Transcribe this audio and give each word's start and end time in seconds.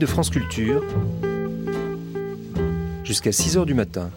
De 0.00 0.06
France 0.06 0.30
Culture, 0.30 0.82
jusqu'à 3.04 3.32
6 3.32 3.58
heures 3.58 3.66
du 3.66 3.74
matin. 3.74 4.08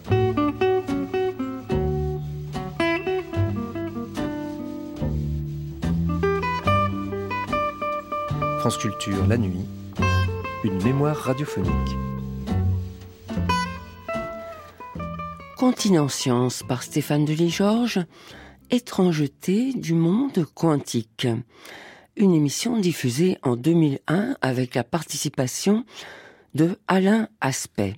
France 8.60 8.78
Culture, 8.78 9.26
la 9.28 9.36
nuit, 9.36 9.66
une 10.64 10.82
mémoire 10.82 11.16
radiophonique. 11.16 11.70
Continent 15.58 16.08
Science 16.08 16.62
par 16.66 16.82
Stéphane 16.82 17.26
Delis-Georges, 17.26 18.00
Étrangeté 18.70 19.74
du 19.74 19.92
monde 19.92 20.46
quantique. 20.54 21.28
Une 22.16 22.32
émission 22.32 22.78
diffusée 22.78 23.38
en 23.42 23.56
2001 23.56 24.36
avec 24.40 24.76
la 24.76 24.84
participation 24.84 25.84
de 26.54 26.78
Alain 26.86 27.28
Aspect. 27.40 27.96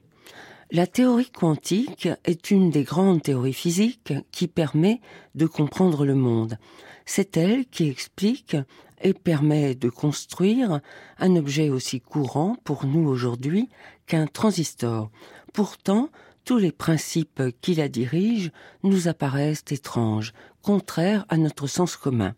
La 0.71 0.87
théorie 0.87 1.31
quantique 1.31 2.09
est 2.25 2.51
une 2.51 2.71
des 2.71 2.83
grandes 2.83 3.23
théories 3.23 3.53
physiques 3.53 4.15
qui 4.33 4.49
permet 4.49 5.03
de 5.35 5.45
comprendre 5.45 6.07
le 6.07 6.15
monde. 6.15 6.57
C'est 7.05 7.37
elle 7.37 7.67
qui 7.67 7.91
explique 7.91 8.57
et 9.03 9.13
permet 9.13 9.75
de 9.75 9.91
construire 9.91 10.81
un 11.19 11.37
objet 11.37 11.69
aussi 11.69 12.01
courant 12.01 12.57
pour 12.65 12.87
nous 12.87 13.07
aujourd'hui 13.07 13.69
qu'un 14.07 14.27
transistor. 14.27 15.11
Pourtant, 15.53 16.09
tous 16.47 16.57
les 16.57 16.73
principes 16.73 17.43
qui 17.61 17.75
la 17.75 17.91
dirigent 17.91 18.51
nous 18.83 19.09
apparaissent 19.09 19.65
étranges, 19.71 20.33
contraires 20.63 21.27
à 21.29 21.37
notre 21.37 21.67
sens 21.67 21.97
commun. 21.97 22.35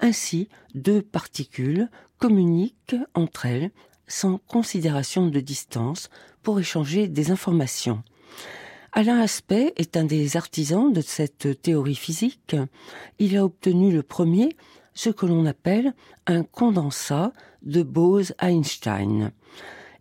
Ainsi, 0.00 0.48
deux 0.74 1.02
particules 1.02 1.88
communiquent 2.18 2.96
entre 3.14 3.46
elles 3.46 3.70
sans 4.06 4.38
considération 4.38 5.26
de 5.26 5.40
distance 5.40 6.08
pour 6.42 6.58
échanger 6.58 7.08
des 7.08 7.30
informations. 7.30 8.02
Alain 8.92 9.20
Aspect 9.20 9.74
est 9.76 9.96
un 9.96 10.04
des 10.04 10.36
artisans 10.36 10.92
de 10.92 11.00
cette 11.00 11.60
théorie 11.60 11.94
physique. 11.94 12.56
Il 13.18 13.36
a 13.36 13.44
obtenu 13.44 13.92
le 13.92 14.02
premier 14.02 14.56
ce 14.94 15.10
que 15.10 15.26
l'on 15.26 15.46
appelle 15.46 15.94
un 16.26 16.42
condensat 16.42 17.32
de 17.62 17.82
Bose-Einstein. 17.82 19.30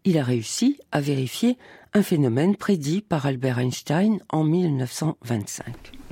Il 0.05 0.17
a 0.17 0.23
réussi 0.23 0.79
à 0.91 1.01
vérifier 1.01 1.57
un 1.93 2.01
phénomène 2.01 2.55
prédit 2.55 3.01
par 3.01 3.25
Albert 3.25 3.59
Einstein 3.59 4.19
en 4.29 4.43
1925. 4.43 6.06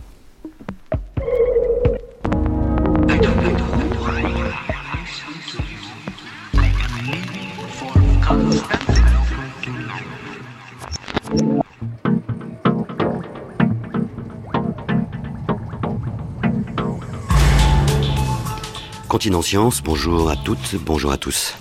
Continent 19.25 19.41
Science, 19.41 19.81
bonjour 19.81 20.29
à 20.29 20.35
toutes, 20.35 20.75
bonjour 20.75 21.11
à 21.11 21.17
tous. 21.17 21.55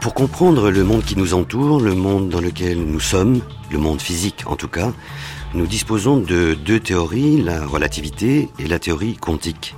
Pour 0.00 0.14
comprendre 0.14 0.70
le 0.70 0.84
monde 0.84 1.02
qui 1.02 1.16
nous 1.16 1.34
entoure, 1.34 1.80
le 1.80 1.96
monde 1.96 2.28
dans 2.28 2.40
lequel 2.40 2.78
nous 2.84 3.00
sommes, 3.00 3.40
le 3.72 3.78
monde 3.78 4.00
physique 4.00 4.44
en 4.46 4.54
tout 4.54 4.68
cas, 4.68 4.92
nous 5.54 5.66
disposons 5.66 6.18
de 6.18 6.54
deux 6.54 6.78
théories, 6.78 7.42
la 7.42 7.66
relativité 7.66 8.48
et 8.60 8.68
la 8.68 8.78
théorie 8.78 9.16
quantique. 9.16 9.74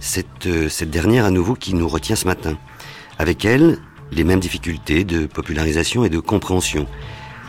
Cette, 0.00 0.46
euh, 0.46 0.68
cette 0.68 0.90
dernière 0.90 1.26
à 1.26 1.30
nouveau 1.30 1.54
qui 1.54 1.74
nous 1.74 1.86
retient 1.86 2.16
ce 2.16 2.26
matin. 2.26 2.58
Avec 3.20 3.44
elle, 3.44 3.78
les 4.12 4.24
mêmes 4.24 4.40
difficultés 4.40 5.04
de 5.04 5.26
popularisation 5.26 6.04
et 6.04 6.10
de 6.10 6.18
compréhension. 6.18 6.86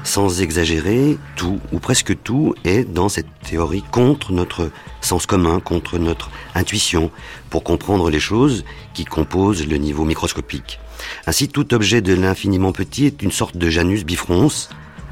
Sans 0.04 0.42
exagérer, 0.42 1.18
tout, 1.36 1.60
ou 1.74 1.80
presque 1.80 2.16
tout, 2.24 2.56
est 2.64 2.86
dans 2.86 3.10
cette 3.10 3.28
théorie 3.44 3.84
contre 3.92 4.32
notre 4.32 4.72
sens 5.02 5.26
commun, 5.26 5.60
contre 5.60 5.98
notre 5.98 6.32
intuition, 6.56 7.12
pour 7.50 7.64
comprendre 7.64 8.10
les 8.10 8.20
choses 8.20 8.64
qui 8.94 9.04
composent 9.04 9.68
le 9.68 9.78
niveau 9.78 10.06
microscopique. 10.06 10.80
Ainsi, 11.26 11.50
tout 11.50 11.74
objet 11.74 12.02
de 12.02 12.14
l'infiniment 12.14 12.72
petit 12.72 13.06
est 13.06 13.22
une 13.22 13.32
sorte 13.32 13.58
de 13.58 13.70
Janus 13.70 14.06
bifrons. 14.06 14.50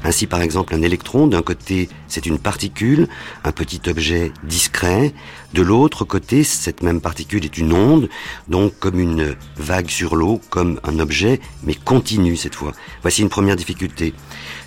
Ainsi, 0.04 0.26
par 0.26 0.40
exemple, 0.40 0.74
un 0.74 0.82
électron, 0.82 1.26
d'un 1.26 1.42
côté, 1.42 1.88
c'est 2.08 2.26
une 2.26 2.38
particule, 2.38 3.08
un 3.44 3.52
petit 3.52 3.80
objet 3.88 4.32
discret. 4.44 5.12
De 5.54 5.62
l'autre 5.62 6.04
côté, 6.04 6.44
cette 6.44 6.82
même 6.82 7.00
particule 7.00 7.44
est 7.44 7.58
une 7.58 7.72
onde, 7.72 8.08
donc 8.48 8.78
comme 8.78 8.98
une 8.98 9.36
vague 9.56 9.88
sur 9.88 10.16
l'eau, 10.16 10.40
comme 10.50 10.80
un 10.84 10.98
objet, 10.98 11.40
mais 11.62 11.74
continu 11.74 12.36
cette 12.36 12.54
fois. 12.54 12.72
Voici 13.02 13.22
une 13.22 13.28
première 13.28 13.56
difficulté. 13.56 14.12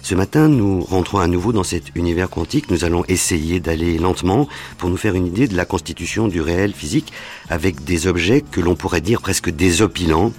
Ce 0.02 0.16
matin, 0.16 0.48
nous 0.48 0.82
rentrons 0.82 1.20
à 1.20 1.28
nouveau 1.28 1.52
dans 1.52 1.64
cet 1.64 1.96
univers 1.96 2.30
quantique. 2.30 2.72
Nous 2.72 2.86
allons 2.86 3.04
essayer 3.08 3.60
d'aller 3.60 3.98
lentement 3.98 4.48
pour 4.78 4.90
nous 4.90 4.98
faire 4.98 5.16
une 5.16 5.28
idée 5.28 5.48
de 5.48 5.56
la 5.56 5.66
constitution 5.66 6.28
du 6.28 6.42
réel 6.42 6.74
physique 6.74 7.12
avec 7.50 7.84
des 7.84 8.08
objets 8.08 8.42
que 8.42 8.62
l'on 8.62 8.76
pourrait 8.76 9.02
dire 9.02 9.22
presque 9.22 9.50
désopilants 9.50 10.34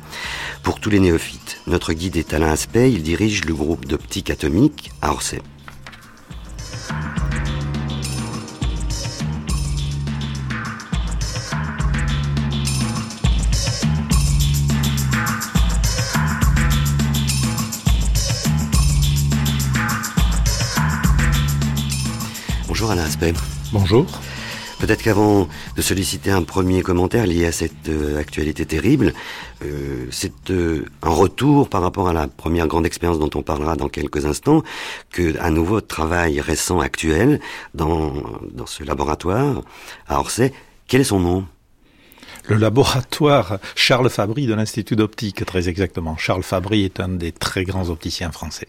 pour 0.63 0.81
tous 0.81 0.91
les 0.91 1.01
néophytes. 1.01 1.61
Notre 1.67 1.93
guide 1.93 2.17
est 2.17 2.35
Alain 2.35 2.51
Aspect, 2.51 2.91
il 2.93 3.03
dirige 3.03 3.45
le 3.45 3.55
groupe 3.55 3.85
d'optique 3.85 4.31
atomique 4.31 4.91
à 5.03 5.13
Orsay. 5.13 5.41
Bonjour 22.81 22.93
Alain 22.93 23.05
Aspect. 23.05 23.35
Bonjour. 23.75 24.07
Peut-être 24.79 25.03
qu'avant 25.03 25.49
de 25.77 25.83
solliciter 25.83 26.31
un 26.31 26.43
premier 26.43 26.81
commentaire 26.81 27.27
lié 27.27 27.45
à 27.45 27.53
cette 27.53 27.91
euh, 27.91 28.19
actualité 28.19 28.65
terrible, 28.65 29.13
euh, 29.63 30.07
c'est 30.11 30.49
euh, 30.49 30.87
un 31.03 31.11
retour 31.11 31.69
par 31.69 31.83
rapport 31.83 32.09
à 32.09 32.15
la 32.15 32.27
première 32.27 32.69
grande 32.69 32.87
expérience 32.87 33.19
dont 33.19 33.29
on 33.35 33.43
parlera 33.43 33.77
dans 33.77 33.91
quelques 33.91 34.25
instants, 34.25 34.63
que 35.11 35.47
nouveau 35.51 35.83
travail 35.83 36.41
récent 36.41 36.81
actuel 36.81 37.39
dans, 37.75 38.15
dans 38.51 38.65
ce 38.65 38.83
laboratoire 38.83 39.61
à 40.09 40.19
Orsay. 40.19 40.51
Quel 40.89 41.03
est 41.03 41.05
son 41.05 41.21
nom? 41.21 41.45
Le 42.49 42.57
laboratoire 42.57 43.59
Charles 43.75 44.09
Fabry 44.09 44.47
de 44.47 44.55
l'Institut 44.55 44.97
d'optique, 44.97 45.45
très 45.45 45.69
exactement. 45.69 46.17
Charles 46.17 46.45
Fabry 46.45 46.85
est 46.87 46.99
un 46.99 47.09
des 47.09 47.33
très 47.33 47.65
grands 47.65 47.91
opticiens 47.91 48.33
français. 48.33 48.69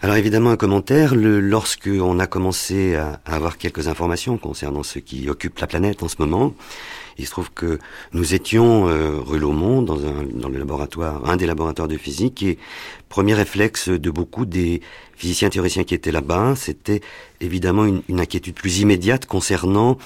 Alors 0.00 0.14
évidemment 0.14 0.50
un 0.50 0.56
commentaire, 0.56 1.16
le, 1.16 1.40
lorsque 1.40 1.90
on 1.92 2.20
a 2.20 2.28
commencé 2.28 2.94
à, 2.94 3.20
à, 3.24 3.34
avoir 3.34 3.58
quelques 3.58 3.88
informations 3.88 4.38
concernant 4.38 4.84
ce 4.84 5.00
qui 5.00 5.28
occupe 5.28 5.58
la 5.58 5.66
planète 5.66 6.04
en 6.04 6.08
ce 6.08 6.14
moment, 6.20 6.54
il 7.18 7.26
se 7.26 7.32
trouve 7.32 7.50
que 7.50 7.80
nous 8.12 8.32
étions 8.32 8.88
euh, 8.88 9.18
rue 9.18 9.40
Laumont 9.40 9.82
dans, 9.82 10.06
un, 10.06 10.22
dans 10.32 10.48
le 10.48 10.56
laboratoire, 10.56 11.28
un 11.28 11.36
des 11.36 11.46
laboratoires 11.46 11.88
de 11.88 11.96
physique 11.96 12.44
et 12.44 12.58
premier 13.08 13.34
réflexe 13.34 13.88
de 13.88 14.10
beaucoup 14.12 14.46
des 14.46 14.82
physiciens 15.16 15.50
théoriciens 15.50 15.82
qui 15.82 15.94
étaient 15.94 16.12
là-bas, 16.12 16.54
c'était 16.54 17.00
évidemment 17.40 17.84
une, 17.84 18.02
une 18.08 18.20
inquiétude 18.20 18.54
plus 18.54 18.78
immédiate 18.78 19.26
concernant 19.26 19.98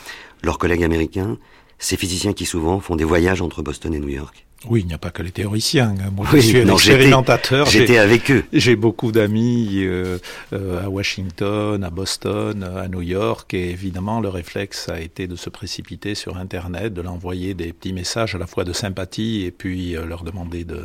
leurs 0.43 0.57
collègues 0.57 0.85
américains, 0.85 1.37
ces 1.79 1.99
physiciens 1.99 2.33
qui 2.33 2.47
souvent 2.47 2.81
font 2.81 2.97
des 2.97 3.05
voyages 3.05 3.43
entre 3.43 3.61
Boston 3.61 3.93
et 3.93 4.01
New 4.01 4.09
York. 4.09 4.47
Oui, 4.69 4.81
il 4.81 4.87
n'y 4.87 4.95
a 4.95 4.99
pas 4.99 5.11
que 5.11 5.23
les 5.23 5.31
théoriciens. 5.31 5.95
Moi, 6.15 6.27
oui, 6.33 6.41
je 6.41 6.47
suis 6.47 6.61
un 6.61 6.69
expérimentateur. 6.69 7.67
J'étais 7.67 7.99
avec 7.99 8.31
eux. 8.31 8.45
J'ai 8.53 8.77
beaucoup 8.77 9.13
d'amis 9.13 9.83
euh, 9.83 10.19
euh, 10.53 10.85
à 10.85 10.89
Washington, 10.89 11.83
à 11.83 11.91
Boston, 11.91 12.63
à 12.63 12.89
New 12.89 13.03
York, 13.03 13.55
et 13.55 13.71
évidemment, 13.71 14.21
le 14.21 14.29
réflexe 14.29 14.89
a 14.89 15.01
été 15.01 15.27
de 15.27 15.37
se 15.37 15.51
précipiter 15.51 16.15
sur 16.15 16.37
Internet, 16.37 16.95
de 16.95 17.03
l'envoyer 17.03 17.55
des 17.55 17.73
petits 17.73 17.93
messages 17.93 18.35
à 18.35 18.39
la 18.39 18.47
fois 18.47 18.65
de 18.65 18.73
sympathie 18.73 19.45
et 19.45 19.51
puis 19.51 19.97
euh, 19.97 20.05
leur 20.05 20.25
demander 20.25 20.65
de, 20.65 20.83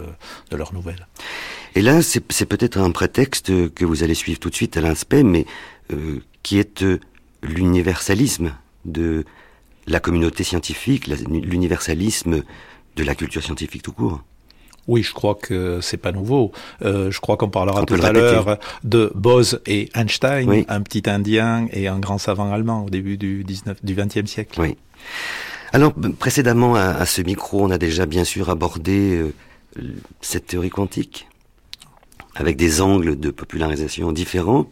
de 0.51 0.57
leurs 0.57 0.73
nouvelles. 0.73 1.07
Et 1.75 1.81
là, 1.81 2.01
c'est 2.01 2.45
peut-être 2.45 2.79
un 2.79 2.91
prétexte 2.91 3.51
que 3.73 3.85
vous 3.85 4.03
allez 4.03 4.15
suivre 4.15 4.39
tout 4.39 4.49
de 4.49 4.55
suite 4.55 4.77
à 4.77 4.81
l'inspect, 4.81 5.21
mais 5.21 5.45
qui 6.41 6.57
est 6.57 6.83
l'universalisme 7.43 8.53
de 8.85 9.25
la 9.85 9.99
communauté 9.99 10.43
scientifique, 10.43 11.07
l'universalisme 11.07 12.43
de 12.97 13.03
la 13.03 13.15
culture 13.15 13.41
scientifique 13.43 13.83
tout 13.83 13.93
court. 13.93 14.23
Oui, 14.87 15.03
je 15.03 15.13
crois 15.13 15.35
que 15.35 15.79
c'est 15.81 15.97
pas 15.97 16.11
nouveau. 16.11 16.51
Euh, 16.81 17.11
je 17.11 17.19
crois 17.19 17.35
qu'on 17.37 17.49
parlera 17.49 17.81
On 17.81 17.85
tout 17.85 18.01
à 18.01 18.11
l'heure 18.11 18.57
de 18.83 19.11
Bose 19.15 19.61
et 19.65 19.89
Einstein, 19.93 20.49
oui. 20.49 20.65
un 20.69 20.81
petit 20.81 21.03
Indien 21.09 21.67
et 21.71 21.87
un 21.87 21.99
grand 21.99 22.17
savant 22.17 22.51
allemand 22.53 22.85
au 22.85 22.89
début 22.89 23.17
du 23.17 23.43
19, 23.43 23.83
du 23.83 23.95
20e 23.95 24.25
siècle. 24.25 24.59
Oui. 24.61 24.77
Alors 25.73 25.93
précédemment 26.17 26.75
à, 26.75 26.83
à, 26.83 27.05
ce 27.05 27.21
micro, 27.21 27.63
on 27.65 27.69
a 27.69 27.77
déjà 27.77 28.05
bien 28.05 28.23
sûr 28.23 28.49
abordé 28.49 29.17
euh, 29.17 29.33
cette 30.21 30.47
théorie 30.47 30.69
quantique 30.69 31.27
avec 32.35 32.55
des 32.55 32.81
angles 32.81 33.19
de 33.19 33.29
popularisation 33.29 34.11
différents. 34.11 34.69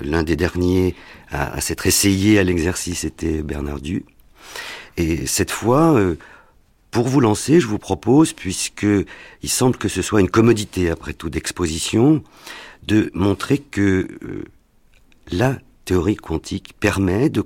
L'un 0.00 0.24
des 0.24 0.36
derniers 0.36 0.94
à, 1.30 1.60
s'être 1.60 1.86
essayé 1.86 2.38
à 2.38 2.42
l'exercice 2.42 3.04
était 3.04 3.42
Bernard 3.42 3.80
Du. 3.80 4.04
Et 4.96 5.26
cette 5.26 5.50
fois, 5.50 5.94
euh, 5.94 6.16
pour 6.92 7.08
vous 7.08 7.20
lancer, 7.20 7.58
je 7.58 7.66
vous 7.66 7.78
propose, 7.78 8.34
puisque 8.34 8.86
il 9.42 9.48
semble 9.48 9.76
que 9.76 9.88
ce 9.88 10.02
soit 10.02 10.20
une 10.20 10.30
commodité 10.30 10.90
après 10.90 11.14
tout 11.14 11.30
d'exposition, 11.30 12.22
de 12.86 13.10
montrer 13.14 13.58
que 13.58 14.06
euh, 14.22 14.44
la 15.30 15.58
théorie 15.86 16.16
quantique 16.16 16.74
permet 16.78 17.30
de, 17.30 17.42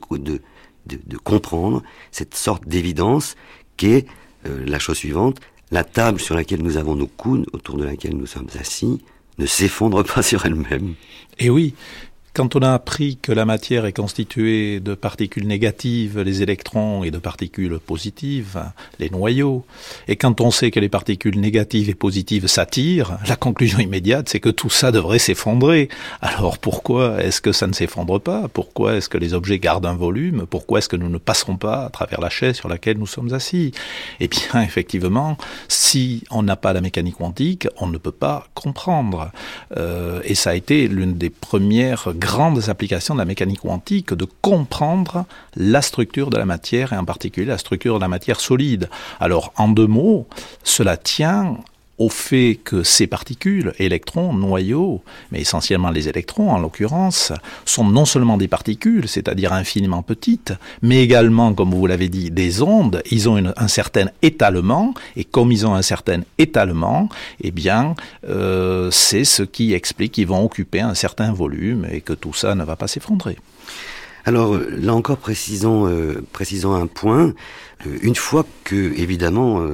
comprendre 1.23 1.83
cette 2.11 2.35
sorte 2.35 2.67
d'évidence 2.67 3.37
qu'est 3.77 4.07
euh, 4.47 4.65
la 4.67 4.81
chose 4.81 4.97
suivante, 4.99 5.39
la 5.71 5.85
table 5.85 6.21
sur 6.21 6.35
laquelle 6.35 6.63
nous 6.63 6.77
avons 6.77 6.97
nos 6.97 7.07
coudes, 7.07 7.47
autour 7.53 7.77
de 7.77 7.85
laquelle 7.85 8.17
nous 8.17 8.27
sommes 8.27 8.49
assis, 8.59 9.01
ne 9.39 9.47
s'effondre 9.47 10.05
pas 10.05 10.23
sur 10.25 10.45
elle-même. 10.45 10.95
Et 11.39 11.51
oui, 11.51 11.75
quand 12.37 12.55
on 12.55 12.61
a 12.61 12.75
appris 12.75 13.17
que 13.17 13.33
la 13.33 13.47
matière 13.47 13.87
est 13.87 13.95
constituée 13.95 14.79
de 14.79 14.93
particules 14.93 15.47
négatives, 15.47 16.21
les 16.21 16.43
électrons, 16.43 17.03
et 17.03 17.11
de 17.11 17.17
particules 17.17 17.79
positives, 17.79 18.63
les 18.99 19.09
noyaux, 19.09 19.65
et 20.07 20.17
quand 20.17 20.43
on 20.43 20.51
sait 20.51 20.71
que 20.71 20.79
les 20.79 20.91
particules 20.91 21.41
négatives 21.41 21.89
et 21.89 21.95
positives 21.95 22.47
s'attirent, 22.47 23.17
la 23.27 23.37
conclusion 23.37 23.79
immédiate, 23.79 24.29
c'est 24.29 24.39
que 24.39 24.51
tout 24.51 24.69
ça 24.69 24.93
devrait 24.93 25.19
s'effondrer. 25.19 25.89
Alors 26.21 26.59
pourquoi 26.59 27.25
est-ce 27.25 27.41
que 27.41 27.53
ça 27.53 27.67
ne 27.67 27.73
s'effondre 27.73 28.21
pas? 28.21 28.49
Pourquoi 28.53 28.97
est-ce 28.97 29.09
que 29.09 29.17
les 29.17 29.33
objets 29.33 29.59
gardent 29.59 29.87
un 29.87 29.97
volume? 29.97 30.45
Pourquoi 30.45 30.81
est-ce 30.81 30.91
que 30.91 30.97
nous 30.97 31.09
ne 31.09 31.17
passerons 31.17 31.57
pas 31.57 31.87
à 31.87 31.89
travers 31.89 32.21
la 32.21 32.29
chaise 32.29 32.57
sur 32.57 32.69
laquelle 32.69 32.99
nous 32.99 33.07
sommes 33.07 33.33
assis? 33.33 33.73
Eh 34.21 34.29
bien, 34.29 34.61
effectivement, 34.63 35.39
si 35.69 36.23
on 36.31 36.43
n'a 36.43 36.57
pas 36.57 36.75
la 36.75 36.83
mécanique 36.83 37.17
quantique, 37.17 37.67
on 37.79 37.87
ne 37.87 37.97
peut 37.97 38.13
pas 38.13 38.47
comprendre. 38.53 39.31
Euh, 39.79 40.21
et 40.25 40.35
ça 40.35 40.51
a 40.51 40.55
été 40.55 40.87
l'une 40.87 41.15
des 41.15 41.31
premières 41.31 42.13
grandes 42.13 42.26
applications 42.69 43.15
de 43.15 43.21
la 43.21 43.25
mécanique 43.25 43.61
quantique 43.61 44.13
de 44.13 44.27
comprendre 44.43 45.25
la 45.55 45.83
structure 45.83 46.31
de 46.31 46.37
la 46.37 46.45
matière 46.45 46.93
et 46.93 46.97
en 46.97 47.05
particulier 47.05 47.47
la 47.47 47.59
structure 47.59 47.97
de 47.97 48.01
la 48.01 48.09
matière 48.09 48.41
solide. 48.41 48.89
Alors, 49.21 49.53
en 49.57 49.69
deux 49.69 49.87
mots, 49.87 50.27
cela 50.63 50.97
tient 50.97 51.59
au 51.99 52.09
fait 52.09 52.59
que 52.63 52.83
ces 52.83 53.07
particules, 53.07 53.73
électrons, 53.79 54.35
noyaux, 54.35 55.03
mais 55.33 55.41
essentiellement 55.41 55.91
les 55.91 56.09
électrons 56.09 56.51
en 56.51 56.59
l'occurrence, 56.59 57.33
sont 57.65 57.85
non 57.85 58.05
seulement 58.05 58.37
des 58.37 58.49
particules, 58.49 59.09
c'est-à-dire 59.09 59.53
infiniment 59.53 60.03
petites, 60.03 60.53
mais 60.83 61.03
également, 61.03 61.55
comme 61.55 61.75
vous 61.75 61.87
l'avez 61.87 62.09
dit, 62.09 62.31
des 62.31 62.63
ondes. 62.63 63.03
Ils 63.11 63.29
ont 63.29 63.53
un 63.57 63.69
certain 63.69 64.07
étalement, 64.23 64.95
et 65.17 65.25
comme 65.25 65.53
ils 65.53 65.67
ont 65.67 65.75
un 65.75 65.83
certain 65.83 66.21
étalement, 66.39 67.09
eh 67.41 67.51
bien, 67.51 67.95
euh, 68.29 68.91
c'est 68.91 69.25
ce 69.25 69.43
qui 69.43 69.73
explique 69.73 70.13
qu'ils 70.13 70.27
vont 70.27 70.45
occuper 70.45 70.81
un 70.81 70.95
certain 70.95 71.33
volume 71.33 71.87
et 71.91 72.01
que 72.01 72.13
tout 72.13 72.35
ça 72.35 72.55
ne 72.55 72.65
va 72.65 72.77
pas 72.77 72.89
s'effondrer. 72.89 73.37
Alors 74.27 74.59
là 74.59 74.93
encore, 74.93 75.19
précisons, 75.19 75.87
euh, 75.87 76.21
précisons 76.33 76.75
un 76.75 76.89
point. 76.89 77.33
Euh, 77.87 77.99
une 78.03 78.17
fois 78.17 78.45
que, 78.65 78.93
évidemment, 78.99 79.67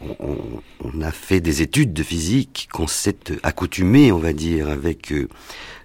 on, 0.00 1.00
a 1.02 1.10
fait 1.10 1.40
des 1.40 1.62
études 1.62 1.92
de 1.92 2.02
physique, 2.02 2.68
qu'on 2.72 2.86
s'est 2.86 3.16
accoutumé, 3.42 4.12
on 4.12 4.18
va 4.18 4.32
dire, 4.32 4.68
avec 4.68 5.12
euh, 5.12 5.28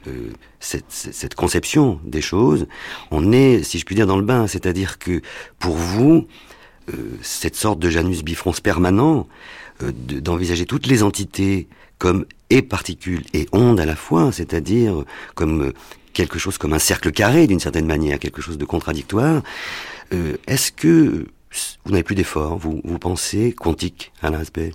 euh, 0.07 0.29
cette, 0.59 1.35
conception 1.35 1.99
des 2.03 2.21
choses. 2.21 2.67
On 3.11 3.31
est, 3.31 3.63
si 3.63 3.79
je 3.79 3.85
puis 3.85 3.95
dire, 3.95 4.07
dans 4.07 4.17
le 4.17 4.25
bain. 4.25 4.47
C'est-à-dire 4.47 4.99
que 4.99 5.21
pour 5.59 5.75
vous, 5.75 6.27
euh, 6.89 7.17
cette 7.21 7.55
sorte 7.55 7.79
de 7.79 7.89
Janus 7.89 8.23
bifrons 8.23 8.53
permanent, 8.63 9.27
d'envisager 9.81 10.65
toutes 10.65 10.87
les 10.87 11.03
entités 11.03 11.67
comme 11.97 12.25
et 12.49 12.61
particules 12.61 13.23
et 13.33 13.47
ondes 13.51 13.79
à 13.79 13.85
la 13.85 13.97
fois, 13.97 14.31
c'est-à-dire 14.31 15.03
comme 15.33 15.73
quelque 16.13 16.39
chose 16.39 16.57
comme 16.57 16.71
un 16.71 16.79
cercle 16.79 17.11
carré 17.11 17.45
d'une 17.45 17.59
certaine 17.59 17.85
manière, 17.85 18.17
quelque 18.19 18.41
chose 18.41 18.57
de 18.57 18.63
contradictoire. 18.63 19.43
Est-ce 20.47 20.71
que 20.71 21.25
vous 21.85 21.91
n'avez 21.91 22.03
plus 22.03 22.15
d'effort, 22.15 22.57
vous, 22.57 22.81
vous 22.83 22.99
pensez 22.99 23.53
quantique 23.53 24.11
à 24.21 24.29
l'aspect 24.29 24.73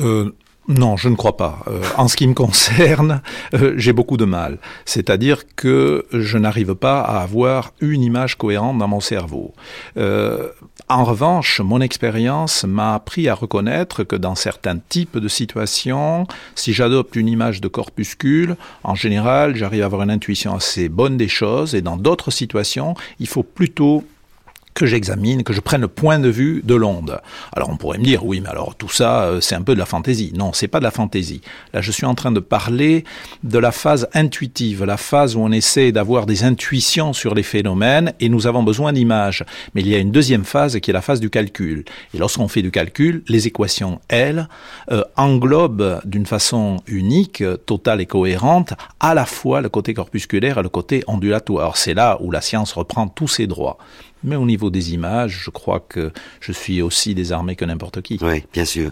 euh, 0.00 0.30
non, 0.66 0.96
je 0.96 1.10
ne 1.10 1.14
crois 1.14 1.36
pas. 1.36 1.58
Euh, 1.68 1.82
en 1.98 2.08
ce 2.08 2.16
qui 2.16 2.26
me 2.26 2.32
concerne, 2.32 3.20
euh, 3.52 3.74
j'ai 3.76 3.92
beaucoup 3.92 4.16
de 4.16 4.24
mal. 4.24 4.58
C'est-à-dire 4.86 5.42
que 5.56 6.06
je 6.10 6.38
n'arrive 6.38 6.74
pas 6.74 7.02
à 7.02 7.20
avoir 7.20 7.74
une 7.80 8.02
image 8.02 8.38
cohérente 8.38 8.78
dans 8.78 8.88
mon 8.88 9.00
cerveau. 9.00 9.52
en 9.96 11.04
revanche, 11.04 11.60
mon 11.60 11.80
expérience 11.80 12.64
m'a 12.64 12.94
appris 12.94 13.28
à 13.28 13.34
reconnaître 13.34 14.04
que 14.04 14.16
dans 14.16 14.34
certains 14.34 14.78
types 14.78 15.18
de 15.18 15.28
situations, 15.28 16.26
si 16.54 16.72
j'adopte 16.72 17.14
une 17.16 17.28
image 17.28 17.60
de 17.60 17.68
corpuscule, 17.68 18.56
en 18.84 18.94
général, 18.94 19.56
j'arrive 19.56 19.82
à 19.82 19.86
avoir 19.86 20.02
une 20.02 20.10
intuition 20.10 20.54
assez 20.54 20.88
bonne 20.88 21.18
des 21.18 21.28
choses, 21.28 21.74
et 21.74 21.82
dans 21.82 21.98
d'autres 21.98 22.30
situations, 22.30 22.94
il 23.18 23.26
faut 23.26 23.42
plutôt 23.42 24.04
que 24.74 24.86
j'examine, 24.86 25.44
que 25.44 25.52
je 25.52 25.60
prenne 25.60 25.82
le 25.82 25.88
point 25.88 26.18
de 26.18 26.28
vue 26.28 26.60
de 26.64 26.74
l'onde. 26.74 27.20
Alors 27.54 27.70
on 27.70 27.76
pourrait 27.76 27.98
me 27.98 28.04
dire, 28.04 28.26
oui, 28.26 28.40
mais 28.40 28.48
alors 28.48 28.74
tout 28.74 28.88
ça, 28.88 29.22
euh, 29.22 29.40
c'est 29.40 29.54
un 29.54 29.62
peu 29.62 29.74
de 29.74 29.78
la 29.78 29.86
fantaisie. 29.86 30.32
Non, 30.36 30.52
c'est 30.52 30.68
pas 30.68 30.80
de 30.80 30.84
la 30.84 30.90
fantaisie. 30.90 31.40
Là, 31.72 31.80
je 31.80 31.92
suis 31.92 32.06
en 32.06 32.14
train 32.14 32.32
de 32.32 32.40
parler 32.40 33.04
de 33.44 33.58
la 33.58 33.70
phase 33.70 34.08
intuitive, 34.14 34.84
la 34.84 34.96
phase 34.96 35.36
où 35.36 35.40
on 35.40 35.52
essaie 35.52 35.92
d'avoir 35.92 36.26
des 36.26 36.42
intuitions 36.42 37.12
sur 37.12 37.34
les 37.34 37.44
phénomènes 37.44 38.12
et 38.18 38.28
nous 38.28 38.48
avons 38.48 38.64
besoin 38.64 38.92
d'images. 38.92 39.44
Mais 39.74 39.80
il 39.80 39.88
y 39.88 39.94
a 39.94 39.98
une 39.98 40.10
deuxième 40.10 40.44
phase 40.44 40.80
qui 40.80 40.90
est 40.90 40.94
la 40.94 41.02
phase 41.02 41.20
du 41.20 41.30
calcul. 41.30 41.84
Et 42.12 42.18
lorsqu'on 42.18 42.48
fait 42.48 42.62
du 42.62 42.72
calcul, 42.72 43.22
les 43.28 43.46
équations, 43.46 44.00
elles, 44.08 44.48
euh, 44.90 45.04
englobent 45.16 46.00
d'une 46.04 46.26
façon 46.26 46.78
unique, 46.86 47.44
totale 47.66 48.00
et 48.00 48.06
cohérente, 48.06 48.74
à 48.98 49.14
la 49.14 49.24
fois 49.24 49.60
le 49.60 49.68
côté 49.68 49.94
corpusculaire 49.94 50.58
et 50.58 50.62
le 50.62 50.68
côté 50.68 51.04
ondulatoire. 51.06 51.76
C'est 51.76 51.94
là 51.94 52.18
où 52.20 52.32
la 52.32 52.40
science 52.40 52.72
reprend 52.72 53.06
tous 53.06 53.28
ses 53.28 53.46
droits. 53.46 53.78
Mais 54.24 54.36
au 54.36 54.46
niveau 54.46 54.70
des 54.70 54.94
images, 54.94 55.42
je 55.44 55.50
crois 55.50 55.80
que 55.80 56.10
je 56.40 56.50
suis 56.50 56.80
aussi 56.80 57.14
désarmé 57.14 57.56
que 57.56 57.64
n'importe 57.64 58.00
qui. 58.00 58.18
Oui, 58.22 58.42
bien 58.52 58.64
sûr. 58.64 58.90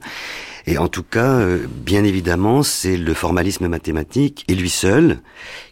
Et 0.66 0.78
en 0.78 0.88
tout 0.88 1.02
cas, 1.02 1.40
euh, 1.40 1.66
bien 1.68 2.04
évidemment, 2.04 2.62
c'est 2.62 2.96
le 2.96 3.14
formalisme 3.14 3.66
mathématique, 3.66 4.44
et 4.48 4.54
lui 4.54 4.70
seul, 4.70 5.20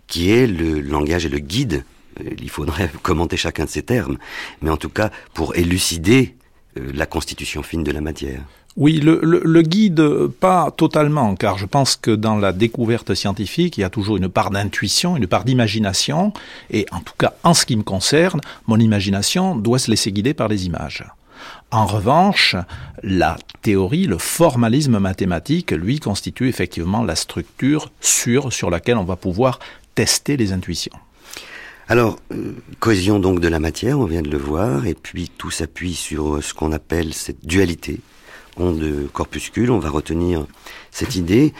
qui 0.06 0.30
est 0.30 0.46
le 0.46 0.80
langage 0.80 1.26
et 1.26 1.28
le 1.28 1.38
guide. 1.38 1.84
Euh, 2.20 2.30
il 2.40 2.50
faudrait 2.50 2.90
commenter 3.02 3.36
chacun 3.36 3.66
de 3.66 3.70
ces 3.70 3.82
termes. 3.82 4.16
Mais 4.62 4.70
en 4.70 4.78
tout 4.78 4.88
cas, 4.88 5.10
pour 5.34 5.54
élucider 5.54 6.34
la 6.76 7.06
constitution 7.06 7.62
fine 7.62 7.84
de 7.84 7.92
la 7.92 8.00
matière. 8.00 8.42
Oui, 8.76 9.00
le, 9.00 9.20
le, 9.22 9.62
guide, 9.62 10.28
pas 10.38 10.70
totalement, 10.70 11.34
car 11.34 11.58
je 11.58 11.66
pense 11.66 11.96
que 11.96 12.12
dans 12.12 12.36
la 12.36 12.52
découverte 12.52 13.14
scientifique, 13.14 13.76
il 13.76 13.80
y 13.80 13.84
a 13.84 13.90
toujours 13.90 14.16
une 14.16 14.28
part 14.28 14.50
d'intuition, 14.50 15.16
une 15.16 15.26
part 15.26 15.44
d'imagination, 15.44 16.32
et 16.70 16.86
en 16.92 17.00
tout 17.00 17.14
cas, 17.18 17.34
en 17.42 17.52
ce 17.52 17.66
qui 17.66 17.76
me 17.76 17.82
concerne, 17.82 18.40
mon 18.68 18.78
imagination 18.78 19.56
doit 19.56 19.80
se 19.80 19.90
laisser 19.90 20.12
guider 20.12 20.34
par 20.34 20.46
les 20.46 20.66
images. 20.66 21.04
En 21.72 21.86
revanche, 21.86 22.54
la 23.02 23.38
théorie, 23.62 24.06
le 24.06 24.18
formalisme 24.18 24.98
mathématique, 24.98 25.72
lui, 25.72 25.98
constitue 25.98 26.48
effectivement 26.48 27.02
la 27.02 27.16
structure 27.16 27.90
sûre 28.00 28.52
sur 28.52 28.70
laquelle 28.70 28.98
on 28.98 29.04
va 29.04 29.16
pouvoir 29.16 29.58
tester 29.96 30.36
les 30.36 30.52
intuitions. 30.52 30.92
Alors, 31.90 32.18
euh, 32.32 32.52
cohésion 32.78 33.18
donc 33.18 33.40
de 33.40 33.48
la 33.48 33.60
matière, 33.60 33.98
on 33.98 34.06
vient 34.06 34.22
de 34.22 34.30
le 34.30 34.38
voir, 34.38 34.86
et 34.86 34.94
puis 34.94 35.28
tout 35.28 35.50
s'appuie 35.50 35.94
sur 35.94 36.42
ce 36.42 36.54
qu'on 36.54 36.72
appelle 36.72 37.12
cette 37.12 37.44
dualité 37.44 38.00
de 38.68 39.08
corpuscule, 39.12 39.70
on 39.70 39.78
va 39.78 39.90
retenir 39.90 40.46
cette 40.90 41.16
idée. 41.16 41.52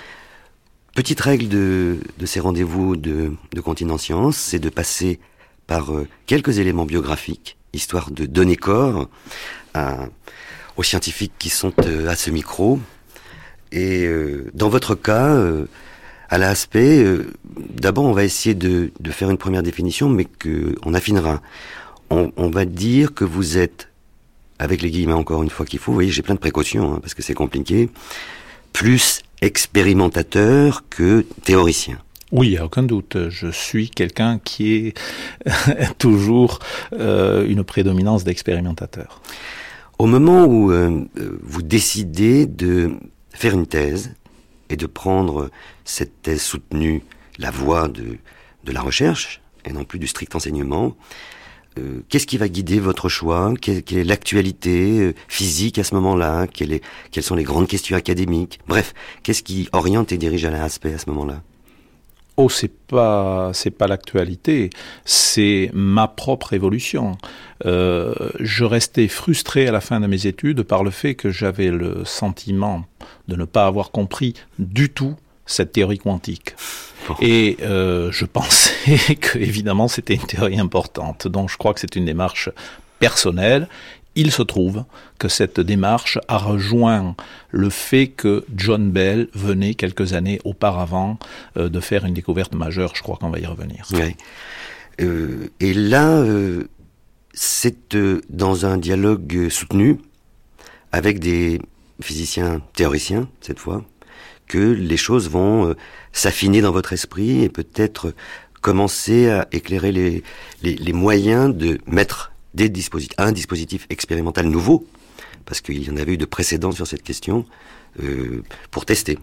Petite 0.95 1.21
règle 1.21 1.49
de, 1.49 1.99
ces 2.25 2.41
rendez-vous 2.41 2.97
de, 2.97 3.33
de 3.53 3.61
Continent 3.61 3.99
Science, 3.99 4.37
c'est 4.37 4.59
de 4.59 4.69
passer 4.69 5.21
par 5.67 5.93
euh, 5.93 6.07
quelques 6.27 6.59
éléments 6.59 6.85
biographiques, 6.85 7.57
histoire 7.73 8.11
de 8.11 8.27
donner 8.27 8.57
corps 8.57 9.09
aux 10.77 10.83
scientifiques 10.83 11.33
qui 11.39 11.49
sont 11.49 11.73
euh, 11.85 12.09
à 12.09 12.17
ce 12.17 12.31
micro. 12.31 12.81
Et 13.73 14.05
euh, 14.05 14.51
dans 14.53 14.69
votre 14.69 14.95
cas, 14.97 15.39
à 16.31 16.39
l'aspect, 16.39 17.05
d'abord 17.59 18.05
on 18.05 18.13
va 18.13 18.25
essayer 18.25 18.55
de, 18.55 18.91
faire 19.11 19.31
une 19.31 19.37
première 19.37 19.63
définition, 19.63 20.09
mais 20.09 20.25
qu'on 20.25 20.95
affinera. 20.95 21.43
on 22.11 22.51
va 22.51 22.65
dire 22.65 23.13
que 23.13 23.25
vous 23.25 23.59
êtes 23.59 23.91
avec 24.61 24.83
les 24.83 24.91
guillemets 24.91 25.15
encore 25.15 25.43
une 25.43 25.51
fois 25.51 25.67
qu'il 25.67 25.79
faut. 25.79 25.91
Vous 25.91 25.97
voyez, 25.97 26.11
j'ai 26.11 26.23
plein 26.23 26.35
de 26.35 26.41
précautions 26.41 26.95
hein, 26.95 26.99
parce 27.01 27.15
que 27.15 27.23
c'est 27.23 27.35
compliqué. 27.35 27.89
Plus 28.73 29.23
expérimentateur 29.41 30.85
que 30.91 31.25
théoricien. 31.45 31.99
Oui, 32.31 32.59
aucun 32.63 32.83
doute. 32.83 33.17
Je 33.31 33.49
suis 33.49 33.89
quelqu'un 33.89 34.39
qui 34.39 34.75
est 34.75 34.95
toujours 35.99 36.61
euh, 36.93 37.47
une 37.49 37.65
prédominance 37.65 38.23
d'expérimentateur. 38.23 39.23
Au 39.99 40.07
moment 40.07 40.45
où 40.45 40.71
euh, 40.71 41.07
vous 41.43 41.63
décidez 41.63 42.47
de 42.47 42.93
faire 43.33 43.55
une 43.55 43.67
thèse 43.67 44.15
et 44.69 44.77
de 44.77 44.87
prendre 44.87 45.51
cette 45.91 46.23
thèse 46.23 46.43
soutenue, 46.43 47.03
la 47.39 47.51
voie 47.51 47.89
de, 47.89 48.19
de 48.65 48.73
la 48.73 48.81
recherche 48.81 49.41
et 49.65 49.73
non 49.73 49.85
plus 49.85 49.99
du 49.99 50.07
strict 50.07 50.35
enseignement, 50.35 50.97
euh, 51.79 52.01
qu'est-ce 52.09 52.27
qui 52.27 52.39
va 52.39 52.49
guider 52.49 52.81
votre 52.81 53.09
choix? 53.09 53.55
Quelle, 53.61 53.79
est 53.79 54.05
l'actualité 54.05 55.01
euh, 55.01 55.15
physique 55.29 55.79
à 55.79 55.85
ce 55.85 55.95
moment-là? 55.95 56.47
Quelle 56.47 56.81
Quelles 57.11 57.25
sont 57.25 57.37
les 57.37 57.45
grandes 57.45 57.69
questions 57.69 57.97
académiques? 57.97 58.61
Bref, 58.67 58.95
qu'est-ce 59.23 59.43
qui 59.43 59.69
oriente 59.73 60.13
et 60.13 60.19
dirige 60.19 60.45
à 60.45 60.51
l'aspect 60.51 60.95
à 60.95 60.99
ce 60.99 61.09
moment-là? 61.11 61.43
Oh, 62.37 62.49
c'est 62.49 62.73
pas 62.73 63.51
c'est 63.53 63.71
pas 63.71 63.87
l'actualité, 63.87 64.71
c'est 65.05 65.71
ma 65.75 66.09
propre 66.09 66.55
évolution. 66.55 67.19
Euh, 67.67 68.15
je 68.41 68.65
restais 68.65 69.09
frustré 69.09 69.69
à 69.69 69.73
la 69.73 69.81
fin 69.81 70.01
de 70.01 70.07
mes 70.07 70.27
études 70.27 70.63
par 70.63 70.83
le 70.83 70.91
fait 70.91 71.15
que 71.15 71.31
j'avais 71.31 71.71
le 71.71 72.05
sentiment 72.05 72.87
de 73.29 73.37
ne 73.37 73.45
pas 73.45 73.67
avoir 73.67 73.91
compris 73.91 74.35
du 74.59 74.89
tout 74.89 75.17
cette 75.51 75.73
théorie 75.73 75.99
quantique. 75.99 76.55
Et 77.21 77.57
euh, 77.63 78.13
je 78.13 78.25
pensais 78.25 79.17
que 79.21 79.39
évidemment 79.39 79.89
c'était 79.89 80.15
une 80.15 80.27
théorie 80.27 80.61
importante. 80.61 81.27
Donc 81.27 81.51
je 81.51 81.57
crois 81.57 81.75
que 81.75 81.81
c'est 81.81 81.97
une 81.97 82.05
démarche 82.05 82.51
personnelle 82.99 83.69
il 84.17 84.33
se 84.33 84.43
trouve 84.43 84.85
que 85.19 85.29
cette 85.29 85.61
démarche 85.61 86.19
a 86.27 86.37
rejoint 86.37 87.15
le 87.51 87.71
fait 87.71 88.09
que 88.09 88.45
John 88.57 88.91
Bell 88.91 89.29
venait 89.35 89.75
quelques 89.75 90.15
années 90.15 90.41
auparavant 90.45 91.17
euh, 91.57 91.69
de 91.69 91.79
faire 91.79 92.05
une 92.05 92.15
découverte 92.15 92.55
majeure. 92.55 92.93
Je 92.97 93.03
crois 93.03 93.17
qu'on 93.17 93.31
va 93.31 93.39
y 93.39 93.47
revenir. 93.47 93.87
Euh, 95.01 95.49
et 95.61 95.73
là, 95.73 96.25
c'est 97.33 97.97
dans 98.29 98.67
un 98.67 98.79
dialogue 98.79 99.49
soutenu 99.49 100.01
avec 100.93 101.21
des 101.21 101.61
physiciens 102.03 102.61
théoriciens, 102.75 103.29
cette 103.41 103.61
fois, 103.61 103.85
que 104.51 104.59
les 104.59 104.97
choses 104.97 105.31
vont 105.31 105.77
s'affiner 106.13 106.61
dans 106.61 106.73
votre 106.73 106.93
esprit 106.93 107.45
et 107.45 107.49
peut-être 107.49 108.13
commencer 108.61 109.31
à 109.31 109.47
éclairer 109.53 109.93
les, 109.93 110.25
les 110.63 110.93
moyens 110.93 111.55
de 111.55 111.79
mettre 111.87 112.33
des 112.55 112.69
dispositifs, 112.69 113.15
un 113.19 113.31
dispositif 113.31 113.87
expérimental 113.91 114.47
nouveau, 114.47 114.87
parce 115.47 115.61
qu'il 115.61 115.87
y 115.87 115.91
en 115.91 115.97
avait 115.97 116.15
eu 116.15 116.17
de 116.17 116.25
précédents 116.25 116.73
sur 116.73 116.87
cette 116.87 117.05
question, 117.05 117.47
euh, 118.03 118.43
pour 118.71 118.85
tester. 118.85 119.19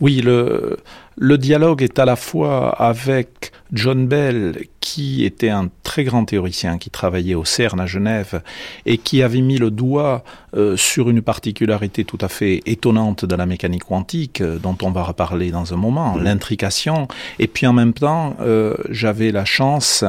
Oui, 0.00 0.20
le, 0.20 0.76
le 1.16 1.38
dialogue 1.38 1.82
est 1.82 1.98
à 1.98 2.04
la 2.04 2.16
fois 2.16 2.68
avec 2.70 3.52
John 3.72 4.06
Bell, 4.06 4.66
qui 4.80 5.24
était 5.24 5.48
un 5.48 5.70
très 5.82 6.04
grand 6.04 6.26
théoricien, 6.26 6.76
qui 6.76 6.90
travaillait 6.90 7.34
au 7.34 7.46
CERN 7.46 7.80
à 7.80 7.86
Genève, 7.86 8.42
et 8.84 8.98
qui 8.98 9.22
avait 9.22 9.40
mis 9.40 9.56
le 9.56 9.70
doigt 9.70 10.22
euh, 10.54 10.76
sur 10.76 11.08
une 11.08 11.22
particularité 11.22 12.04
tout 12.04 12.18
à 12.20 12.28
fait 12.28 12.60
étonnante 12.66 13.24
de 13.24 13.34
la 13.34 13.46
mécanique 13.46 13.84
quantique, 13.84 14.42
euh, 14.42 14.58
dont 14.58 14.76
on 14.82 14.90
va 14.90 15.02
reparler 15.02 15.50
dans 15.50 15.72
un 15.72 15.76
moment, 15.76 16.16
l'intrication. 16.16 17.08
Et 17.38 17.46
puis 17.46 17.66
en 17.66 17.72
même 17.72 17.94
temps, 17.94 18.36
euh, 18.40 18.74
j'avais 18.90 19.32
la 19.32 19.44
chance 19.44 20.04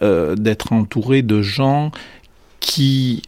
d'être 0.00 0.72
entouré 0.72 1.22
de 1.22 1.42
gens 1.42 1.90
qui 2.60 3.22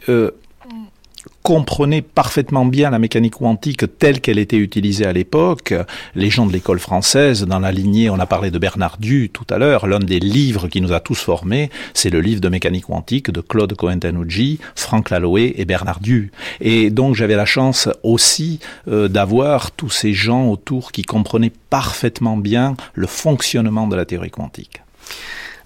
comprenait 1.43 2.03
parfaitement 2.03 2.65
bien 2.65 2.91
la 2.91 2.99
mécanique 2.99 3.35
quantique 3.35 3.99
telle 3.99 4.21
qu'elle 4.21 4.39
était 4.39 4.57
utilisée 4.57 5.07
à 5.07 5.13
l'époque. 5.13 5.75
Les 6.15 6.31
gens 6.31 6.47
de 6.47 6.53
l'école 6.53 6.79
française, 6.79 7.45
dans 7.45 7.59
la 7.59 7.73
lignée, 7.73 8.11
on 8.11 8.19
a 8.19 8.27
parlé 8.27 8.51
de 8.51 8.59
Bernard 8.59 8.99
Due 8.99 9.31
tout 9.31 9.47
à 9.51 9.59
l'heure, 9.59 9.87
l'un 9.87 9.99
des 9.99 10.21
livres 10.21 10.69
qui 10.69 10.81
nous 10.81 10.93
a 10.93 11.01
tous 11.01 11.19
formés, 11.21 11.71
c'est 11.95 12.11
le 12.11 12.21
livre 12.21 12.41
de 12.41 12.49
mécanique 12.49 12.85
quantique 12.87 13.31
de 13.31 13.41
Claude 13.41 13.75
Cohen-Tanucci, 13.75 14.59
Franck 14.75 15.11
Laloé 15.11 15.55
et 15.57 15.65
Bernard 15.65 16.01
Due. 16.01 16.31
Et 16.61 16.91
donc 16.91 17.15
j'avais 17.15 17.37
la 17.37 17.47
chance 17.47 17.89
aussi 18.03 18.61
euh, 18.89 19.09
d'avoir 19.09 19.71
tous 19.73 19.91
ces 19.91 20.13
gens 20.13 20.49
autour 20.49 20.93
qui 20.93 21.03
comprenaient 21.03 21.53
parfaitement 21.71 22.37
bien 22.37 22.77
le 22.95 23.07
fonctionnement 23.07 23.87
de 23.87 23.97
la 23.97 24.05
théorie 24.05 24.31
quantique. 24.31 24.83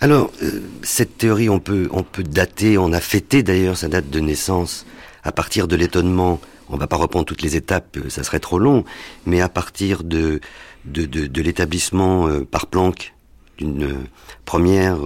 Alors, 0.01 0.31
euh, 0.43 0.61
cette 0.83 1.19
théorie, 1.19 1.49
on 1.49 1.61
peut, 1.61 1.89
on 1.93 2.03
peut 2.03 2.23
dater, 2.25 2.77
on 2.79 2.93
a 2.93 3.01
fêté 3.01 3.43
d'ailleurs 3.43 3.77
sa 3.77 3.89
date 3.89 4.11
de 4.11 4.21
naissance 4.21 4.85
à 5.25 5.33
partir 5.33 5.67
de 5.67 5.75
l'étonnement, 5.75 6.41
on 6.69 6.77
va 6.77 6.87
pas 6.87 6.97
reprendre 6.97 7.25
toutes 7.25 7.43
les 7.43 7.57
étapes, 7.57 7.97
euh, 7.97 8.09
ça 8.09 8.23
serait 8.23 8.41
trop 8.41 8.59
long, 8.59 8.85
mais 9.27 9.41
à 9.41 9.49
partir 9.49 10.05
de, 10.05 10.41
de, 10.85 11.07
de, 11.07 11.43
l'établissement 11.43 12.29
euh, 12.29 12.45
par 12.45 12.67
Planck 12.67 13.15
d'une 13.59 13.85
euh, 13.85 13.97
première 14.45 14.99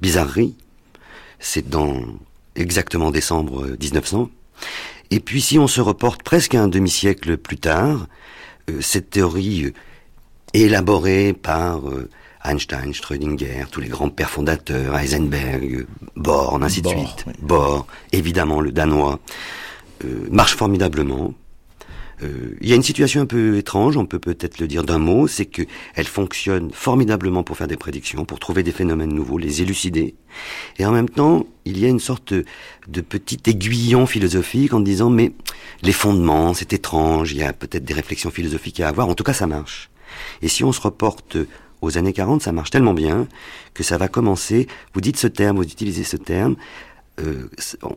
bizarrerie, 0.00 0.54
c'est 1.38 1.68
dans 1.68 2.00
exactement 2.54 3.10
décembre 3.10 3.76
1900. 3.80 4.30
Et 5.10 5.20
puis 5.20 5.40
si 5.40 5.58
on 5.58 5.66
se 5.66 5.80
reporte 5.80 6.22
presque 6.22 6.54
un 6.54 6.68
demi-siècle 6.68 7.36
plus 7.36 7.58
tard, 7.58 8.06
cette 8.80 9.10
théorie 9.10 9.72
élaborée 10.52 11.32
par 11.32 11.82
Einstein, 12.46 12.92
Schrödinger, 12.92 13.64
tous 13.70 13.80
les 13.80 13.88
grands 13.88 14.08
pères 14.08 14.30
fondateurs, 14.30 14.96
Heisenberg, 14.96 15.86
Born, 16.14 16.62
ainsi 16.62 16.82
de 16.82 16.88
suite. 16.88 17.24
Bohr, 17.40 17.86
évidemment 18.12 18.60
le 18.60 18.72
danois, 18.72 19.18
euh, 20.04 20.26
marche 20.30 20.54
formidablement. 20.54 21.34
Euh, 22.22 22.56
il 22.62 22.68
y 22.68 22.72
a 22.72 22.76
une 22.76 22.82
situation 22.82 23.20
un 23.20 23.26
peu 23.26 23.58
étrange, 23.58 23.96
on 23.96 24.06
peut 24.06 24.18
peut-être 24.18 24.58
le 24.58 24.66
dire 24.66 24.84
d'un 24.84 24.98
mot, 24.98 25.26
c'est 25.26 25.44
que 25.44 25.62
elle 25.94 26.06
fonctionne 26.06 26.70
formidablement 26.72 27.42
pour 27.42 27.56
faire 27.58 27.68
des 27.68 27.76
prédictions, 27.76 28.24
pour 28.24 28.38
trouver 28.38 28.62
des 28.62 28.72
phénomènes 28.72 29.12
nouveaux, 29.12 29.36
les 29.36 29.60
élucider. 29.60 30.14
Et 30.78 30.86
en 30.86 30.92
même 30.92 31.10
temps, 31.10 31.46
il 31.66 31.78
y 31.78 31.84
a 31.84 31.88
une 31.88 32.00
sorte 32.00 32.32
de 32.32 33.00
petit 33.02 33.40
aiguillon 33.46 34.06
philosophique 34.06 34.72
en 34.72 34.80
disant 34.80 35.10
mais 35.10 35.32
les 35.82 35.92
fondements, 35.92 36.54
c'est 36.54 36.72
étrange, 36.72 37.32
il 37.32 37.38
y 37.38 37.42
a 37.42 37.52
peut-être 37.52 37.84
des 37.84 37.94
réflexions 37.94 38.30
philosophiques 38.30 38.80
à 38.80 38.88
avoir. 38.88 39.08
En 39.08 39.14
tout 39.14 39.24
cas, 39.24 39.34
ça 39.34 39.46
marche. 39.46 39.90
Et 40.40 40.48
si 40.48 40.64
on 40.64 40.72
se 40.72 40.80
reporte 40.80 41.36
aux 41.86 41.98
années 41.98 42.12
40, 42.12 42.42
ça 42.42 42.52
marche 42.52 42.70
tellement 42.70 42.94
bien 42.94 43.26
que 43.74 43.82
ça 43.82 43.96
va 43.96 44.08
commencer, 44.08 44.66
vous 44.94 45.00
dites 45.00 45.16
ce 45.16 45.26
terme, 45.26 45.56
vous 45.56 45.62
utilisez 45.62 46.04
ce 46.04 46.16
terme, 46.16 46.56
euh, 47.20 47.48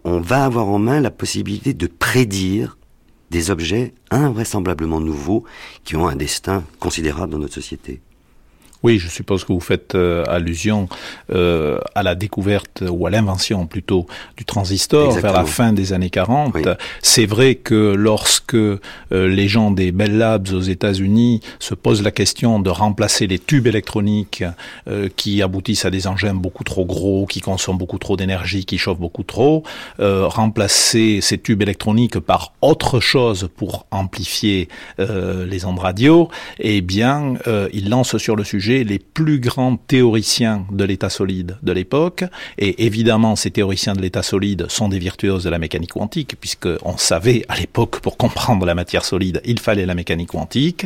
on 0.03 0.19
va 0.19 0.45
avoir 0.45 0.67
en 0.67 0.79
main 0.79 1.01
la 1.01 1.11
possibilité 1.11 1.73
de 1.73 1.87
prédire 1.87 2.77
des 3.31 3.51
objets 3.51 3.93
invraisemblablement 4.11 5.01
nouveaux 5.01 5.43
qui 5.83 5.95
ont 5.95 6.07
un 6.07 6.15
destin 6.15 6.63
considérable 6.79 7.31
dans 7.31 7.39
notre 7.39 7.53
société. 7.53 8.01
Oui, 8.81 8.97
je 8.97 9.09
suppose 9.09 9.43
que 9.43 9.51
vous 9.51 9.59
faites 9.59 9.95
euh, 9.95 10.23
allusion 10.27 10.87
euh, 11.33 11.79
à 11.95 12.03
la 12.03 12.15
découverte 12.15 12.81
ou 12.89 13.05
à 13.07 13.09
l'invention 13.09 13.67
plutôt 13.67 14.07
du 14.37 14.45
transistor 14.45 15.11
vers 15.19 15.33
la 15.33 15.43
fin 15.43 15.73
des 15.73 15.91
années 15.91 16.09
40. 16.09 16.55
C'est 17.01 17.25
vrai 17.25 17.55
que 17.55 17.93
lorsque 17.93 18.55
euh, 18.55 18.79
les 19.11 19.49
gens 19.49 19.71
des 19.71 19.91
Bell 19.91 20.17
Labs 20.17 20.47
aux 20.53 20.61
États-Unis 20.61 21.41
se 21.59 21.73
posent 21.73 22.03
la 22.03 22.11
question 22.11 22.59
de 22.61 22.69
remplacer 22.69 23.27
les 23.27 23.37
tubes 23.37 23.67
électroniques 23.67 24.45
euh, 24.87 25.09
qui 25.17 25.41
aboutissent 25.41 25.83
à 25.83 25.89
des 25.89 26.07
engins 26.07 26.33
beaucoup 26.33 26.63
trop 26.63 26.85
gros, 26.85 27.25
qui 27.25 27.41
consomment 27.41 27.77
beaucoup 27.77 27.99
trop 27.99 28.15
d'énergie, 28.15 28.63
qui 28.63 28.77
chauffent 28.77 28.99
beaucoup 28.99 29.23
trop, 29.23 29.63
remplacer 29.99 31.19
ces 31.21 31.37
tubes 31.37 31.61
électroniques 31.61 32.19
par 32.19 32.53
autre 32.61 32.99
chose 32.99 33.49
pour 33.57 33.85
amplifier 33.91 34.69
les 34.97 35.65
ondes 35.65 35.79
radio, 35.79 36.29
eh 36.59 36.81
bien, 36.81 37.33
ils 37.73 37.89
lancent 37.89 38.17
sur 38.17 38.35
le 38.35 38.43
sujet 38.43 38.68
les 38.69 38.99
plus 38.99 39.39
grands 39.39 39.77
théoriciens 39.77 40.65
de 40.71 40.83
l'état 40.83 41.09
solide 41.09 41.57
de 41.63 41.71
l'époque, 41.71 42.23
et 42.57 42.85
évidemment 42.85 43.35
ces 43.35 43.51
théoriciens 43.51 43.93
de 43.93 44.01
l'état 44.01 44.23
solide 44.23 44.67
sont 44.69 44.89
des 44.89 44.99
virtuoses 44.99 45.43
de 45.43 45.49
la 45.49 45.59
mécanique 45.59 45.91
quantique, 45.91 46.35
puisqu'on 46.39 46.97
savait 46.97 47.43
à 47.49 47.57
l'époque 47.57 47.99
pour 47.99 48.17
comprendre 48.17 48.65
la 48.65 48.75
matière 48.75 49.05
solide, 49.05 49.41
il 49.45 49.59
fallait 49.59 49.85
la 49.85 49.95
mécanique 49.95 50.29
quantique, 50.29 50.85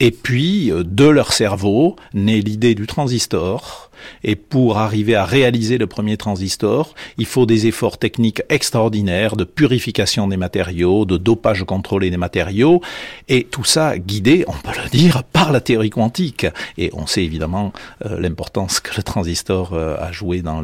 et 0.00 0.10
puis 0.10 0.70
euh, 0.70 0.82
de 0.84 1.06
leur 1.06 1.32
cerveau 1.32 1.96
naît 2.12 2.40
l'idée 2.40 2.74
du 2.74 2.86
transistor, 2.86 3.90
et 4.24 4.36
pour 4.36 4.78
arriver 4.78 5.14
à 5.14 5.24
réaliser 5.24 5.78
le 5.78 5.86
premier 5.86 6.16
transistor, 6.16 6.94
il 7.18 7.26
faut 7.26 7.46
des 7.46 7.66
efforts 7.66 7.98
techniques 7.98 8.42
extraordinaires 8.48 9.36
de 9.36 9.44
purification 9.44 10.28
des 10.28 10.36
matériaux, 10.36 11.04
de 11.04 11.16
dopage 11.16 11.64
contrôlé 11.64 12.10
des 12.10 12.16
matériaux, 12.16 12.80
et 13.28 13.44
tout 13.44 13.64
ça 13.64 13.98
guidé, 13.98 14.44
on 14.46 14.52
peut 14.52 14.78
le 14.82 14.88
dire, 14.90 15.22
par 15.32 15.52
la 15.52 15.60
théorie 15.60 15.90
quantique. 15.90 16.46
Et 16.78 16.90
on 16.92 17.06
sait 17.06 17.24
évidemment 17.24 17.72
euh, 18.06 18.20
l'importance 18.20 18.80
que 18.80 18.96
le 18.96 19.02
transistor 19.02 19.72
euh, 19.72 19.96
a 19.98 20.12
joué 20.12 20.42
dans, 20.42 20.60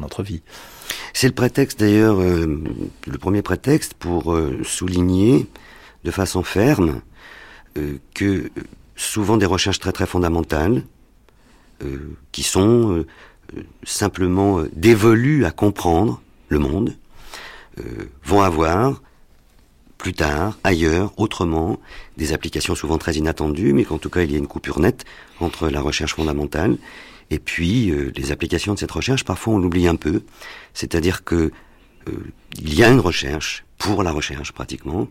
notre 0.00 0.22
vie. 0.22 0.42
C'est 1.12 1.26
le 1.26 1.34
prétexte 1.34 1.80
d'ailleurs, 1.80 2.20
euh, 2.20 2.62
le 3.06 3.18
premier 3.18 3.42
prétexte 3.42 3.94
pour 3.94 4.36
souligner 4.64 5.46
de 6.04 6.10
façon 6.10 6.42
ferme 6.42 7.00
que 8.14 8.50
souvent 8.96 9.36
des 9.36 9.46
recherches 9.46 9.78
très 9.78 9.92
très 9.92 10.06
fondamentales, 10.06 10.82
qui 12.30 12.42
sont 12.42 12.96
euh, 12.96 13.06
simplement 13.82 14.60
euh, 14.60 14.70
dévolus 14.74 15.44
à 15.44 15.50
comprendre 15.50 16.22
le 16.48 16.58
monde, 16.58 16.96
vont 18.22 18.42
avoir 18.42 19.00
plus 19.96 20.12
tard, 20.12 20.58
ailleurs, 20.62 21.14
autrement, 21.16 21.80
des 22.18 22.34
applications 22.34 22.74
souvent 22.74 22.98
très 22.98 23.14
inattendues, 23.14 23.72
mais 23.72 23.84
qu'en 23.84 23.96
tout 23.96 24.10
cas 24.10 24.22
il 24.22 24.30
y 24.30 24.34
a 24.34 24.38
une 24.38 24.46
coupure 24.46 24.78
nette 24.78 25.06
entre 25.40 25.70
la 25.70 25.80
recherche 25.80 26.14
fondamentale 26.14 26.76
et 27.30 27.38
puis 27.38 27.90
les 28.14 28.30
applications 28.30 28.74
de 28.74 28.78
cette 28.78 28.90
recherche. 28.90 29.24
Parfois 29.24 29.54
on 29.54 29.58
l'oublie 29.58 29.88
un 29.88 29.96
peu, 29.96 30.22
c'est-à-dire 30.74 31.24
que 31.24 31.50
il 32.58 32.74
y 32.74 32.84
a 32.84 32.90
une 32.90 33.00
recherche 33.00 33.64
pour 33.78 34.02
la 34.02 34.12
recherche 34.12 34.52
pratiquement, 34.52 35.08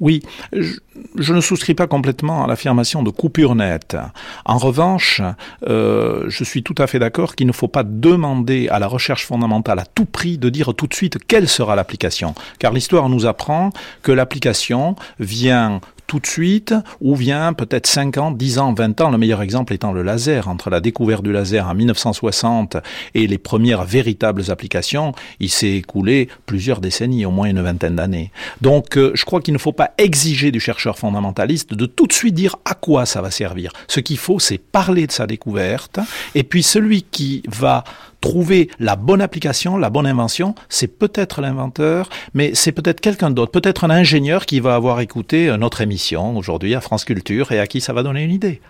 oui, 0.00 0.22
je, 0.52 1.32
ne 1.32 1.40
souscris 1.40 1.74
pas 1.74 1.86
complètement 1.86 2.44
à 2.44 2.46
l'affirmation 2.46 3.02
de 3.02 3.10
coupure 3.10 3.54
nette. 3.54 3.96
En 4.44 4.58
revanche, 4.58 5.22
euh, 5.66 6.24
je 6.28 6.44
suis 6.44 6.62
tout 6.62 6.74
à 6.78 6.86
fait 6.86 6.98
d'accord 6.98 7.34
qu'il 7.34 7.46
ne 7.46 7.52
faut 7.52 7.68
pas 7.68 7.82
demander 7.82 8.68
à 8.68 8.78
la 8.78 8.88
recherche 8.88 9.24
fondamentale 9.24 9.78
à 9.78 9.86
tout 9.86 10.04
prix 10.04 10.36
de 10.36 10.50
dire 10.50 10.74
tout 10.74 10.86
de 10.86 10.94
suite 10.94 11.18
quelle 11.26 11.48
sera 11.48 11.76
l'application. 11.76 12.34
Car 12.58 12.72
l'histoire 12.72 13.08
nous 13.08 13.24
apprend 13.26 13.70
que 14.02 14.12
l'application 14.12 14.96
vient 15.18 15.80
tout 16.06 16.20
de 16.20 16.26
suite 16.26 16.74
ou 17.00 17.14
vient 17.14 17.52
peut-être 17.52 17.86
5 17.86 18.18
ans, 18.18 18.30
10 18.30 18.58
ans, 18.58 18.72
20 18.72 19.00
ans, 19.00 19.10
le 19.10 19.18
meilleur 19.18 19.42
exemple 19.42 19.72
étant 19.72 19.92
le 19.92 20.02
laser. 20.02 20.48
Entre 20.48 20.70
la 20.70 20.80
découverte 20.80 21.22
du 21.22 21.32
laser 21.32 21.66
en 21.68 21.74
1960 21.74 22.76
et 23.14 23.26
les 23.26 23.38
premières 23.38 23.84
véritables 23.84 24.50
applications, 24.50 25.12
il 25.40 25.50
s'est 25.50 25.72
écoulé 25.72 26.28
plusieurs 26.46 26.80
décennies, 26.80 27.26
au 27.26 27.30
moins 27.30 27.48
une 27.48 27.62
vingtaine 27.62 27.96
d'années. 27.96 28.30
Donc 28.60 28.96
euh, 28.96 29.12
je 29.14 29.24
crois 29.24 29.40
qu'il 29.40 29.54
ne 29.54 29.58
faut 29.58 29.72
pas 29.72 29.92
exiger 29.98 30.50
du 30.50 30.60
chercheur 30.60 30.98
fondamentaliste 30.98 31.74
de 31.74 31.86
tout 31.86 32.06
de 32.06 32.12
suite 32.12 32.34
dire 32.34 32.56
à 32.64 32.74
quoi 32.74 33.06
ça 33.06 33.20
va 33.20 33.30
servir. 33.30 33.72
Ce 33.88 34.00
qu'il 34.00 34.18
faut, 34.18 34.38
c'est 34.38 34.58
parler 34.58 35.06
de 35.06 35.12
sa 35.12 35.26
découverte, 35.26 35.98
et 36.34 36.42
puis 36.42 36.62
celui 36.62 37.02
qui 37.02 37.42
va 37.48 37.84
trouver 38.26 38.68
la 38.80 38.96
bonne 38.96 39.22
application, 39.22 39.76
la 39.76 39.88
bonne 39.88 40.06
invention, 40.06 40.56
c'est 40.68 40.88
peut-être 40.88 41.40
l'inventeur, 41.40 42.10
mais 42.34 42.50
c'est 42.54 42.72
peut-être 42.72 43.00
quelqu'un 43.00 43.30
d'autre, 43.30 43.52
peut-être 43.52 43.84
un 43.84 43.90
ingénieur 43.90 44.46
qui 44.46 44.58
va 44.58 44.74
avoir 44.74 44.98
écouté 45.00 45.54
notre 45.56 45.80
émission 45.80 46.36
aujourd'hui 46.36 46.74
à 46.74 46.80
France 46.80 47.04
Culture 47.04 47.52
et 47.52 47.60
à 47.60 47.68
qui 47.68 47.80
ça 47.80 47.92
va 47.92 48.02
donner 48.02 48.24
une 48.24 48.32
idée. 48.32 48.60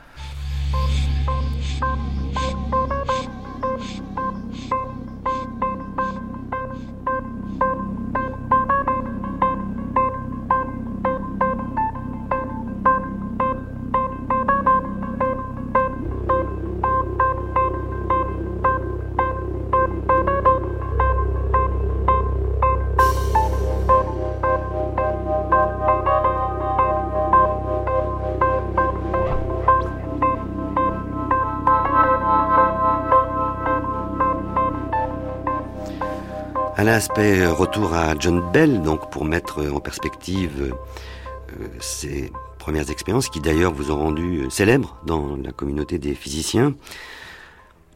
L'aspect 36.86 37.40
euh, 37.40 37.52
retour 37.52 37.94
à 37.94 38.14
John 38.16 38.40
Bell, 38.52 38.80
donc 38.80 39.10
pour 39.10 39.24
mettre 39.24 39.60
en 39.72 39.80
perspective 39.80 40.72
euh, 40.72 41.66
ces 41.80 42.30
premières 42.60 42.88
expériences 42.92 43.28
qui 43.28 43.40
d'ailleurs 43.40 43.74
vous 43.74 43.90
ont 43.90 43.98
rendu 43.98 44.42
euh, 44.42 44.50
célèbre 44.50 44.96
dans 45.04 45.34
la 45.34 45.50
communauté 45.50 45.98
des 45.98 46.14
physiciens. 46.14 46.76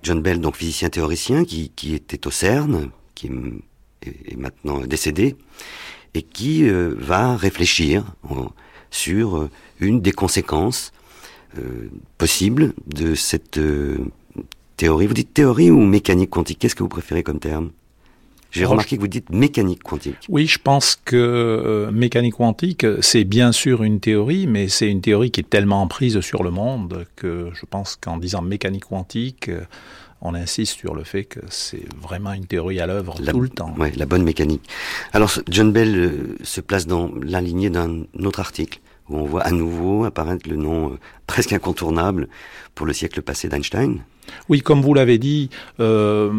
John 0.03 0.21
Bell, 0.21 0.41
donc 0.41 0.57
physicien 0.57 0.91
théoricien, 0.91 1.45
qui 1.45 1.71
était 1.95 2.27
au 2.27 2.33
CERN, 2.33 2.91
qui 3.15 3.31
est 4.03 4.37
maintenant 4.37 4.81
décédé, 4.81 5.37
et 6.15 6.23
qui 6.23 6.69
va 6.69 7.37
réfléchir 7.37 8.17
sur 8.91 9.49
une 9.79 10.01
des 10.01 10.11
conséquences 10.11 10.93
possibles 12.19 12.73
de 12.89 13.15
cette 13.15 13.61
théorie. 14.77 15.07
Vous 15.07 15.15
dites 15.15 15.33
théorie 15.33 15.71
ou 15.71 15.79
mécanique 15.79 16.31
quantique 16.31 16.59
Qu'est-ce 16.59 16.75
que 16.75 16.83
vous 16.83 16.89
préférez 16.89 17.23
comme 17.23 17.39
terme? 17.39 17.71
J'ai 18.51 18.65
remarqué 18.65 18.97
que 18.97 19.01
vous 19.01 19.09
dites 19.09 19.31
mécanique 19.31 19.83
quantique. 19.83 20.17
Oui, 20.29 20.47
je 20.47 20.59
pense 20.59 20.99
que 21.05 21.17
euh, 21.17 21.91
mécanique 21.91 22.35
quantique, 22.35 22.87
c'est 23.01 23.25
bien 23.25 23.53
sûr 23.53 23.83
une 23.83 24.01
théorie, 24.01 24.47
mais 24.47 24.69
c'est 24.69 24.89
une 24.89 25.01
théorie 25.01 25.31
qui 25.31 25.41
est 25.41 25.49
tellement 25.49 25.87
prise 25.87 26.21
sur 26.21 26.43
le 26.43 26.51
monde 26.51 27.07
que 27.17 27.51
je 27.55 27.67
pense 27.67 27.97
qu'en 27.97 28.19
disant 28.19 28.43
mécanique 28.43 28.87
quantique, 28.87 29.49
euh, 29.49 29.61
on 30.23 30.35
insiste 30.35 30.79
sur 30.79 30.95
le 30.95 31.05
fait 31.05 31.25
que 31.25 31.41
c'est 31.49 31.85
vraiment 32.01 32.33
une 32.33 32.47
théorie 32.47 32.81
à 32.81 32.87
l'œuvre 32.87 33.15
tout 33.25 33.41
le 33.41 33.49
temps. 33.49 33.75
Oui, 33.79 33.91
la 33.97 34.07
bonne 34.07 34.23
mécanique. 34.23 34.69
Alors, 35.13 35.33
John 35.49 35.73
Bell 35.73 35.97
euh, 35.97 36.37
se 36.43 36.61
place 36.61 36.87
dans 36.87 37.11
la 37.23 37.41
lignée 37.41 37.71
d'un 37.71 38.03
autre 38.23 38.41
article 38.41 38.81
où 39.09 39.17
on 39.17 39.25
voit 39.25 39.43
à 39.43 39.51
nouveau 39.51 40.05
apparaître 40.05 40.49
le 40.49 40.57
nom 40.57 40.97
presque 41.27 41.53
incontournable 41.53 42.29
pour 42.75 42.87
le 42.87 42.93
siècle 42.93 43.23
passé 43.23 43.49
d'Einstein. 43.49 44.01
Oui, 44.49 44.61
comme 44.61 44.83
vous 44.83 44.95
l'avez 44.95 45.19
dit, 45.19 45.51
euh, 45.81 46.33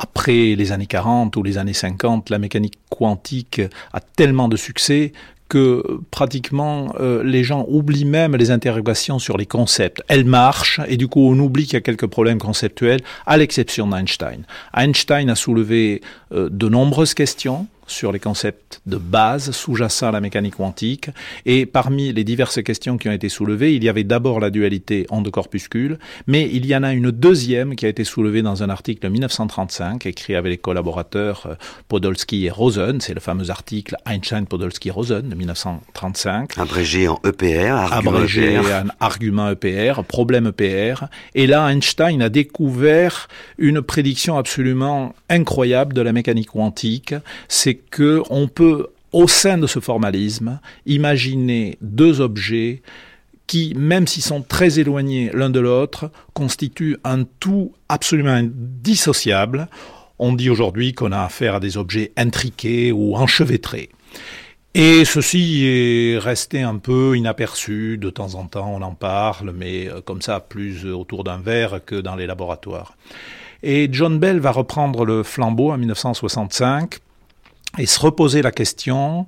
après 0.00 0.54
les 0.56 0.72
années 0.72 0.86
40 0.86 1.36
ou 1.36 1.42
les 1.42 1.58
années 1.58 1.74
50, 1.74 2.30
la 2.30 2.38
mécanique 2.38 2.78
quantique 2.88 3.60
a 3.92 4.00
tellement 4.00 4.48
de 4.48 4.56
succès 4.56 5.12
que 5.50 6.00
pratiquement 6.10 6.94
euh, 7.00 7.22
les 7.22 7.44
gens 7.44 7.66
oublient 7.68 8.06
même 8.06 8.36
les 8.36 8.50
interrogations 8.50 9.18
sur 9.18 9.36
les 9.36 9.46
concepts. 9.46 10.02
Elle 10.08 10.24
marche 10.24 10.80
et 10.86 10.96
du 10.96 11.08
coup 11.08 11.20
on 11.28 11.38
oublie 11.38 11.64
qu'il 11.64 11.74
y 11.74 11.76
a 11.76 11.82
quelques 11.82 12.06
problèmes 12.06 12.38
conceptuels, 12.38 13.00
à 13.26 13.36
l'exception 13.36 13.88
d'Einstein. 13.88 14.44
Einstein 14.74 15.28
a 15.28 15.34
soulevé 15.34 16.00
euh, 16.32 16.48
de 16.50 16.68
nombreuses 16.68 17.14
questions 17.14 17.66
sur 17.90 18.12
les 18.12 18.18
concepts 18.18 18.80
de 18.86 18.96
base 18.96 19.50
sous-jacents 19.50 20.08
à 20.08 20.12
la 20.12 20.20
mécanique 20.20 20.56
quantique. 20.56 21.10
Et 21.46 21.66
parmi 21.66 22.12
les 22.12 22.24
diverses 22.24 22.62
questions 22.62 22.98
qui 22.98 23.08
ont 23.08 23.12
été 23.12 23.28
soulevées, 23.28 23.74
il 23.74 23.84
y 23.84 23.88
avait 23.88 24.04
d'abord 24.04 24.40
la 24.40 24.50
dualité 24.50 25.06
onde-corpuscule, 25.10 25.98
mais 26.26 26.48
il 26.52 26.66
y 26.66 26.74
en 26.74 26.82
a 26.82 26.92
une 26.92 27.10
deuxième 27.10 27.76
qui 27.76 27.86
a 27.86 27.88
été 27.88 28.04
soulevée 28.04 28.42
dans 28.42 28.62
un 28.62 28.70
article 28.70 29.02
de 29.02 29.08
1935, 29.08 30.06
écrit 30.06 30.34
avec 30.34 30.50
les 30.50 30.58
collaborateurs 30.58 31.46
euh, 31.46 31.54
Podolsky 31.88 32.46
et 32.46 32.50
Rosen. 32.50 33.00
C'est 33.00 33.14
le 33.14 33.20
fameux 33.20 33.50
article 33.50 33.96
Einstein-Podolsky-Rosen 34.06 35.28
de 35.28 35.34
1935. 35.34 36.58
Abrégé 36.58 37.08
en 37.08 37.20
EPR, 37.24 37.72
argument 37.72 38.16
Abrégé 38.16 38.54
EPR. 38.54 38.66
en 38.66 38.88
argument 39.00 39.50
EPR, 39.50 40.02
problème 40.04 40.46
EPR. 40.46 41.04
Et 41.34 41.46
là, 41.46 41.70
Einstein 41.70 42.22
a 42.22 42.28
découvert 42.28 43.28
une 43.58 43.82
prédiction 43.82 44.38
absolument 44.38 45.14
incroyable 45.28 45.94
de 45.94 46.00
la 46.00 46.12
mécanique 46.12 46.50
quantique. 46.50 47.14
C'est 47.48 47.79
que 47.90 48.22
on 48.30 48.48
peut, 48.48 48.88
au 49.12 49.28
sein 49.28 49.58
de 49.58 49.66
ce 49.66 49.80
formalisme, 49.80 50.60
imaginer 50.86 51.78
deux 51.80 52.20
objets 52.20 52.82
qui, 53.46 53.74
même 53.76 54.06
s'ils 54.06 54.22
sont 54.22 54.42
très 54.42 54.78
éloignés 54.78 55.30
l'un 55.34 55.50
de 55.50 55.58
l'autre, 55.58 56.10
constituent 56.34 56.98
un 57.02 57.24
tout 57.40 57.72
absolument 57.88 58.30
indissociable. 58.30 59.68
On 60.20 60.34
dit 60.34 60.50
aujourd'hui 60.50 60.92
qu'on 60.92 61.10
a 61.10 61.22
affaire 61.22 61.56
à 61.56 61.60
des 61.60 61.76
objets 61.76 62.12
intriqués 62.16 62.92
ou 62.92 63.16
enchevêtrés. 63.16 63.90
Et 64.74 65.04
ceci 65.04 65.64
est 65.64 66.18
resté 66.18 66.62
un 66.62 66.76
peu 66.76 67.16
inaperçu, 67.16 67.98
de 67.98 68.08
temps 68.08 68.36
en 68.36 68.46
temps 68.46 68.72
on 68.72 68.82
en 68.82 68.94
parle, 68.94 69.52
mais 69.52 69.88
euh, 69.88 70.00
comme 70.00 70.22
ça 70.22 70.38
plus 70.38 70.86
autour 70.86 71.24
d'un 71.24 71.38
verre 71.38 71.84
que 71.84 71.96
dans 71.96 72.14
les 72.14 72.28
laboratoires. 72.28 72.96
Et 73.64 73.88
John 73.90 74.20
Bell 74.20 74.38
va 74.38 74.52
reprendre 74.52 75.04
le 75.04 75.24
flambeau 75.24 75.72
en 75.72 75.78
1965 75.78 77.00
et 77.78 77.86
se 77.86 78.00
reposer 78.00 78.42
la 78.42 78.52
question 78.52 79.26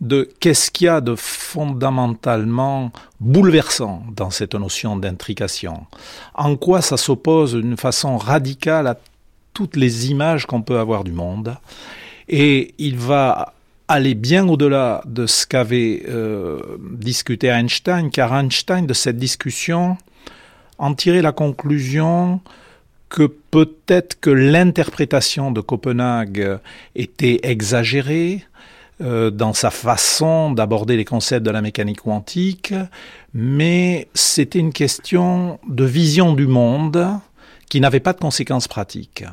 de 0.00 0.28
qu'est-ce 0.40 0.70
qu'il 0.70 0.86
y 0.86 0.88
a 0.88 1.00
de 1.00 1.14
fondamentalement 1.14 2.92
bouleversant 3.20 4.04
dans 4.14 4.30
cette 4.30 4.54
notion 4.54 4.96
d'intrication. 4.96 5.86
En 6.34 6.56
quoi 6.56 6.82
ça 6.82 6.96
s'oppose 6.96 7.54
d'une 7.54 7.78
façon 7.78 8.18
radicale 8.18 8.86
à 8.86 8.98
toutes 9.54 9.76
les 9.76 10.10
images 10.10 10.44
qu'on 10.44 10.60
peut 10.60 10.78
avoir 10.78 11.02
du 11.02 11.12
monde. 11.12 11.56
Et 12.28 12.74
il 12.78 12.98
va 12.98 13.54
aller 13.88 14.14
bien 14.14 14.46
au-delà 14.48 15.02
de 15.06 15.26
ce 15.26 15.46
qu'avait 15.46 16.02
euh, 16.08 16.60
discuté 16.92 17.46
Einstein, 17.46 18.10
car 18.10 18.34
Einstein, 18.34 18.86
de 18.86 18.92
cette 18.92 19.16
discussion, 19.16 19.96
en 20.76 20.92
tirait 20.92 21.22
la 21.22 21.32
conclusion 21.32 22.40
que 23.08 23.26
peut-être 23.26 24.18
que 24.20 24.30
l'interprétation 24.30 25.50
de 25.52 25.60
Copenhague 25.60 26.58
était 26.94 27.40
exagérée 27.42 28.44
euh, 29.02 29.30
dans 29.30 29.52
sa 29.52 29.70
façon 29.70 30.52
d'aborder 30.52 30.96
les 30.96 31.04
concepts 31.04 31.44
de 31.44 31.50
la 31.50 31.60
mécanique 31.60 32.00
quantique, 32.00 32.72
mais 33.34 34.08
c'était 34.14 34.58
une 34.58 34.72
question 34.72 35.58
de 35.68 35.84
vision 35.84 36.32
du 36.32 36.46
monde 36.46 37.06
qui 37.68 37.80
n'avait 37.80 38.00
pas 38.00 38.14
de 38.14 38.20
conséquences 38.20 38.68
pratiques. 38.68 39.24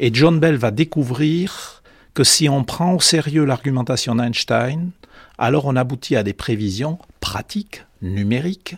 Et 0.00 0.10
John 0.12 0.40
Bell 0.40 0.56
va 0.56 0.72
découvrir 0.72 1.82
que 2.14 2.24
si 2.24 2.48
on 2.48 2.64
prend 2.64 2.94
au 2.94 3.00
sérieux 3.00 3.44
l'argumentation 3.44 4.16
d'Einstein, 4.16 4.90
alors 5.38 5.66
on 5.66 5.76
aboutit 5.76 6.16
à 6.16 6.24
des 6.24 6.32
prévisions 6.32 6.98
pratiques, 7.20 7.84
numériques, 8.02 8.76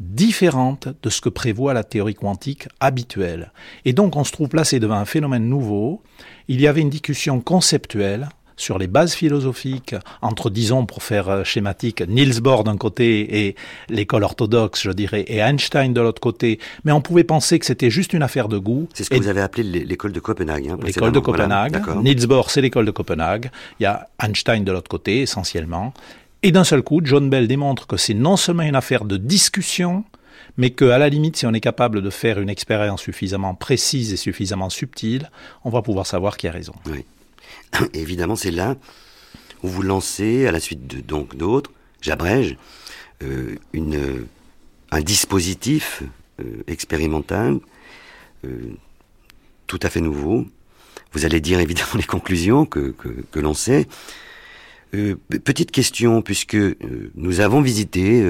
différente 0.00 0.88
de 1.02 1.10
ce 1.10 1.20
que 1.20 1.28
prévoit 1.28 1.74
la 1.74 1.84
théorie 1.84 2.14
quantique 2.14 2.68
habituelle. 2.80 3.52
Et 3.84 3.92
donc 3.92 4.16
on 4.16 4.24
se 4.24 4.32
trouve 4.32 4.48
placé 4.48 4.80
devant 4.80 4.96
un 4.96 5.04
phénomène 5.04 5.48
nouveau. 5.48 6.02
Il 6.48 6.60
y 6.60 6.66
avait 6.66 6.80
une 6.80 6.90
discussion 6.90 7.40
conceptuelle 7.40 8.28
sur 8.56 8.78
les 8.78 8.86
bases 8.86 9.14
philosophiques 9.14 9.94
entre, 10.22 10.50
disons, 10.50 10.86
pour 10.86 11.02
faire 11.02 11.28
euh, 11.28 11.44
schématique, 11.44 12.02
Niels 12.06 12.40
Bohr 12.40 12.64
d'un 12.64 12.76
côté 12.76 13.46
et 13.46 13.56
l'école 13.88 14.24
orthodoxe, 14.24 14.82
je 14.82 14.90
dirais, 14.90 15.22
et 15.22 15.38
Einstein 15.38 15.92
de 15.92 16.00
l'autre 16.00 16.20
côté. 16.20 16.58
Mais 16.84 16.92
on 16.92 17.00
pouvait 17.00 17.24
penser 17.24 17.58
que 17.58 17.66
c'était 17.66 17.90
juste 17.90 18.12
une 18.12 18.22
affaire 18.22 18.48
de 18.48 18.58
goût. 18.58 18.88
C'est 18.94 19.04
ce 19.04 19.10
que 19.10 19.16
vous 19.16 19.28
avez 19.28 19.40
appelé 19.40 19.64
l'école 19.84 20.12
de 20.12 20.20
Copenhague. 20.20 20.68
Hein, 20.68 20.78
l'école 20.82 21.12
de 21.12 21.18
Copenhague. 21.18 21.82
Niels 22.02 22.26
Bohr, 22.26 22.50
c'est 22.50 22.60
l'école 22.60 22.86
de 22.86 22.90
Copenhague. 22.90 23.50
Il 23.80 23.84
y 23.84 23.86
a 23.86 24.08
Einstein 24.22 24.64
de 24.64 24.72
l'autre 24.72 24.88
côté, 24.88 25.22
essentiellement. 25.22 25.92
Et 26.44 26.52
d'un 26.52 26.62
seul 26.62 26.82
coup, 26.82 27.00
John 27.02 27.30
Bell 27.30 27.48
démontre 27.48 27.86
que 27.86 27.96
c'est 27.96 28.12
non 28.12 28.36
seulement 28.36 28.64
une 28.64 28.76
affaire 28.76 29.06
de 29.06 29.16
discussion, 29.16 30.04
mais 30.58 30.68
qu'à 30.68 30.98
la 30.98 31.08
limite, 31.08 31.36
si 31.38 31.46
on 31.46 31.54
est 31.54 31.60
capable 31.60 32.02
de 32.02 32.10
faire 32.10 32.38
une 32.38 32.50
expérience 32.50 33.00
suffisamment 33.00 33.54
précise 33.54 34.12
et 34.12 34.18
suffisamment 34.18 34.68
subtile, 34.68 35.30
on 35.64 35.70
va 35.70 35.80
pouvoir 35.80 36.06
savoir 36.06 36.36
qui 36.36 36.46
a 36.46 36.52
raison. 36.52 36.74
Oui. 36.84 37.06
évidemment, 37.94 38.36
c'est 38.36 38.50
là 38.50 38.76
où 39.62 39.68
vous 39.68 39.80
lancez, 39.80 40.46
à 40.46 40.52
la 40.52 40.60
suite 40.60 40.86
de 40.86 41.00
donc 41.00 41.34
d'autres, 41.34 41.70
j'abrège, 42.02 42.58
une, 43.72 44.26
un 44.90 45.00
dispositif 45.00 46.02
expérimental 46.66 47.58
tout 49.66 49.80
à 49.82 49.88
fait 49.88 50.02
nouveau. 50.02 50.46
Vous 51.12 51.24
allez 51.24 51.40
dire 51.40 51.58
évidemment 51.58 51.88
les 51.94 52.02
conclusions 52.02 52.66
que, 52.66 52.90
que, 52.90 53.08
que 53.30 53.40
l'on 53.40 53.54
sait. 53.54 53.88
Petite 54.90 55.70
question, 55.70 56.22
puisque 56.22 56.56
nous 57.14 57.40
avons 57.40 57.60
visité 57.60 58.24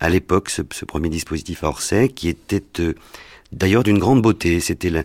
à 0.00 0.08
l'époque 0.08 0.50
ce, 0.50 0.62
premier 0.62 1.08
dispositif 1.08 1.64
à 1.64 1.68
Orsay 1.68 2.08
qui 2.08 2.28
était 2.28 2.62
d'ailleurs 3.52 3.82
d'une 3.82 3.98
grande 3.98 4.22
beauté. 4.22 4.60
C'était 4.60 4.90
la, 4.90 5.04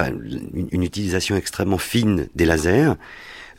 une 0.00 0.82
utilisation 0.82 1.36
extrêmement 1.36 1.78
fine 1.78 2.28
des 2.34 2.44
lasers. 2.44 2.94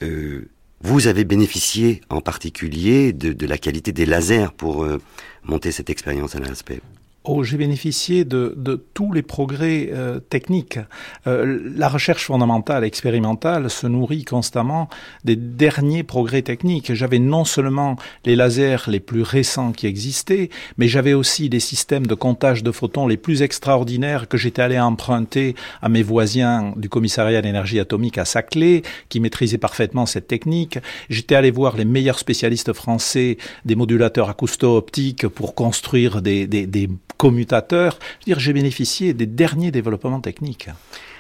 Euh, 0.04 0.48
vous 0.82 1.08
avez 1.08 1.24
bénéficié 1.26 2.02
en 2.10 2.22
particulier 2.22 3.14
de, 3.14 3.46
la 3.46 3.58
qualité 3.58 3.92
des 3.92 4.06
lasers 4.06 4.52
pour 4.58 4.84
euh, 4.84 5.00
monter 5.44 5.72
cette 5.72 5.90
expérience 5.90 6.36
à 6.36 6.40
l'aspect. 6.40 6.82
Oh, 7.24 7.44
j'ai 7.44 7.58
bénéficié 7.58 8.26
de, 8.26 8.56
de, 8.58 8.84
tous 8.96 9.14
les 9.14 9.22
progrès 9.22 9.90
euh, 9.94 10.20
techniques. 10.20 10.80
Euh, 11.28 11.60
la 11.76 11.88
recherche 11.88 12.26
fondamentale, 12.26 12.84
expérimentale, 12.84 13.70
se 13.70 13.86
nourrit 13.86 14.26
constamment 14.26 14.90
des 15.24 15.36
derniers 15.36 16.02
progrès 16.02 16.42
techniques. 16.42 16.96
J'avais 16.96 17.20
non 17.20 17.46
seulement 17.46 17.96
les 18.26 18.36
lasers 18.36 18.88
les 18.88 19.00
plus 19.00 19.22
récents 19.22 19.72
qui 19.72 19.86
existaient, 19.86 20.50
mais 20.80 20.88
j'avais 20.88 21.14
aussi 21.14 21.48
des 21.48 21.60
systèmes 21.60 22.08
de 22.08 22.16
comptage 22.16 22.64
de 22.64 22.72
photons 22.72 23.06
les 23.06 23.18
plus 23.18 23.44
extraordinaires 23.44 24.28
que 24.28 24.38
j'étais 24.38 24.64
allé 24.64 24.80
emprunter 24.80 25.54
à 25.84 25.90
mes 25.90 26.02
voisins 26.02 26.74
du 26.76 26.90
commissariat 26.90 27.38
à 27.38 27.42
l'énergie 27.42 27.80
atomique 27.80 28.18
à 28.18 28.26
Saclay, 28.26 28.82
qui 29.10 29.20
maîtrisaient 29.20 29.60
parfaitement 29.60 30.08
cette 30.08 30.26
technique. 30.26 30.80
J'étais 31.12 31.36
allé 31.36 31.52
voir 31.52 31.78
les 31.78 31.86
meilleurs 31.86 32.18
spécialistes 32.18 32.74
français 32.74 33.38
des 33.64 33.76
modulateurs 33.76 34.30
acousto-optiques 34.30 35.28
pour 35.28 35.54
construire 35.54 36.24
des, 36.24 36.48
des, 36.48 36.66
des 36.66 36.90
commutateur. 37.22 38.00
Je 38.02 38.16
veux 38.16 38.34
dire, 38.34 38.40
j'ai 38.40 38.52
bénéficié 38.52 39.14
des 39.14 39.28
derniers 39.28 39.70
développements 39.70 40.22
techniques. 40.22 40.70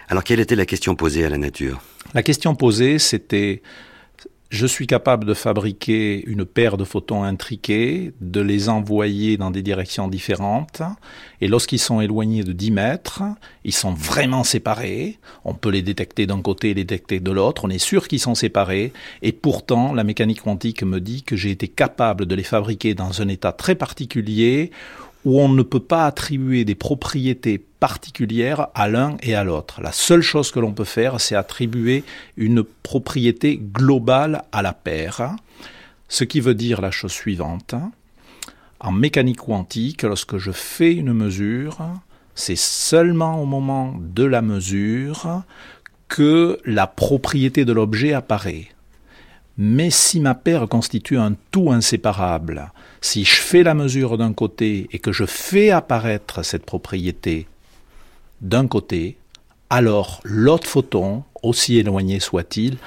Alors, 0.10 0.24
quelle 0.24 0.40
était 0.40 0.56
la 0.56 0.66
question 0.66 0.96
posée 0.96 1.24
à 1.24 1.30
la 1.30 1.38
nature? 1.38 1.80
La 2.16 2.24
question 2.24 2.56
posée, 2.56 2.98
c'était 2.98 3.62
je 4.50 4.66
suis 4.66 4.86
capable 4.86 5.26
de 5.26 5.34
fabriquer 5.34 6.28
une 6.28 6.44
paire 6.44 6.76
de 6.76 6.84
photons 6.84 7.24
intriqués, 7.24 8.12
de 8.20 8.42
les 8.42 8.68
envoyer 8.68 9.38
dans 9.38 9.50
des 9.52 9.62
directions 9.62 10.10
différentes, 10.10 10.82
et 11.40 11.48
lorsqu'ils 11.48 11.80
sont 11.80 12.02
éloignés 12.02 12.44
de 12.44 12.52
10 12.52 12.72
mètres, 12.72 13.22
ils 13.64 13.72
sont 13.72 13.94
vraiment 13.94 14.44
séparés, 14.44 15.20
on 15.46 15.54
peut 15.54 15.70
les 15.70 15.84
détecter 15.84 16.28
d'un 16.28 16.42
côté 16.42 16.72
et 16.72 16.74
les 16.74 16.84
détecter 16.84 17.22
de 17.22 17.32
l'autre, 17.32 17.64
on 17.64 17.70
est 17.70 17.78
sûr 17.78 18.10
qu'ils 18.10 18.20
sont 18.20 18.36
séparés, 18.36 18.92
et 19.22 19.32
pourtant 19.32 19.94
la 19.94 20.04
mécanique 20.04 20.42
quantique 20.42 20.84
me 20.84 21.00
dit 21.00 21.24
que 21.24 21.38
j'ai 21.38 21.52
été 21.52 21.70
capable 21.70 22.26
de 22.26 22.36
les 22.36 22.44
fabriquer 22.44 22.94
dans 22.94 23.22
un 23.22 23.30
état 23.30 23.54
très 23.54 23.76
particulier 23.76 24.72
où 25.26 25.40
on 25.40 25.50
ne 25.50 25.64
peut 25.64 25.80
pas 25.80 26.06
attribuer 26.06 26.66
des 26.66 26.76
propriétés 26.76 27.64
particulières 27.80 28.68
à 28.74 28.88
l'un 28.88 29.18
et 29.22 29.36
à 29.36 29.44
l'autre. 29.44 29.82
La 29.82 29.92
seule 29.92 30.22
chose 30.22 30.52
que 30.52 30.60
l'on 30.60 30.74
peut 30.74 30.84
faire, 30.84 31.20
c'est 31.20 31.36
attribuer 31.36 32.04
une 32.38 32.64
propriété 32.64 33.58
globale 33.58 34.44
à 34.52 34.62
la 34.62 34.74
paire, 34.74 35.36
ce 36.08 36.24
qui 36.24 36.40
veut 36.40 36.56
dire 36.56 36.82
la 36.82 36.92
chose 36.92 37.12
suivante. 37.12 37.76
En 38.80 38.92
mécanique 38.92 39.42
quantique, 39.42 40.04
lorsque 40.04 40.38
je 40.38 40.52
fais 40.52 40.94
une 40.94 41.14
mesure, 41.14 41.78
c'est 42.36 42.58
seulement 42.58 43.42
au 43.42 43.46
moment 43.46 43.96
de 44.00 44.24
la 44.24 44.42
mesure 44.42 45.44
que 46.08 46.60
la 46.66 46.88
propriété 46.88 47.64
de 47.64 47.74
l'objet 47.74 48.14
apparaît. 48.14 48.68
Mais 49.58 49.90
si 49.90 50.20
ma 50.20 50.34
paire 50.34 50.68
constitue 50.68 51.18
un 51.18 51.36
tout 51.52 51.72
inséparable, 51.72 52.72
si 53.02 53.26
je 53.26 53.36
fais 53.36 53.64
la 53.64 53.74
mesure 53.74 54.18
d'un 54.18 54.34
côté 54.34 54.88
et 54.92 55.00
que 55.00 55.12
je 55.12 55.26
fais 55.26 55.72
apparaître 55.72 56.44
cette 56.44 56.66
propriété 56.66 57.48
d'un 58.42 58.68
côté, 58.68 59.18
alors 59.70 60.22
l'autre 60.24 60.68
photon, 60.68 61.24
aussi 61.44 61.78
éloigné 61.78 62.20
soit-il, 62.20 62.78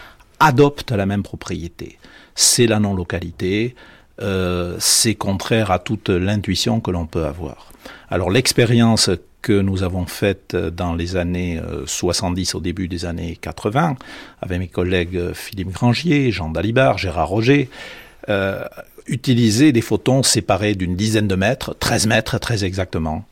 adopte 0.40 0.92
la 0.92 1.06
même 1.06 1.22
propriété. 1.22 1.98
C'est 2.34 2.66
la 2.66 2.80
non-localité, 2.80 3.74
euh, 4.20 4.76
c'est 4.78 5.14
contraire 5.14 5.70
à 5.70 5.78
toute 5.78 6.08
l'intuition 6.08 6.80
que 6.80 6.90
l'on 6.90 7.06
peut 7.06 7.26
avoir. 7.26 7.72
Alors 8.08 8.30
l'expérience 8.30 9.10
que 9.44 9.60
nous 9.60 9.82
avons 9.82 10.06
faite 10.06 10.56
dans 10.56 10.94
les 10.94 11.16
années 11.16 11.60
70 11.84 12.54
euh, 12.54 12.58
au 12.58 12.60
début 12.62 12.88
des 12.88 13.04
années 13.04 13.36
80 13.38 13.94
avec 14.40 14.58
mes 14.58 14.68
collègues 14.68 15.34
Philippe 15.34 15.70
Grangier, 15.70 16.32
Jean 16.32 16.48
Dalibard, 16.48 16.96
Gérard 16.96 17.28
Roger, 17.28 17.68
euh, 18.30 18.64
utiliser 19.06 19.70
des 19.70 19.82
photons 19.82 20.22
séparés 20.22 20.74
d'une 20.74 20.96
dizaine 20.96 21.28
de 21.28 21.34
mètres, 21.34 21.76
13 21.78 22.06
mètres 22.06 22.38
très 22.38 22.64
exactement. 22.64 23.26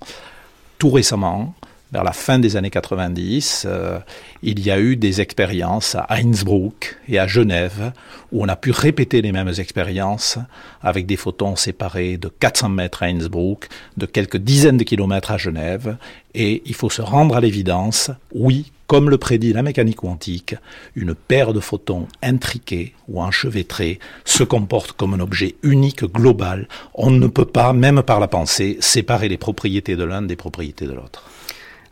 Tout 0.76 0.90
récemment, 0.90 1.54
vers 1.92 2.04
la 2.04 2.12
fin 2.12 2.38
des 2.38 2.56
années 2.56 2.70
90, 2.70 3.66
euh, 3.68 3.98
il 4.42 4.60
y 4.60 4.70
a 4.70 4.80
eu 4.80 4.96
des 4.96 5.20
expériences 5.20 5.94
à 5.94 6.06
Innsbruck 6.14 6.96
et 7.06 7.18
à 7.18 7.26
Genève 7.26 7.92
où 8.32 8.42
on 8.42 8.48
a 8.48 8.56
pu 8.56 8.70
répéter 8.70 9.20
les 9.20 9.30
mêmes 9.30 9.52
expériences 9.58 10.38
avec 10.80 11.04
des 11.04 11.16
photons 11.16 11.54
séparés 11.54 12.16
de 12.16 12.28
400 12.28 12.70
mètres 12.70 13.02
à 13.02 13.06
Innsbruck, 13.06 13.68
de 13.98 14.06
quelques 14.06 14.38
dizaines 14.38 14.78
de 14.78 14.84
kilomètres 14.84 15.32
à 15.32 15.36
Genève. 15.36 15.98
Et 16.34 16.62
il 16.64 16.74
faut 16.74 16.88
se 16.88 17.02
rendre 17.02 17.36
à 17.36 17.40
l'évidence, 17.42 18.10
oui, 18.34 18.72
comme 18.86 19.10
le 19.10 19.18
prédit 19.18 19.52
la 19.52 19.62
mécanique 19.62 19.96
quantique, 19.96 20.54
une 20.96 21.14
paire 21.14 21.52
de 21.52 21.60
photons 21.60 22.08
intriqués 22.22 22.94
ou 23.06 23.20
enchevêtrés 23.20 23.98
se 24.24 24.44
comporte 24.44 24.92
comme 24.92 25.12
un 25.12 25.20
objet 25.20 25.56
unique, 25.62 26.04
global. 26.04 26.68
On 26.94 27.10
ne 27.10 27.26
peut 27.26 27.44
pas, 27.44 27.74
même 27.74 28.02
par 28.02 28.18
la 28.18 28.28
pensée, 28.28 28.78
séparer 28.80 29.28
les 29.28 29.38
propriétés 29.38 29.96
de 29.96 30.04
l'un 30.04 30.22
des 30.22 30.36
propriétés 30.36 30.86
de 30.86 30.92
l'autre. 30.92 31.24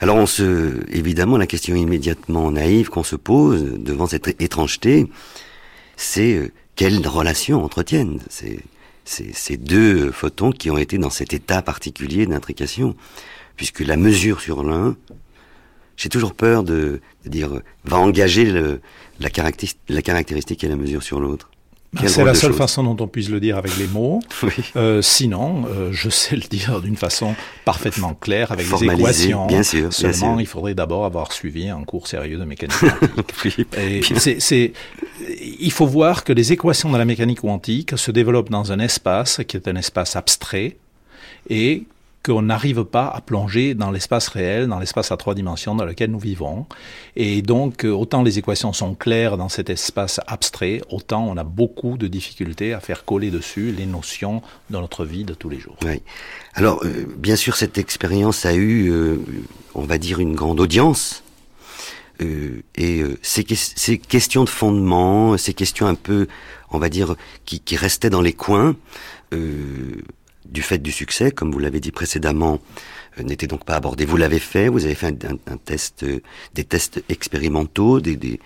Alors 0.00 0.16
on 0.16 0.26
se, 0.26 0.80
évidemment, 0.90 1.36
la 1.36 1.46
question 1.46 1.76
immédiatement 1.76 2.50
naïve 2.50 2.88
qu'on 2.88 3.02
se 3.02 3.16
pose 3.16 3.74
devant 3.78 4.06
cette 4.06 4.40
étrangeté, 4.40 5.06
c'est 5.96 6.34
euh, 6.36 6.52
quelle 6.74 7.06
relation 7.06 7.62
entretiennent 7.62 8.18
ces, 9.04 9.56
deux 9.58 10.10
photons 10.10 10.52
qui 10.52 10.70
ont 10.70 10.78
été 10.78 10.96
dans 10.96 11.10
cet 11.10 11.34
état 11.34 11.60
particulier 11.60 12.24
d'intrication, 12.24 12.96
puisque 13.56 13.80
la 13.80 13.98
mesure 13.98 14.40
sur 14.40 14.62
l'un, 14.62 14.96
j'ai 15.98 16.08
toujours 16.08 16.32
peur 16.32 16.62
de, 16.62 17.02
dire, 17.26 17.60
va 17.84 17.98
engager 17.98 18.50
la, 19.18 19.30
caractéristique, 19.30 19.80
la 19.90 20.00
caractéristique 20.00 20.64
et 20.64 20.68
la 20.68 20.76
mesure 20.76 21.02
sur 21.02 21.20
l'autre. 21.20 21.50
C'est 22.06 22.24
la 22.24 22.34
seule 22.34 22.52
façon 22.52 22.84
dont 22.84 23.04
on 23.04 23.08
puisse 23.08 23.28
le 23.28 23.40
dire 23.40 23.56
avec 23.56 23.76
les 23.76 23.86
mots. 23.86 24.20
Oui. 24.42 24.52
Euh, 24.76 25.02
sinon, 25.02 25.66
euh, 25.68 25.90
je 25.92 26.08
sais 26.08 26.34
le 26.34 26.42
dire 26.42 26.80
d'une 26.80 26.96
façon 26.96 27.34
parfaitement 27.66 28.14
claire 28.14 28.52
avec 28.52 28.66
des 28.66 28.84
équations. 28.84 29.46
Bien 29.46 29.62
sûr. 29.62 29.92
Seulement, 29.92 30.12
bien 30.12 30.34
sûr. 30.34 30.40
il 30.40 30.46
faudrait 30.46 30.74
d'abord 30.74 31.04
avoir 31.04 31.32
suivi 31.32 31.68
un 31.68 31.82
cours 31.84 32.06
sérieux 32.06 32.38
de 32.38 32.44
mécanique 32.44 32.78
quantique. 32.78 33.66
oui, 33.76 34.02
c'est, 34.38 34.72
il 35.60 35.72
faut 35.72 35.86
voir 35.86 36.24
que 36.24 36.32
les 36.32 36.52
équations 36.52 36.90
de 36.90 36.96
la 36.96 37.04
mécanique 37.04 37.40
quantique 37.40 37.98
se 37.98 38.10
développent 38.10 38.50
dans 38.50 38.72
un 38.72 38.78
espace 38.78 39.42
qui 39.46 39.58
est 39.58 39.68
un 39.68 39.76
espace 39.76 40.16
abstrait 40.16 40.78
et 41.50 41.84
qu'on 42.22 42.42
n'arrive 42.42 42.84
pas 42.84 43.06
à 43.06 43.20
plonger 43.20 43.74
dans 43.74 43.90
l'espace 43.90 44.28
réel, 44.28 44.66
dans 44.66 44.78
l'espace 44.78 45.10
à 45.10 45.16
trois 45.16 45.34
dimensions 45.34 45.74
dans 45.74 45.84
lequel 45.84 46.10
nous 46.10 46.18
vivons. 46.18 46.66
Et 47.16 47.40
donc, 47.40 47.84
euh, 47.84 47.90
autant 47.90 48.22
les 48.22 48.38
équations 48.38 48.72
sont 48.72 48.94
claires 48.94 49.36
dans 49.36 49.48
cet 49.48 49.70
espace 49.70 50.20
abstrait, 50.26 50.82
autant 50.90 51.26
on 51.26 51.36
a 51.36 51.44
beaucoup 51.44 51.96
de 51.96 52.08
difficultés 52.08 52.74
à 52.74 52.80
faire 52.80 53.04
coller 53.04 53.30
dessus 53.30 53.72
les 53.72 53.86
notions 53.86 54.42
dans 54.68 54.80
notre 54.80 55.04
vie 55.04 55.24
de 55.24 55.34
tous 55.34 55.48
les 55.48 55.58
jours. 55.58 55.76
Oui. 55.82 56.02
Alors, 56.54 56.84
euh, 56.84 57.06
bien 57.16 57.36
sûr, 57.36 57.56
cette 57.56 57.78
expérience 57.78 58.44
a 58.44 58.54
eu, 58.54 58.90
euh, 58.90 59.16
on 59.74 59.82
va 59.82 59.98
dire, 59.98 60.20
une 60.20 60.34
grande 60.34 60.60
audience. 60.60 61.22
Euh, 62.20 62.62
et 62.76 63.00
euh, 63.00 63.18
ces, 63.22 63.46
ces, 63.54 63.98
questions 63.98 64.44
de 64.44 64.48
fondement, 64.48 65.36
ces 65.38 65.54
questions 65.54 65.86
un 65.86 65.94
peu, 65.94 66.26
on 66.70 66.78
va 66.78 66.88
dire, 66.88 67.16
qui, 67.46 67.60
qui 67.60 67.76
restaient 67.76 68.10
dans 68.10 68.20
les 68.20 68.32
coins, 68.32 68.76
euh, 69.32 70.02
du 70.50 70.62
fait 70.62 70.78
du 70.78 70.92
succès, 70.92 71.30
comme 71.30 71.52
vous 71.52 71.58
l'avez 71.58 71.80
dit 71.80 71.92
précédemment, 71.92 72.60
euh, 73.18 73.22
n'était 73.22 73.46
donc 73.46 73.64
pas 73.64 73.76
abordé. 73.76 74.04
Vous 74.04 74.16
l'avez 74.16 74.38
fait, 74.38 74.68
vous 74.68 74.84
avez 74.84 74.94
fait 74.94 75.24
un, 75.24 75.56
test, 75.56 76.02
euh, 76.02 76.20
des 76.54 76.64
tests 76.64 77.02
expérimentaux, 77.08 78.00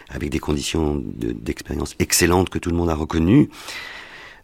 avec 0.09 0.31
des 0.31 0.39
conditions 0.39 1.03
d'expérience 1.17 1.97
de, 1.97 2.03
excellentes 2.03 2.51
que 2.51 2.59
tout 2.59 2.71
le 2.71 2.77
monde 2.77 2.91
a 2.91 2.95
reconnues. 2.95 3.49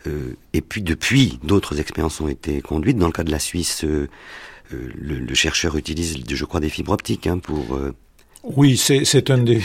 Euh, 0.06 0.34
et 0.52 0.62
puis 0.62 0.82
depuis, 0.82 1.38
d'autres 1.42 1.78
expériences 1.78 2.20
ont 2.20 2.28
été 2.28 2.60
conduites. 2.62 2.96
Dans 2.96 3.06
le 3.06 3.12
cas 3.12 3.24
de 3.24 3.30
la 3.30 3.38
Suisse, 3.38 3.84
le, 3.84 4.08
le, 4.70 5.34
chercheur 5.34 5.76
utilise, 5.76 6.16
je 6.28 6.44
crois, 6.44 6.60
des 6.60 6.70
fibres 6.70 6.92
optiques 6.92 7.26
hein, 7.26 7.38
pour 7.38 7.78
oui, 8.42 8.78
c'est 8.78 9.28
une 9.28 9.44
des, 9.44 9.60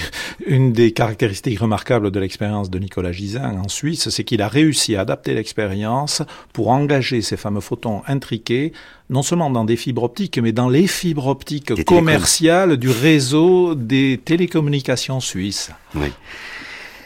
une 0.45 0.73
des 0.73 0.91
caractéristiques 0.91 1.59
remarquables 1.59 2.11
de 2.11 2.19
l'expérience 2.19 2.69
de 2.69 2.77
Nicolas 2.77 3.13
Gisin 3.13 3.57
en 3.57 3.69
Suisse, 3.69 4.09
c'est 4.09 4.25
qu'il 4.25 4.41
a 4.41 4.49
réussi 4.49 4.95
à 4.95 5.01
adapter 5.01 5.33
l'expérience 5.33 6.21
pour 6.51 6.69
engager 6.69 7.21
ces 7.21 7.37
fameux 7.37 7.61
photons 7.61 8.01
intriqués, 8.07 8.73
non 9.09 9.21
seulement 9.21 9.49
dans 9.49 9.63
des 9.63 9.77
fibres 9.77 10.03
optiques, 10.03 10.37
mais 10.39 10.51
dans 10.51 10.67
les 10.67 10.87
fibres 10.87 11.27
optiques 11.27 11.85
commerciales 11.85 12.75
du 12.75 12.89
réseau 12.89 13.75
des 13.75 14.19
télécommunications 14.23 15.21
suisses. 15.21 15.71
Oui. 15.95 16.11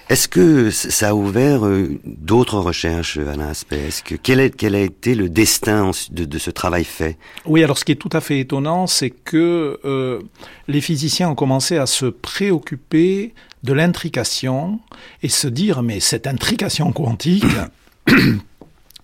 Est-ce 0.09 0.27
que 0.27 0.71
ça 0.71 1.09
a 1.09 1.13
ouvert 1.13 1.63
euh, 1.67 1.99
d'autres 2.03 2.57
recherches, 2.57 3.17
Alain 3.17 3.49
Aspect? 3.49 3.89
Que 4.03 4.15
quel, 4.15 4.39
a 4.75 4.79
été 4.79 5.13
le 5.13 5.29
destin 5.29 5.91
de, 6.09 6.25
de, 6.25 6.37
ce 6.39 6.49
travail 6.49 6.83
fait? 6.83 7.15
Oui, 7.45 7.63
alors 7.63 7.77
ce 7.77 7.85
qui 7.85 7.91
est 7.91 7.95
tout 7.95 8.09
à 8.13 8.19
fait 8.19 8.39
étonnant, 8.39 8.87
c'est 8.87 9.11
que 9.11 9.79
euh, 9.85 10.19
les 10.67 10.81
physiciens 10.81 11.29
ont 11.29 11.35
commencé 11.35 11.77
à 11.77 11.85
se 11.85 12.07
préoccuper 12.07 13.35
de 13.63 13.73
l'intrication 13.73 14.79
et 15.21 15.29
se 15.29 15.47
dire 15.47 15.83
mais 15.83 15.99
cette 15.99 16.25
intrication 16.25 16.91
quantique 16.91 17.45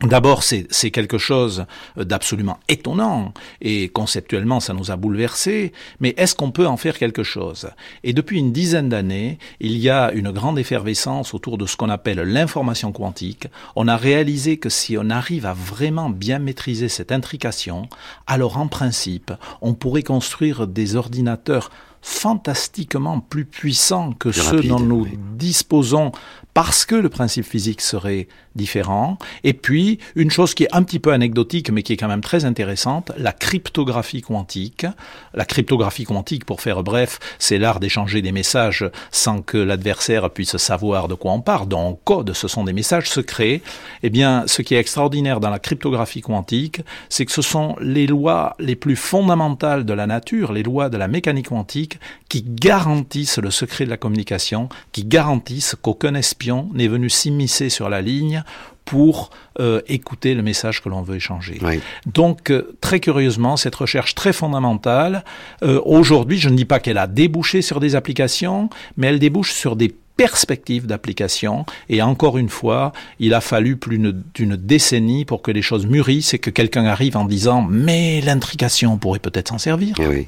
D'abord, 0.05 0.43
c'est 0.43 0.91
quelque 0.91 1.17
chose 1.17 1.65
d'absolument 1.97 2.59
étonnant 2.69 3.33
et 3.59 3.89
conceptuellement, 3.89 4.59
ça 4.59 4.73
nous 4.73 4.91
a 4.91 4.95
bouleversés. 4.97 5.73
Mais 5.99 6.13
est-ce 6.17 6.35
qu'on 6.35 6.51
peut 6.51 6.67
en 6.67 6.77
faire 6.77 6.99
quelque 6.99 7.23
chose? 7.23 7.69
Et 8.03 8.13
depuis 8.13 8.37
une 8.37 8.51
dizaine 8.51 8.89
d'années, 8.89 9.39
il 9.59 9.77
y 9.77 9.89
a 9.89 10.11
une 10.11 10.31
grande 10.31 10.59
effervescence 10.59 11.33
autour 11.33 11.57
de 11.57 11.65
ce 11.65 11.75
qu'on 11.75 11.89
appelle 11.89 12.19
l'information 12.19 12.91
quantique. 12.91 13.47
On 13.75 13.87
a 13.87 13.97
réalisé 13.97 14.57
que 14.57 14.69
si 14.69 14.95
on 14.95 15.09
arrive 15.09 15.47
à 15.47 15.53
vraiment 15.53 16.11
bien 16.11 16.37
maîtriser 16.37 16.87
cette 16.87 17.11
intrication, 17.11 17.89
alors 18.27 18.57
en 18.57 18.67
principe, 18.67 19.31
on 19.61 19.73
pourrait 19.73 20.03
construire 20.03 20.67
des 20.67 20.95
ordinateurs 20.95 21.71
fantastiquement 22.05 23.19
plus 23.19 23.45
puissants 23.45 24.13
que 24.13 24.31
ceux 24.31 24.61
dont 24.61 24.79
nous 24.79 25.07
disposons 25.33 26.11
parce 26.55 26.85
que 26.85 26.95
le 26.95 27.09
principe 27.09 27.45
physique 27.45 27.81
serait 27.81 28.27
différent. 28.55 29.17
Et 29.43 29.53
puis, 29.53 29.99
une 30.15 30.31
chose 30.31 30.53
qui 30.53 30.63
est 30.63 30.73
un 30.73 30.83
petit 30.83 30.99
peu 30.99 31.11
anecdotique, 31.11 31.69
mais 31.69 31.83
qui 31.83 31.91
est 31.91 31.97
quand 31.97 32.07
même 32.07 32.21
très 32.21 32.45
intéressante, 32.45 33.11
la 33.17 33.33
cryptographie 33.33 34.21
quantique. 34.21 34.85
La 35.33 35.43
cryptographie 35.43 36.05
quantique, 36.05 36.45
pour 36.45 36.61
faire 36.61 36.81
bref, 36.81 37.19
c'est 37.39 37.57
l'art 37.57 37.81
d'échanger 37.81 38.21
des 38.21 38.31
messages 38.31 38.89
sans 39.11 39.41
que 39.41 39.57
l'adversaire 39.57 40.29
puisse 40.29 40.55
savoir 40.55 41.09
de 41.09 41.15
quoi 41.15 41.33
on 41.33 41.41
parle. 41.41 41.67
Donc, 41.67 41.99
code, 42.05 42.31
ce 42.31 42.47
sont 42.47 42.63
des 42.63 42.71
messages 42.71 43.09
secrets. 43.09 43.61
Eh 44.01 44.09
bien, 44.09 44.45
ce 44.47 44.61
qui 44.61 44.75
est 44.75 44.79
extraordinaire 44.79 45.41
dans 45.41 45.49
la 45.49 45.59
cryptographie 45.59 46.21
quantique, 46.21 46.79
c'est 47.09 47.25
que 47.25 47.33
ce 47.33 47.41
sont 47.41 47.75
les 47.81 48.07
lois 48.07 48.55
les 48.59 48.77
plus 48.77 48.95
fondamentales 48.95 49.83
de 49.83 49.93
la 49.93 50.07
nature, 50.07 50.53
les 50.53 50.63
lois 50.63 50.87
de 50.87 50.95
la 50.95 51.09
mécanique 51.09 51.49
quantique, 51.49 51.94
qui 52.29 52.43
garantissent 52.43 53.37
le 53.37 53.51
secret 53.51 53.85
de 53.85 53.89
la 53.89 53.97
communication, 53.97 54.69
qui 54.91 55.05
garantissent 55.05 55.75
qu'aucun 55.81 56.15
espion 56.15 56.69
n'est 56.73 56.87
venu 56.87 57.09
s'immiscer 57.09 57.69
sur 57.69 57.89
la 57.89 58.01
ligne 58.01 58.43
pour 58.85 59.31
euh, 59.59 59.81
écouter 59.87 60.35
le 60.35 60.43
message 60.43 60.81
que 60.81 60.89
l'on 60.89 61.01
veut 61.01 61.15
échanger. 61.15 61.59
Donc, 62.05 62.51
euh, 62.51 62.77
très 62.81 62.99
curieusement, 62.99 63.57
cette 63.57 63.75
recherche 63.75 64.15
très 64.15 64.31
fondamentale, 64.31 65.25
euh, 65.63 65.81
aujourd'hui, 65.83 66.37
je 66.37 66.49
ne 66.49 66.55
dis 66.55 66.65
pas 66.65 66.79
qu'elle 66.79 66.99
a 66.99 67.07
débouché 67.07 67.61
sur 67.61 67.79
des 67.79 67.95
applications, 67.95 68.69
mais 68.95 69.07
elle 69.07 69.19
débouche 69.19 69.53
sur 69.53 69.75
des 69.75 69.93
perspectives 70.17 70.87
d'application. 70.87 71.65
Et 71.89 72.01
encore 72.01 72.37
une 72.37 72.49
fois, 72.49 72.93
il 73.19 73.33
a 73.33 73.41
fallu 73.41 73.75
plus 73.75 73.97
d'une 73.97 74.55
décennie 74.55 75.25
pour 75.25 75.41
que 75.41 75.51
les 75.51 75.61
choses 75.61 75.85
mûrissent 75.87 76.33
et 76.33 76.39
que 76.39 76.49
quelqu'un 76.49 76.85
arrive 76.85 77.17
en 77.17 77.25
disant 77.25 77.67
mais 77.69 78.21
l'intrication 78.21 78.97
pourrait 78.97 79.19
peut-être 79.19 79.49
s'en 79.49 79.57
servir. 79.57 79.95
Eh 79.99 80.07
oui. 80.07 80.27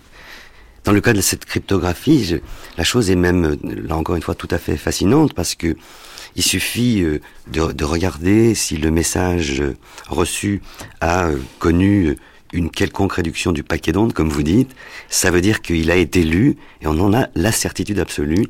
Dans 0.88 0.94
le 0.94 1.02
cas 1.02 1.12
de 1.12 1.20
cette 1.20 1.44
cryptographie, 1.44 2.40
la 2.78 2.86
chose 2.86 3.12
est 3.12 3.18
même, 3.18 3.58
là 3.62 3.98
encore 3.98 4.16
une 4.16 4.22
fois, 4.22 4.36
tout 4.36 4.48
à 4.52 4.58
fait 4.58 4.78
fascinante 4.78 5.34
parce 5.34 5.54
que 5.54 5.76
il 6.38 6.44
suffit 6.44 7.04
euh, 7.04 7.20
de, 7.52 7.74
de, 7.74 7.84
regarder 7.84 8.56
si 8.56 8.78
le 8.78 8.90
message 8.90 9.62
reçu 10.08 10.62
a 11.02 11.26
euh, 11.28 11.40
connu 11.60 12.16
une 12.54 12.70
quelconque 12.70 13.12
réduction 13.12 13.52
du 13.52 13.64
paquet 13.64 13.92
d'ondes, 13.92 14.14
comme 14.14 14.30
vous 14.30 14.44
dites, 14.44 14.74
ça 15.10 15.30
veut 15.30 15.42
dire 15.42 15.62
qu'il 15.62 15.92
a 15.92 15.98
été 15.98 16.24
lu 16.24 16.56
et 16.82 16.88
on 16.88 16.98
en 17.02 17.14
a 17.14 17.28
la 17.36 17.52
certitude 17.52 18.00
absolue. 18.00 18.48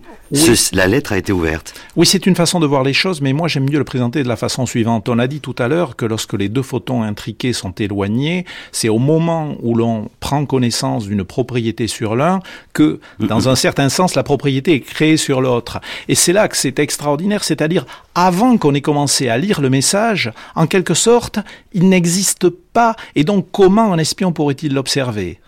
La 0.73 0.87
lettre 0.87 1.13
a 1.13 1.17
été 1.17 1.31
ouverte. 1.31 1.73
Oui, 1.95 2.05
c'est 2.05 2.25
une 2.25 2.35
façon 2.35 2.59
de 2.59 2.65
voir 2.65 2.83
les 2.83 2.93
choses, 2.93 3.21
mais 3.21 3.33
moi 3.33 3.47
j'aime 3.47 3.69
mieux 3.69 3.77
le 3.77 3.83
présenter 3.83 4.23
de 4.23 4.27
la 4.27 4.35
façon 4.35 4.65
suivante. 4.65 5.09
On 5.09 5.19
a 5.19 5.27
dit 5.27 5.39
tout 5.39 5.55
à 5.57 5.67
l'heure 5.67 5.95
que 5.95 6.05
lorsque 6.05 6.33
les 6.33 6.49
deux 6.49 6.61
photons 6.61 7.01
intriqués 7.01 7.53
sont 7.53 7.71
éloignés, 7.71 8.45
c'est 8.71 8.89
au 8.89 8.99
moment 8.99 9.55
où 9.61 9.75
l'on 9.75 10.09
prend 10.19 10.45
connaissance 10.45 11.05
d'une 11.07 11.23
propriété 11.23 11.87
sur 11.87 12.15
l'un 12.15 12.39
que, 12.73 12.99
dans 13.19 13.49
un 13.49 13.55
certain 13.55 13.89
sens, 13.89 14.15
la 14.15 14.23
propriété 14.23 14.73
est 14.73 14.81
créée 14.81 15.17
sur 15.17 15.41
l'autre. 15.41 15.79
Et 16.07 16.15
c'est 16.15 16.33
là 16.33 16.47
que 16.47 16.57
c'est 16.57 16.79
extraordinaire, 16.79 17.43
c'est-à-dire 17.43 17.85
avant 18.15 18.57
qu'on 18.57 18.73
ait 18.73 18.81
commencé 18.81 19.29
à 19.29 19.37
lire 19.37 19.61
le 19.61 19.69
message, 19.69 20.31
en 20.55 20.67
quelque 20.67 20.93
sorte, 20.93 21.39
il 21.73 21.89
n'existe 21.89 22.49
pas. 22.49 22.95
Et 23.15 23.23
donc 23.23 23.47
comment 23.51 23.93
un 23.93 23.97
espion 23.97 24.31
pourrait-il 24.31 24.73
l'observer? 24.73 25.39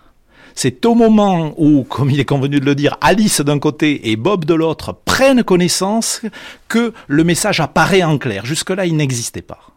C'est 0.62 0.84
au 0.84 0.94
moment 0.94 1.54
où, 1.56 1.84
comme 1.84 2.10
il 2.10 2.20
est 2.20 2.26
convenu 2.26 2.60
de 2.60 2.66
le 2.66 2.74
dire, 2.74 2.98
Alice 3.00 3.40
d'un 3.40 3.58
côté 3.58 4.10
et 4.10 4.16
Bob 4.16 4.44
de 4.44 4.52
l'autre 4.52 4.94
prennent 5.06 5.42
connaissance 5.42 6.20
que 6.68 6.92
le 7.08 7.24
message 7.24 7.60
apparaît 7.60 8.02
en 8.02 8.18
clair. 8.18 8.44
Jusque-là, 8.44 8.84
il 8.84 8.94
n'existait 8.94 9.40
pas. 9.40 9.70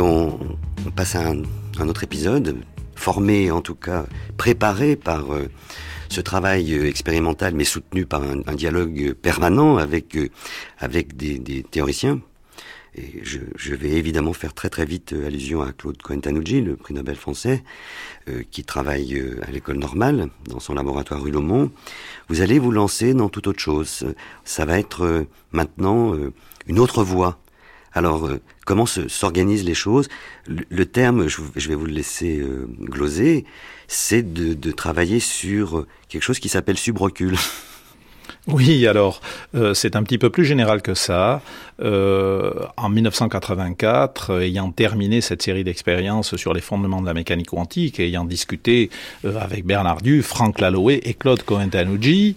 On, 0.00 0.38
passe 0.94 1.14
à 1.16 1.28
un, 1.28 1.88
autre 1.88 2.04
épisode, 2.04 2.56
formé 2.94 3.50
en 3.50 3.60
tout 3.60 3.74
cas, 3.74 4.06
préparé 4.36 4.96
par 4.96 5.32
euh, 5.32 5.48
ce 6.08 6.20
travail 6.20 6.74
euh, 6.74 6.88
expérimental, 6.88 7.54
mais 7.54 7.64
soutenu 7.64 8.06
par 8.06 8.22
un, 8.22 8.54
dialogue 8.54 9.14
permanent 9.14 9.76
avec 9.76 10.16
euh, 10.16 10.28
avec 10.78 11.16
des, 11.16 11.64
théoriciens. 11.70 12.20
Et 12.96 13.22
je, 13.22 13.74
vais 13.74 13.92
évidemment 13.92 14.32
faire 14.32 14.52
très 14.52 14.68
très 14.68 14.84
vite 14.84 15.12
allusion 15.12 15.62
à 15.62 15.72
Claude 15.72 16.02
Cohen-Tanouji, 16.02 16.60
le 16.60 16.74
prix 16.74 16.92
Nobel 16.92 17.14
français, 17.14 17.62
qui 18.50 18.64
travaille 18.64 19.22
à 19.46 19.50
l'école 19.52 19.78
normale, 19.78 20.28
dans 20.48 20.58
son 20.58 20.74
laboratoire 20.74 21.22
rue 21.22 21.30
Lomont. 21.30 21.70
Vous 22.28 22.40
allez 22.40 22.58
vous 22.58 22.72
lancer 22.72 23.14
dans 23.14 23.28
toute 23.28 23.46
autre 23.46 23.60
chose. 23.60 24.12
Ça 24.44 24.64
va 24.64 24.80
être 24.80 25.24
maintenant 25.52 26.16
une 26.66 26.80
autre 26.80 27.04
voie 27.04 27.38
alors, 27.92 28.26
euh, 28.26 28.40
comment 28.66 28.86
s'organisent 28.86 29.64
les 29.64 29.74
choses? 29.74 30.08
Le, 30.46 30.86
terme, 30.86 31.28
je, 31.28 31.68
vais 31.68 31.74
vous 31.74 31.86
le 31.86 31.92
laisser 31.92 32.38
euh, 32.38 32.68
gloser, 32.80 33.44
c'est 33.88 34.32
de, 34.32 34.72
travailler 34.72 35.20
sur 35.20 35.78
euh, 35.78 35.86
quelque 36.08 36.22
chose 36.22 36.38
qui 36.38 36.48
s'appelle 36.48 36.78
subrecul. 36.78 37.36
Oui, 38.46 38.86
alors 38.86 39.20
c'est 39.74 39.96
un 39.96 40.02
petit 40.02 40.16
peu 40.16 40.30
plus 40.30 40.46
général 40.46 40.80
que 40.80 40.94
ça. 40.94 41.42
en 41.78 42.88
1984, 42.88 44.40
ayant 44.40 44.72
terminé 44.72 45.20
cette 45.20 45.42
série 45.42 45.62
d'expériences 45.62 46.36
sur 46.36 46.54
les 46.54 46.62
fondements 46.62 47.02
de 47.02 47.06
la 47.06 47.12
mécanique 47.12 47.48
quantique, 47.48 48.00
ayant 48.00 48.24
discuté 48.24 48.88
avec 49.24 49.66
Bernard 49.66 50.00
Due, 50.00 50.22
Franck 50.22 50.60
Laloé 50.60 51.00
et 51.04 51.12
Claude 51.12 51.42
Cohen-Tanouji, 51.42 52.36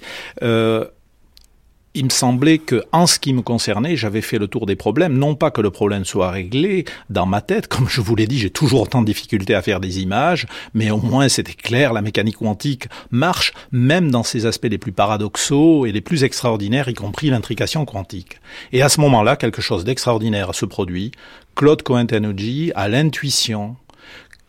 il 1.96 2.06
me 2.06 2.10
semblait 2.10 2.58
que, 2.58 2.84
en 2.92 3.06
ce 3.06 3.20
qui 3.20 3.34
me 3.34 3.42
concernait, 3.42 3.96
j'avais 3.96 4.22
fait 4.22 4.40
le 4.40 4.48
tour 4.48 4.66
des 4.66 4.76
problèmes. 4.76 5.18
Non 5.18 5.36
pas 5.36 5.52
que 5.52 5.62
le 5.62 5.70
problème 5.70 6.06
soit 6.06 6.32
réglé 6.32 6.86
dans 7.10 7.26
ma 7.26 7.42
tête, 7.42 7.68
comme 7.68 7.88
je 7.88 8.02
vous 8.02 8.16
l'ai 8.16 8.28
dit, 8.28 8.40
j'ai 8.40 8.50
toujours 8.50 8.82
autant 8.82 9.02
de 9.02 9.06
difficultés 9.06 9.56
à 9.56 9.62
faire 9.62 9.80
des 9.80 10.02
images, 10.02 10.48
mais 10.74 10.92
au 10.92 10.98
moins 10.98 11.30
c'était 11.30 11.54
clair, 11.54 11.94
la 11.94 12.02
mécanique 12.02 12.38
quantique 12.38 12.88
marche 13.12 13.54
même 13.72 14.12
dans 14.12 14.24
ses 14.24 14.46
aspects 14.46 14.68
les 14.70 14.78
plus 14.78 14.92
paradoxaux 14.92 15.86
et 15.86 15.92
les 15.92 16.02
plus 16.02 16.24
extraordinaires, 16.24 16.90
y 16.90 16.94
compris 16.94 17.30
l'intrication 17.30 17.86
quantique. 17.86 18.40
Et 18.72 18.82
à 18.82 18.90
ce 18.90 19.00
moment-là, 19.02 19.36
quelque 19.36 19.62
chose 19.62 19.84
d'extraordinaire 19.84 20.56
se 20.56 20.66
produit. 20.66 21.12
Claude 21.56 21.84
Cohen-Tanouji 21.84 22.72
a 22.74 22.88
l'intuition 22.88 23.76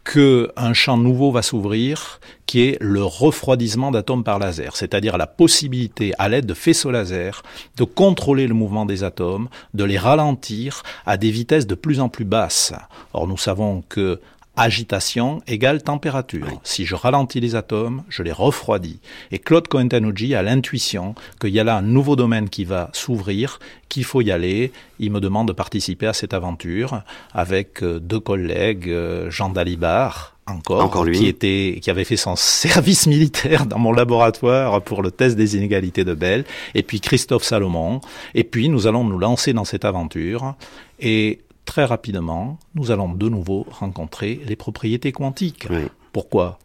qu'un 0.04 0.72
champ 0.74 0.96
nouveau 0.96 1.32
va 1.32 1.42
s'ouvrir, 1.42 2.20
qui 2.46 2.60
est 2.62 2.76
le 2.80 3.02
refroidissement 3.02 3.90
d'atomes 3.90 4.22
par 4.22 4.38
laser, 4.38 4.76
c'est-à-dire 4.76 5.16
la 5.16 5.26
possibilité, 5.26 6.12
à 6.18 6.28
l'aide 6.28 6.46
de 6.46 6.54
faisceaux 6.54 6.90
laser, 6.90 7.42
de 7.76 7.84
contrôler 7.84 8.46
le 8.46 8.54
mouvement 8.54 8.86
des 8.86 9.02
atomes, 9.02 9.48
de 9.72 9.84
les 9.84 9.98
ralentir 9.98 10.82
à 11.06 11.16
des 11.16 11.30
vitesses 11.30 11.66
de 11.66 11.74
plus 11.74 12.00
en 12.00 12.08
plus 12.08 12.26
basses. 12.26 12.72
Or, 13.14 13.26
nous 13.26 13.38
savons 13.38 13.82
que 13.88 14.20
agitation 14.56 15.42
égale 15.46 15.82
température. 15.82 16.60
Si 16.62 16.84
je 16.86 16.94
ralentis 16.94 17.40
les 17.40 17.54
atomes, 17.54 18.02
je 18.08 18.22
les 18.22 18.32
refroidis. 18.32 19.00
Et 19.32 19.38
Claude 19.38 19.68
Cohen-Tanucci 19.68 20.34
a 20.34 20.42
l'intuition 20.42 21.14
qu'il 21.40 21.50
y 21.50 21.60
a 21.60 21.64
là 21.64 21.76
un 21.76 21.82
nouveau 21.82 22.16
domaine 22.16 22.48
qui 22.48 22.64
va 22.64 22.90
s'ouvrir, 22.92 23.58
qu'il 23.88 24.04
faut 24.04 24.20
y 24.20 24.30
aller. 24.30 24.72
Il 24.98 25.10
me 25.10 25.20
demande 25.20 25.48
de 25.48 25.52
participer 25.52 26.06
à 26.06 26.12
cette 26.12 26.34
aventure 26.34 27.02
avec 27.32 27.82
euh, 27.82 27.98
deux 27.98 28.20
collègues, 28.20 28.88
euh, 28.88 29.30
Jean 29.30 29.50
Dalibard, 29.50 30.34
encore, 30.46 31.06
qui 31.10 31.26
était, 31.26 31.78
qui 31.80 31.90
avait 31.90 32.04
fait 32.04 32.16
son 32.16 32.36
service 32.36 33.06
militaire 33.06 33.66
dans 33.66 33.78
mon 33.78 33.92
laboratoire 33.92 34.82
pour 34.82 35.02
le 35.02 35.10
test 35.10 35.36
des 35.36 35.56
inégalités 35.56 36.04
de 36.04 36.14
Bell, 36.14 36.44
et 36.74 36.82
puis 36.82 37.00
Christophe 37.00 37.44
Salomon, 37.44 38.00
et 38.34 38.44
puis 38.44 38.68
nous 38.68 38.86
allons 38.86 39.04
nous 39.04 39.18
lancer 39.18 39.52
dans 39.52 39.64
cette 39.64 39.84
aventure, 39.84 40.54
et 41.00 41.40
très 41.64 41.84
rapidement, 41.84 42.58
nous 42.74 42.90
allons 42.90 43.12
de 43.12 43.28
nouveau 43.28 43.66
rencontrer 43.70 44.40
les 44.46 44.56
propriétés 44.56 45.12
quantiques. 45.12 45.66
Pourquoi? 46.12 46.58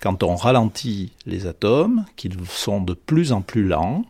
Quand 0.00 0.22
on 0.22 0.36
ralentit 0.36 1.12
les 1.26 1.46
atomes, 1.46 2.04
qu'ils 2.16 2.36
sont 2.46 2.80
de 2.80 2.94
plus 2.94 3.32
en 3.32 3.40
plus 3.40 3.64
lents, 3.66 4.04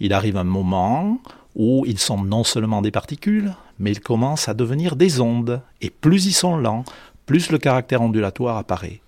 il 0.00 0.12
arrive 0.12 0.36
un 0.36 0.44
moment 0.44 1.18
où 1.56 1.84
ils 1.86 1.98
sont 1.98 2.22
non 2.22 2.44
seulement 2.44 2.82
des 2.82 2.90
particules, 2.90 3.54
mais 3.78 3.90
ils 3.90 4.00
commencent 4.00 4.48
à 4.48 4.54
devenir 4.54 4.94
des 4.94 5.20
ondes. 5.20 5.60
Et 5.80 5.90
plus 5.90 6.26
ils 6.26 6.32
sont 6.32 6.56
lents, 6.56 6.84
plus 7.26 7.50
le 7.50 7.58
caractère 7.58 8.02
ondulatoire 8.02 8.56
apparaît. 8.56 9.00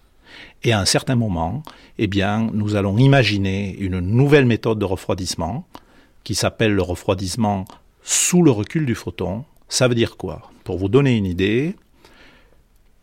Et 0.63 0.73
à 0.73 0.81
un 0.81 0.85
certain 0.85 1.15
moment, 1.15 1.63
eh 1.99 2.07
bien, 2.07 2.51
nous 2.53 2.75
allons 2.77 2.99
imaginer 2.99 3.77
une 3.79 4.01
nouvelle 4.01 4.47
méthode 4.47 4.79
de 4.79 4.85
refroidissement 4.85 5.67
qui 6.25 6.35
s'appelle 6.35 6.75
le 6.75 6.83
refroidissement 6.83 7.65
sous 8.03 8.43
le 8.43 8.51
recul 8.51 8.87
du 8.87 8.95
photon. 8.95 9.45
Ça 9.69 9.89
veut 9.89 9.95
dire 9.95 10.17
quoi? 10.17 10.51
Pour 10.71 10.79
vous 10.79 10.89
donner 10.89 11.17
une 11.17 11.27
idée, 11.27 11.75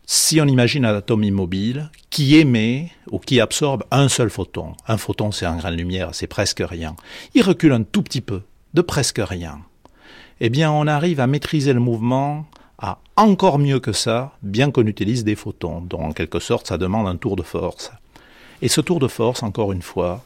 si 0.06 0.40
on 0.40 0.46
imagine 0.46 0.86
un 0.86 0.94
atome 0.94 1.22
immobile 1.22 1.90
qui 2.08 2.36
émet 2.36 2.90
ou 3.10 3.18
qui 3.18 3.42
absorbe 3.42 3.84
un 3.90 4.08
seul 4.08 4.30
photon, 4.30 4.72
un 4.86 4.96
photon 4.96 5.32
c'est 5.32 5.44
un 5.44 5.58
grain 5.58 5.70
de 5.70 5.76
lumière, 5.76 6.14
c'est 6.14 6.26
presque 6.26 6.62
rien, 6.66 6.96
il 7.34 7.42
recule 7.42 7.72
un 7.72 7.82
tout 7.82 8.00
petit 8.02 8.22
peu, 8.22 8.40
de 8.72 8.80
presque 8.80 9.20
rien, 9.22 9.58
eh 10.40 10.48
bien 10.48 10.72
on 10.72 10.86
arrive 10.86 11.20
à 11.20 11.26
maîtriser 11.26 11.74
le 11.74 11.80
mouvement 11.80 12.46
à 12.78 13.00
encore 13.16 13.58
mieux 13.58 13.80
que 13.80 13.92
ça, 13.92 14.32
bien 14.42 14.70
qu'on 14.70 14.86
utilise 14.86 15.24
des 15.24 15.36
photons, 15.36 15.82
donc 15.82 16.00
en 16.00 16.12
quelque 16.12 16.40
sorte 16.40 16.68
ça 16.68 16.78
demande 16.78 17.06
un 17.06 17.16
tour 17.16 17.36
de 17.36 17.42
force. 17.42 17.92
Et 18.62 18.68
ce 18.68 18.80
tour 18.80 18.98
de 18.98 19.08
force, 19.08 19.42
encore 19.42 19.72
une 19.72 19.82
fois, 19.82 20.24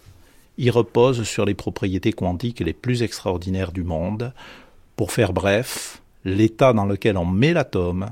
il 0.59 0.71
repose 0.71 1.25
sur 1.25 1.45
les 1.45 1.55
propriétés 1.55 2.13
quantiques 2.13 2.61
les 2.61 2.73
plus 2.73 3.03
extraordinaires 3.03 3.73
du 3.73 3.83
monde. 3.83 4.33
Pour 4.95 5.11
faire 5.11 5.33
bref, 5.33 6.02
l'état 6.25 6.73
dans 6.73 6.87
lequel 6.87 7.17
on 7.17 7.27
met 7.27 7.53
l'atome 7.53 8.11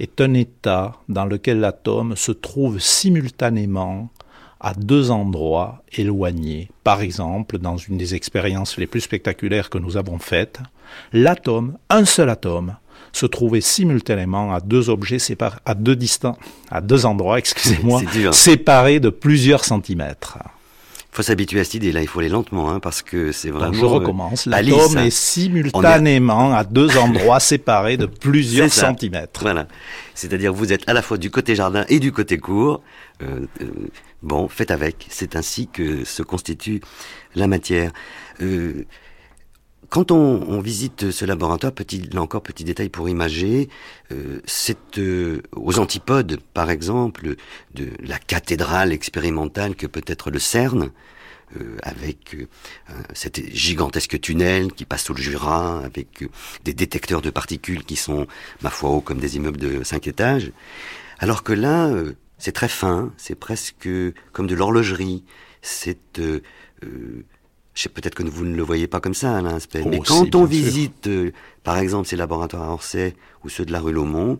est 0.00 0.20
un 0.20 0.34
état 0.34 0.96
dans 1.08 1.24
lequel 1.24 1.60
l'atome 1.60 2.16
se 2.16 2.32
trouve 2.32 2.78
simultanément 2.78 4.10
à 4.60 4.74
deux 4.74 5.10
endroits 5.10 5.82
éloignés. 5.92 6.70
Par 6.84 7.00
exemple, 7.02 7.58
dans 7.58 7.76
une 7.76 7.98
des 7.98 8.14
expériences 8.14 8.78
les 8.78 8.86
plus 8.86 9.00
spectaculaires 9.00 9.70
que 9.70 9.78
nous 9.78 9.96
avons 9.96 10.18
faites, 10.18 10.60
l'atome, 11.12 11.76
un 11.90 12.04
seul 12.04 12.30
atome, 12.30 12.76
se 13.12 13.26
trouvait 13.26 13.60
simultanément 13.60 14.54
à 14.54 14.60
deux 14.60 14.88
objets 14.88 15.18
séparés, 15.18 15.58
à 15.66 15.74
deux 15.74 15.96
distants, 15.96 16.38
à 16.70 16.80
deux 16.80 17.04
endroits, 17.06 17.38
excusez-moi, 17.40 18.02
séparés 18.32 19.00
de 19.00 19.10
plusieurs 19.10 19.64
centimètres 19.64 20.38
faut 21.12 21.22
s'habituer 21.22 21.60
à 21.60 21.64
cette 21.64 21.74
idée. 21.74 21.92
Là, 21.92 22.00
il 22.00 22.08
faut 22.08 22.20
aller 22.20 22.30
lentement, 22.30 22.70
hein, 22.70 22.80
parce 22.80 23.02
que 23.02 23.32
c'est 23.32 23.50
vraiment. 23.50 23.74
je 23.74 23.84
recommence. 23.84 24.46
Euh, 24.46 24.50
L'atome 24.50 24.96
est 24.98 25.10
simultanément 25.10 26.54
à 26.54 26.64
deux 26.64 26.96
endroits 26.96 27.38
séparés 27.40 27.98
de 27.98 28.06
plusieurs 28.06 28.72
centimètres. 28.72 29.40
Voilà. 29.42 29.68
C'est-à-dire, 30.14 30.54
vous 30.54 30.72
êtes 30.72 30.88
à 30.88 30.94
la 30.94 31.02
fois 31.02 31.18
du 31.18 31.30
côté 31.30 31.54
jardin 31.54 31.84
et 31.90 32.00
du 32.00 32.12
côté 32.12 32.38
court. 32.38 32.82
Euh, 33.22 33.46
euh, 33.60 33.66
bon, 34.22 34.48
faites 34.48 34.70
avec. 34.70 35.06
C'est 35.10 35.36
ainsi 35.36 35.68
que 35.68 36.04
se 36.04 36.22
constitue 36.22 36.80
la 37.34 37.46
matière. 37.46 37.92
Euh, 38.40 38.86
quand 39.92 40.10
on, 40.10 40.42
on, 40.48 40.62
visite 40.62 41.10
ce 41.10 41.26
laboratoire, 41.26 41.74
petit, 41.74 42.08
là 42.14 42.22
encore 42.22 42.42
petit 42.42 42.64
détail 42.64 42.88
pour 42.88 43.10
imager, 43.10 43.68
euh, 44.10 44.40
c'est 44.46 44.98
euh, 44.98 45.42
aux 45.54 45.78
antipodes, 45.78 46.40
par 46.54 46.70
exemple, 46.70 47.34
de 47.74 47.90
la 48.00 48.18
cathédrale 48.18 48.90
expérimentale 48.90 49.76
que 49.76 49.86
peut 49.86 50.00
être 50.06 50.30
le 50.30 50.38
CERN, 50.38 50.92
euh, 51.60 51.76
avec 51.82 52.34
euh, 52.34 52.46
cet 53.12 53.54
gigantesque 53.54 54.18
tunnel 54.18 54.72
qui 54.72 54.86
passe 54.86 55.04
sous 55.04 55.12
le 55.12 55.20
Jura, 55.20 55.84
avec 55.84 56.24
des 56.64 56.72
détecteurs 56.72 57.20
de 57.20 57.28
particules 57.28 57.84
qui 57.84 57.96
sont, 57.96 58.26
ma 58.62 58.70
foi, 58.70 58.88
hauts 58.88 59.02
comme 59.02 59.18
des 59.18 59.36
immeubles 59.36 59.58
de 59.58 59.84
cinq 59.84 60.06
étages. 60.06 60.52
Alors 61.18 61.42
que 61.42 61.52
là, 61.52 61.92
c'est 62.38 62.52
très 62.52 62.68
fin, 62.68 63.12
c'est 63.18 63.34
presque 63.34 63.90
comme 64.32 64.46
de 64.46 64.54
l'horlogerie, 64.54 65.22
c'est 65.60 66.18
je 67.74 67.82
sais 67.82 67.88
peut-être 67.88 68.14
que 68.14 68.22
vous 68.22 68.44
ne 68.44 68.54
le 68.54 68.62
voyez 68.62 68.86
pas 68.86 69.00
comme 69.00 69.14
ça, 69.14 69.36
Alain 69.36 69.54
Aspect, 69.54 69.84
mais 69.86 69.98
oh, 70.00 70.04
quand 70.06 70.34
on 70.34 70.44
visite, 70.44 71.06
euh, 71.06 71.32
par 71.62 71.78
exemple, 71.78 72.06
ces 72.06 72.16
laboratoires 72.16 72.64
à 72.64 72.72
Orsay 72.72 73.14
ou 73.44 73.48
ceux 73.48 73.64
de 73.64 73.72
la 73.72 73.80
rue 73.80 73.92
Laumont, 73.92 74.38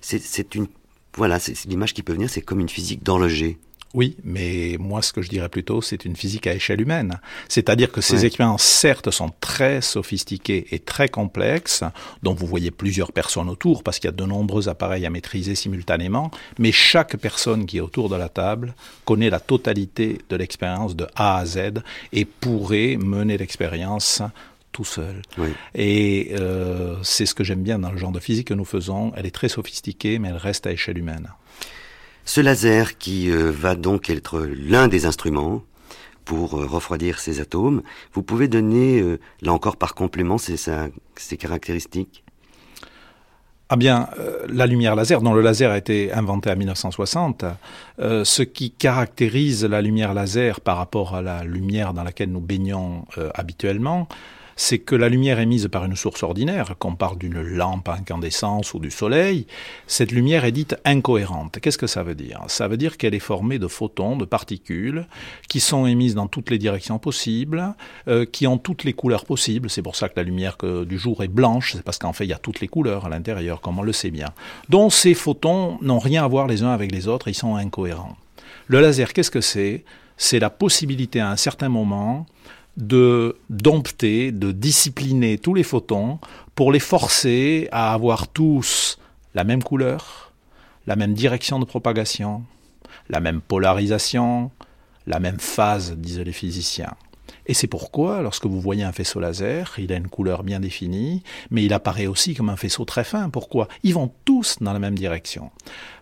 c'est 0.00 0.54
une, 0.54 0.68
voilà, 1.16 1.40
c'est 1.40 1.64
l'image 1.64 1.92
qui 1.92 2.02
peut 2.02 2.12
venir, 2.12 2.30
c'est 2.30 2.40
comme 2.40 2.60
une 2.60 2.68
physique 2.68 3.02
d'horloger. 3.02 3.58
Oui, 3.94 4.16
mais 4.22 4.76
moi 4.78 5.00
ce 5.00 5.12
que 5.12 5.22
je 5.22 5.30
dirais 5.30 5.48
plutôt, 5.48 5.80
c'est 5.80 6.04
une 6.04 6.14
physique 6.14 6.46
à 6.46 6.54
échelle 6.54 6.80
humaine. 6.80 7.20
C'est-à-dire 7.48 7.90
que 7.90 8.00
ces 8.00 8.26
expériences, 8.26 8.62
certes, 8.62 9.10
sont 9.10 9.32
très 9.40 9.80
sophistiquées 9.80 10.66
et 10.72 10.78
très 10.78 11.08
complexes, 11.08 11.84
dont 12.22 12.34
vous 12.34 12.46
voyez 12.46 12.70
plusieurs 12.70 13.12
personnes 13.12 13.48
autour, 13.48 13.82
parce 13.82 13.98
qu'il 13.98 14.08
y 14.08 14.12
a 14.12 14.16
de 14.16 14.24
nombreux 14.24 14.68
appareils 14.68 15.06
à 15.06 15.10
maîtriser 15.10 15.54
simultanément, 15.54 16.30
mais 16.58 16.70
chaque 16.70 17.16
personne 17.16 17.64
qui 17.64 17.78
est 17.78 17.80
autour 17.80 18.10
de 18.10 18.16
la 18.16 18.28
table 18.28 18.74
connaît 19.06 19.30
la 19.30 19.40
totalité 19.40 20.18
de 20.28 20.36
l'expérience 20.36 20.94
de 20.94 21.06
A 21.14 21.38
à 21.38 21.46
Z 21.46 21.58
et 22.12 22.26
pourrait 22.26 22.96
mener 22.96 23.38
l'expérience 23.38 24.22
tout 24.72 24.84
seul. 24.84 25.22
Et 25.74 26.32
euh, 26.38 26.96
c'est 27.02 27.26
ce 27.26 27.34
que 27.34 27.42
j'aime 27.42 27.62
bien 27.62 27.78
dans 27.78 27.90
le 27.90 27.98
genre 27.98 28.12
de 28.12 28.20
physique 28.20 28.48
que 28.48 28.54
nous 28.54 28.64
faisons. 28.64 29.12
Elle 29.16 29.26
est 29.26 29.34
très 29.34 29.48
sophistiquée, 29.48 30.18
mais 30.18 30.28
elle 30.28 30.36
reste 30.36 30.66
à 30.66 30.72
échelle 30.72 30.98
humaine. 30.98 31.28
Ce 32.28 32.42
laser 32.42 32.98
qui 32.98 33.30
euh, 33.30 33.50
va 33.50 33.74
donc 33.74 34.10
être 34.10 34.40
l'un 34.40 34.86
des 34.86 35.06
instruments 35.06 35.62
pour 36.26 36.58
euh, 36.58 36.66
refroidir 36.66 37.20
ces 37.20 37.40
atomes, 37.40 37.80
vous 38.12 38.22
pouvez 38.22 38.48
donner, 38.48 39.00
euh, 39.00 39.18
là 39.40 39.54
encore 39.54 39.78
par 39.78 39.94
complément, 39.94 40.36
ces, 40.36 40.58
caractéristiques? 41.38 42.24
Ah 43.70 43.76
bien, 43.76 44.10
la 44.46 44.66
lumière 44.66 44.94
laser, 44.94 45.22
dont 45.22 45.32
le 45.32 45.40
laser 45.40 45.70
a 45.70 45.78
été 45.78 46.12
inventé 46.12 46.50
en 46.50 46.56
1960, 46.56 47.44
ce 47.98 48.42
qui 48.42 48.70
caractérise 48.70 49.64
la 49.64 49.82
lumière 49.82 50.12
laser 50.12 50.60
par 50.62 50.78
rapport 50.78 51.14
à 51.14 51.22
la 51.22 51.44
lumière 51.44 51.92
dans 51.92 52.02
laquelle 52.02 52.30
nous 52.30 52.40
baignons 52.40 53.04
habituellement, 53.34 54.08
c'est 54.58 54.80
que 54.80 54.96
la 54.96 55.08
lumière 55.08 55.38
émise 55.38 55.68
par 55.68 55.84
une 55.84 55.94
source 55.94 56.24
ordinaire, 56.24 56.74
qu'on 56.80 56.96
parle 56.96 57.16
d'une 57.16 57.40
lampe 57.40 57.88
à 57.88 57.94
incandescence 57.94 58.74
ou 58.74 58.80
du 58.80 58.90
soleil, 58.90 59.46
cette 59.86 60.10
lumière 60.10 60.44
est 60.44 60.50
dite 60.50 60.76
incohérente. 60.84 61.60
Qu'est-ce 61.60 61.78
que 61.78 61.86
ça 61.86 62.02
veut 62.02 62.16
dire? 62.16 62.40
Ça 62.48 62.66
veut 62.66 62.76
dire 62.76 62.96
qu'elle 62.96 63.14
est 63.14 63.20
formée 63.20 63.60
de 63.60 63.68
photons, 63.68 64.16
de 64.16 64.24
particules, 64.24 65.06
qui 65.48 65.60
sont 65.60 65.86
émises 65.86 66.16
dans 66.16 66.26
toutes 66.26 66.50
les 66.50 66.58
directions 66.58 66.98
possibles, 66.98 67.72
euh, 68.08 68.26
qui 68.26 68.48
ont 68.48 68.58
toutes 68.58 68.82
les 68.82 68.94
couleurs 68.94 69.26
possibles. 69.26 69.70
C'est 69.70 69.80
pour 69.80 69.94
ça 69.94 70.08
que 70.08 70.14
la 70.16 70.24
lumière 70.24 70.56
du 70.84 70.98
jour 70.98 71.22
est 71.22 71.28
blanche, 71.28 71.74
c'est 71.74 71.84
parce 71.84 71.98
qu'en 71.98 72.12
fait 72.12 72.24
il 72.24 72.30
y 72.30 72.34
a 72.34 72.38
toutes 72.38 72.58
les 72.58 72.68
couleurs 72.68 73.06
à 73.06 73.08
l'intérieur, 73.08 73.60
comme 73.60 73.78
on 73.78 73.82
le 73.82 73.92
sait 73.92 74.10
bien. 74.10 74.30
Donc 74.68 74.92
ces 74.92 75.14
photons 75.14 75.78
n'ont 75.82 76.00
rien 76.00 76.24
à 76.24 76.26
voir 76.26 76.48
les 76.48 76.64
uns 76.64 76.72
avec 76.72 76.90
les 76.90 77.06
autres, 77.06 77.28
ils 77.28 77.34
sont 77.34 77.54
incohérents. 77.54 78.16
Le 78.66 78.80
laser, 78.80 79.12
qu'est-ce 79.12 79.30
que 79.30 79.40
c'est? 79.40 79.84
C'est 80.16 80.40
la 80.40 80.50
possibilité 80.50 81.20
à 81.20 81.30
un 81.30 81.36
certain 81.36 81.68
moment 81.68 82.26
de 82.78 83.36
dompter, 83.50 84.32
de 84.32 84.52
discipliner 84.52 85.36
tous 85.36 85.52
les 85.52 85.64
photons 85.64 86.20
pour 86.54 86.72
les 86.72 86.80
forcer 86.80 87.68
à 87.72 87.92
avoir 87.92 88.28
tous 88.28 88.98
la 89.34 89.44
même 89.44 89.62
couleur, 89.62 90.32
la 90.86 90.96
même 90.96 91.12
direction 91.12 91.58
de 91.58 91.64
propagation, 91.64 92.44
la 93.10 93.20
même 93.20 93.40
polarisation, 93.40 94.50
la 95.06 95.18
même 95.18 95.40
phase, 95.40 95.92
disent 95.96 96.20
les 96.20 96.32
physiciens. 96.32 96.94
Et 97.46 97.54
c'est 97.54 97.66
pourquoi, 97.66 98.22
lorsque 98.22 98.46
vous 98.46 98.60
voyez 98.60 98.84
un 98.84 98.92
faisceau 98.92 99.20
laser, 99.20 99.74
il 99.78 99.92
a 99.92 99.96
une 99.96 100.08
couleur 100.08 100.42
bien 100.42 100.60
définie, 100.60 101.22
mais 101.50 101.64
il 101.64 101.72
apparaît 101.72 102.06
aussi 102.06 102.34
comme 102.34 102.50
un 102.50 102.56
faisceau 102.56 102.84
très 102.84 103.04
fin. 103.04 103.30
Pourquoi? 103.30 103.68
Ils 103.82 103.94
vont 103.94 104.12
tous 104.24 104.58
dans 104.60 104.72
la 104.72 104.78
même 104.78 104.96
direction. 104.96 105.50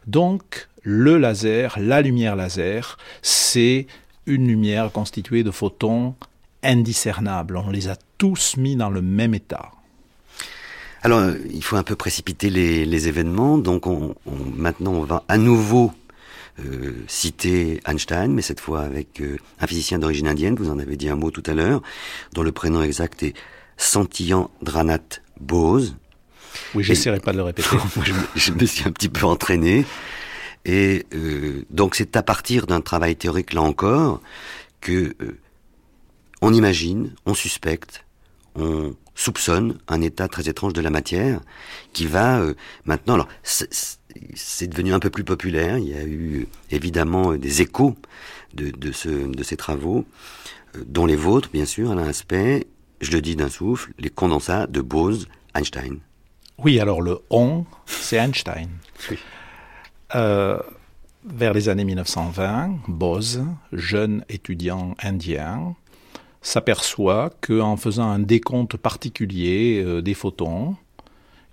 Donc, 0.07 0.68
le 0.83 1.18
laser, 1.18 1.79
la 1.79 2.03
lumière 2.03 2.37
laser, 2.37 2.99
c'est 3.22 3.87
une 4.27 4.49
lumière 4.49 4.91
constituée 4.91 5.45
de 5.45 5.53
photons 5.53 6.16
indiscernables. 6.63 7.57
On 7.57 7.71
les 7.71 7.89
a 7.89 7.97
tous 8.19 8.57
mis 8.57 8.77
dans 8.77 8.91
le 8.91 9.03
même 9.03 9.35
état. 9.35 9.71
Alors, 11.03 11.23
il 11.53 11.63
faut 11.63 11.77
un 11.77 11.83
peu 11.83 11.95
précipiter 11.95 12.51
les, 12.51 13.09
événements. 13.09 13.59
Donc, 13.59 13.87
on, 13.87 14.15
maintenant, 14.57 14.93
on 14.93 15.05
va 15.05 15.23
à 15.29 15.39
nouveau 15.39 15.93
euh, 16.59 16.95
citer 17.07 17.81
Einstein, 17.87 18.33
mais 18.33 18.43
cette 18.43 18.61
fois 18.61 18.81
avec 18.81 19.21
euh, 19.21 19.37
un 19.61 19.67
physicien 19.67 19.99
d'origine 19.99 20.27
indienne. 20.27 20.57
Vous 20.57 20.71
en 20.71 20.79
avez 20.79 20.97
dit 20.97 21.09
un 21.09 21.15
mot 21.15 21.31
tout 21.31 21.43
à 21.47 21.53
l'heure, 21.53 21.83
dont 22.33 22.43
le 22.43 22.51
prénom 22.51 22.83
exact 22.83 23.23
est 23.23 23.35
Dranat 24.63 25.21
Bose. 25.39 25.97
Oui, 26.75 26.83
j'essaierai 26.83 27.21
pas 27.21 27.33
de 27.33 27.37
le 27.37 27.43
répéter. 27.43 27.77
je, 28.35 28.53
me 28.53 28.65
suis 28.65 28.89
un 28.89 28.91
petit 28.91 29.11
peu 29.11 29.27
entraîné. 29.27 29.85
Et 30.65 31.05
euh, 31.15 31.65
donc 31.71 31.95
c'est 31.95 32.17
à 32.17 32.23
partir 32.23 32.67
d'un 32.67 32.81
travail 32.81 33.17
théorique 33.17 33.53
là 33.53 33.61
encore 33.61 34.23
que 34.81 35.15
on 36.43 36.53
imagine, 36.53 37.14
on 37.24 37.34
suspecte, 37.34 38.05
on 38.55 38.95
soupçonne 39.14 39.78
un 39.89 40.01
état 40.01 40.28
très 40.28 40.49
étrange 40.49 40.72
de 40.72 40.80
la 40.80 40.91
matière 40.91 41.41
qui 41.93 42.07
va 42.07 42.41
euh, 42.41 42.55
maintenant. 42.84 43.14
Alors 43.14 43.28
c'est 43.43 44.66
devenu 44.68 44.93
un 44.93 44.99
peu 44.99 45.11
plus 45.11 45.24
populaire. 45.24 45.78
Il 45.78 45.89
y 45.89 45.95
a 45.95 46.05
eu 46.05 46.47
évidemment 46.70 47.34
des 47.34 47.62
échos 47.62 47.97
de, 48.55 48.70
de, 48.70 48.93
ce, 48.93 49.09
de 49.09 49.43
ces 49.43 49.57
travaux, 49.57 50.05
dont 50.87 51.07
les 51.07 51.16
vôtres 51.16 51.51
bien 51.51 51.64
sûr, 51.64 51.93
à 51.93 52.03
Aspect. 52.03 52.66
Je 53.01 53.12
le 53.12 53.20
dis 53.20 53.37
d'un 53.37 53.51
souffle, 53.51 53.93
les 53.99 54.09
condensats 54.09 54.66
de 54.66 54.80
Bose-Einstein. 54.80 55.99
Oui, 56.59 56.80
alors 56.80 57.03
le 57.03 57.18
on, 57.28 57.66
c'est 57.84 58.16
Einstein. 58.16 58.70
Euh, 60.14 60.59
vers 61.24 61.53
les 61.53 61.68
années 61.68 61.84
1920, 61.84 62.78
Bose, 62.89 63.45
jeune 63.72 64.24
étudiant 64.28 64.95
indien, 65.03 65.74
s'aperçoit 66.47 67.31
qu'en 67.41 67.77
faisant 67.77 68.09
un 68.09 68.21
décompte 68.21 68.77
particulier 68.77 69.83
euh, 69.85 70.01
des 70.01 70.15
photons, 70.15 70.77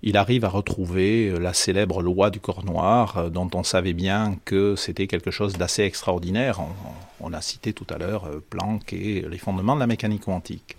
il 0.02 0.16
arrive 0.16 0.44
à 0.44 0.48
retrouver 0.48 1.30
euh, 1.30 1.38
la 1.38 1.52
célèbre 1.52 2.00
loi 2.00 2.30
du 2.30 2.38
corps 2.38 2.64
noir, 2.64 3.28
dont 3.30 3.50
on 3.54 3.64
savait 3.64 3.92
bien 3.92 4.38
que 4.44 4.76
c'était 4.76 5.08
quelque 5.08 5.32
chose 5.32 5.54
d'assez 5.54 5.82
extraordinaire. 5.82 6.60
On, 7.20 7.32
a 7.32 7.40
cité 7.40 7.72
tout 7.72 7.86
à 7.90 7.98
l'heure 7.98 8.30
Planck 8.50 8.92
et 8.92 9.22
les 9.28 9.38
fondements 9.38 9.74
de 9.74 9.80
la 9.80 9.88
mécanique 9.88 10.24
quantique. 10.24 10.76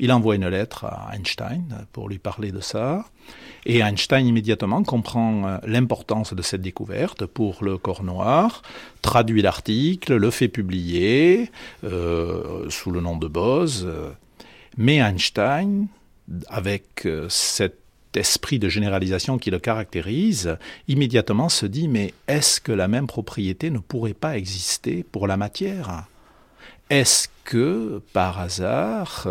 Il 0.00 0.10
envoie 0.12 0.34
une 0.34 0.48
lettre 0.48 0.86
à 0.86 1.10
Einstein 1.14 1.86
pour 1.92 2.08
lui 2.08 2.18
parler 2.18 2.50
de 2.50 2.60
ça. 2.60 3.04
Et 3.64 3.78
Einstein 3.78 4.26
immédiatement 4.26 4.82
comprend 4.82 5.46
euh, 5.46 5.58
l'importance 5.64 6.34
de 6.34 6.42
cette 6.42 6.62
découverte 6.62 7.26
pour 7.26 7.64
le 7.64 7.78
corps 7.78 8.02
noir, 8.02 8.62
traduit 9.02 9.40
l'article, 9.40 10.16
le 10.16 10.30
fait 10.30 10.48
publier 10.48 11.50
euh, 11.84 12.68
sous 12.70 12.90
le 12.90 13.00
nom 13.00 13.16
de 13.16 13.28
Bose. 13.28 13.88
Mais 14.76 14.96
Einstein, 14.96 15.86
avec 16.48 17.06
euh, 17.06 17.28
cet 17.28 17.78
esprit 18.14 18.58
de 18.58 18.68
généralisation 18.68 19.38
qui 19.38 19.50
le 19.50 19.58
caractérise, 19.58 20.56
immédiatement 20.88 21.48
se 21.48 21.66
dit 21.66 21.88
mais 21.88 22.12
est-ce 22.28 22.60
que 22.60 22.72
la 22.72 22.88
même 22.88 23.06
propriété 23.06 23.70
ne 23.70 23.78
pourrait 23.78 24.14
pas 24.14 24.36
exister 24.36 25.04
pour 25.04 25.26
la 25.26 25.36
matière? 25.36 26.06
Est-ce 26.90 27.28
que, 27.44 28.02
par 28.12 28.40
hasard, 28.40 29.26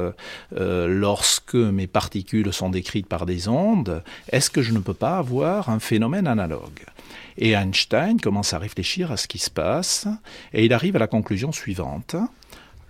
euh, 0.56 0.88
lorsque 0.88 1.56
mes 1.56 1.88
particules 1.88 2.52
sont 2.54 2.70
décrites 2.70 3.08
par 3.08 3.26
des 3.26 3.48
ondes, 3.48 4.04
est-ce 4.32 4.50
que 4.50 4.62
je 4.62 4.74
ne 4.74 4.80
peux 4.80 4.94
pas 4.94 5.18
avoir 5.18 5.70
un 5.70 5.80
phénomène 5.80 6.28
analogue? 6.28 6.86
Et 7.38 7.52
Einstein 7.52 8.20
commence 8.20 8.54
à 8.54 8.60
réfléchir 8.60 9.12
à 9.12 9.18
ce 9.18 9.28
qui 9.28 9.40
se 9.40 9.50
passe, 9.50 10.08
et 10.54 10.66
il 10.66 10.74
arrive 10.74 10.96
à 10.96 11.00
la 11.00 11.08
conclusion 11.08 11.52
suivante. 11.52 12.16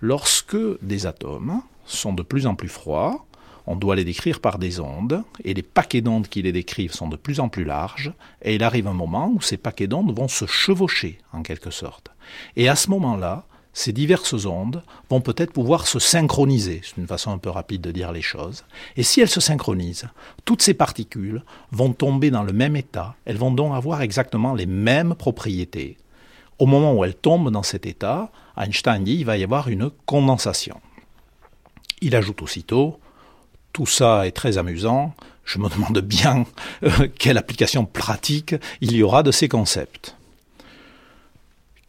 Lorsque 0.00 0.56
des 0.82 1.06
atomes 1.06 1.62
sont 1.86 2.12
de 2.12 2.22
plus 2.22 2.46
en 2.46 2.54
plus 2.54 2.68
froids, 2.68 3.24
on 3.66 3.76
doit 3.76 3.96
les 3.96 4.04
décrire 4.04 4.40
par 4.40 4.58
des 4.58 4.80
ondes, 4.80 5.22
et 5.44 5.54
les 5.54 5.62
paquets 5.62 6.02
d'ondes 6.02 6.28
qui 6.28 6.42
les 6.42 6.52
décrivent 6.52 6.92
sont 6.92 7.08
de 7.08 7.16
plus 7.16 7.40
en 7.40 7.48
plus 7.48 7.64
larges, 7.64 8.12
et 8.42 8.54
il 8.54 8.62
arrive 8.62 8.86
un 8.86 8.92
moment 8.92 9.30
où 9.34 9.40
ces 9.40 9.56
paquets 9.56 9.86
d'ondes 9.86 10.14
vont 10.14 10.28
se 10.28 10.46
chevaucher, 10.46 11.18
en 11.32 11.42
quelque 11.42 11.70
sorte. 11.70 12.10
Et 12.56 12.68
à 12.68 12.76
ce 12.76 12.90
moment-là, 12.90 13.46
ces 13.74 13.92
diverses 13.92 14.46
ondes 14.46 14.82
vont 15.10 15.20
peut-être 15.20 15.52
pouvoir 15.52 15.88
se 15.88 15.98
synchroniser, 15.98 16.80
c'est 16.84 16.96
une 16.96 17.08
façon 17.08 17.32
un 17.32 17.38
peu 17.38 17.50
rapide 17.50 17.82
de 17.82 17.90
dire 17.90 18.12
les 18.12 18.22
choses, 18.22 18.64
et 18.96 19.02
si 19.02 19.20
elles 19.20 19.28
se 19.28 19.40
synchronisent, 19.40 20.08
toutes 20.44 20.62
ces 20.62 20.74
particules 20.74 21.42
vont 21.72 21.92
tomber 21.92 22.30
dans 22.30 22.44
le 22.44 22.52
même 22.52 22.76
état, 22.76 23.16
elles 23.24 23.36
vont 23.36 23.50
donc 23.50 23.74
avoir 23.74 24.00
exactement 24.00 24.54
les 24.54 24.66
mêmes 24.66 25.16
propriétés. 25.16 25.98
Au 26.60 26.66
moment 26.66 26.94
où 26.94 27.04
elles 27.04 27.16
tombent 27.16 27.50
dans 27.50 27.64
cet 27.64 27.84
état, 27.84 28.30
Einstein 28.56 29.02
dit 29.02 29.16
qu'il 29.16 29.26
va 29.26 29.36
y 29.36 29.44
avoir 29.44 29.68
une 29.68 29.90
condensation. 30.06 30.80
Il 32.00 32.14
ajoute 32.14 32.42
aussitôt, 32.42 33.00
tout 33.72 33.86
ça 33.86 34.24
est 34.24 34.32
très 34.32 34.56
amusant, 34.56 35.14
je 35.44 35.58
me 35.58 35.68
demande 35.68 35.98
bien 35.98 36.46
euh, 36.84 37.08
quelle 37.18 37.38
application 37.38 37.84
pratique 37.84 38.54
il 38.80 38.92
y 38.92 39.02
aura 39.02 39.24
de 39.24 39.32
ces 39.32 39.48
concepts. 39.48 40.16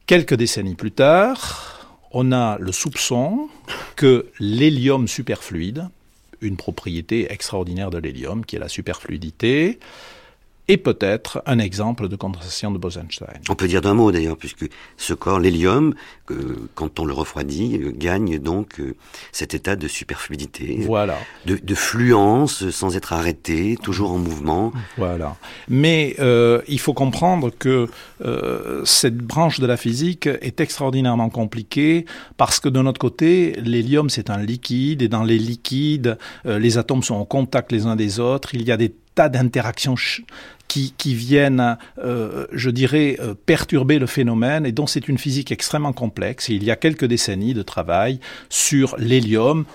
Quelques 0.07 0.33
décennies 0.33 0.75
plus 0.75 0.91
tard, 0.91 1.74
on 2.15 2.31
a 2.31 2.57
le 2.59 2.71
soupçon 2.71 3.49
que 3.97 4.27
l'hélium 4.39 5.05
superfluide, 5.05 5.89
une 6.39 6.55
propriété 6.55 7.31
extraordinaire 7.31 7.91
de 7.91 7.97
l'hélium 7.97 8.45
qui 8.45 8.55
est 8.55 8.59
la 8.59 8.69
superfluidité, 8.69 9.79
et 10.67 10.77
peut-être 10.77 11.41
un 11.45 11.59
exemple 11.59 12.07
de 12.07 12.15
condensation 12.15 12.71
de 12.71 12.77
Bose-Einstein. 12.77 13.39
On 13.49 13.55
peut 13.55 13.67
dire 13.67 13.81
d'un 13.81 13.93
mot 13.93 14.11
d'ailleurs, 14.11 14.37
puisque 14.37 14.65
ce 14.97 15.13
corps, 15.13 15.39
l'hélium, 15.39 15.93
quand 16.73 16.99
on 16.99 17.05
le 17.05 17.13
refroidit, 17.13 17.77
euh, 17.77 17.91
gagne 17.95 18.39
donc 18.39 18.79
euh, 18.79 18.95
cet 19.31 19.53
état 19.53 19.75
de 19.75 19.87
superfluidité, 19.87 20.79
voilà. 20.81 21.17
de, 21.45 21.75
fluence 21.75 22.69
sans 22.69 22.95
être 22.95 23.13
arrêté, 23.13 23.77
toujours 23.81 24.11
en 24.11 24.17
mouvement. 24.17 24.71
Voilà. 24.97 25.35
Mais 25.67 26.15
euh, 26.19 26.61
il 26.67 26.79
faut 26.79 26.93
comprendre 26.93 27.51
que 27.51 27.87
cette 28.85 29.17
branche 29.17 29.59
de 29.59 29.65
la 29.65 29.77
physique 29.77 30.27
est 30.27 30.59
extraordinairement 30.61 31.29
compliquée 31.29 32.05
parce 32.37 32.59
que 32.59 32.69
de 32.69 32.81
notre 32.81 32.99
côté, 32.99 33.53
l'hélium 33.63 34.09
c'est 34.09 34.29
un 34.29 34.37
liquide 34.37 35.01
et 35.01 35.07
dans 35.07 35.23
les 35.23 35.37
liquides, 35.37 36.17
les 36.45 36.77
atomes 36.77 37.03
sont 37.03 37.15
en 37.15 37.25
contact 37.25 37.71
les 37.71 37.85
uns 37.85 37.95
des 37.95 38.19
autres. 38.19 38.55
Il 38.55 38.63
y 38.63 38.71
a 38.71 38.77
des 38.77 38.93
tas 39.15 39.29
d'interactions 39.29 39.95
qui, 40.67 41.13
viennent, 41.13 41.77
euh, 41.99 42.47
je 42.51 42.69
dirais, 42.69 43.17
euh, 43.21 43.33
perturber 43.33 43.97
le 43.97 44.07
phénomène 44.07 44.65
et 44.65 44.73
dont 44.73 44.87
c'est 44.87 45.07
une 45.07 45.17
physique 45.17 45.51
extrêmement 45.51 45.93
complexe. 45.93 46.49
il 46.49 46.63
y 46.63 46.71
a 46.71 46.75
quelques 46.75 47.05
décennies 47.05 47.53
de 47.53 47.61
travail 47.61 48.19
sur 48.49 48.95
l'hélium. 48.97 49.65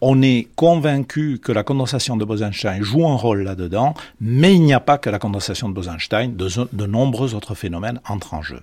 On 0.00 0.22
est 0.22 0.48
convaincu 0.56 1.38
que 1.42 1.52
la 1.52 1.62
condensation 1.62 2.16
de 2.16 2.24
Bose-Einstein 2.24 2.82
joue 2.82 3.06
un 3.06 3.16
rôle 3.16 3.42
là-dedans, 3.42 3.94
mais 4.20 4.54
il 4.54 4.62
n'y 4.62 4.72
a 4.72 4.80
pas 4.80 4.96
que 4.96 5.10
la 5.10 5.18
condensation 5.18 5.68
de 5.68 5.74
Bose-Einstein, 5.74 6.36
de, 6.36 6.48
de 6.72 6.86
nombreux 6.86 7.34
autres 7.34 7.54
phénomènes 7.54 8.00
entrent 8.08 8.34
en 8.34 8.42
jeu. 8.42 8.62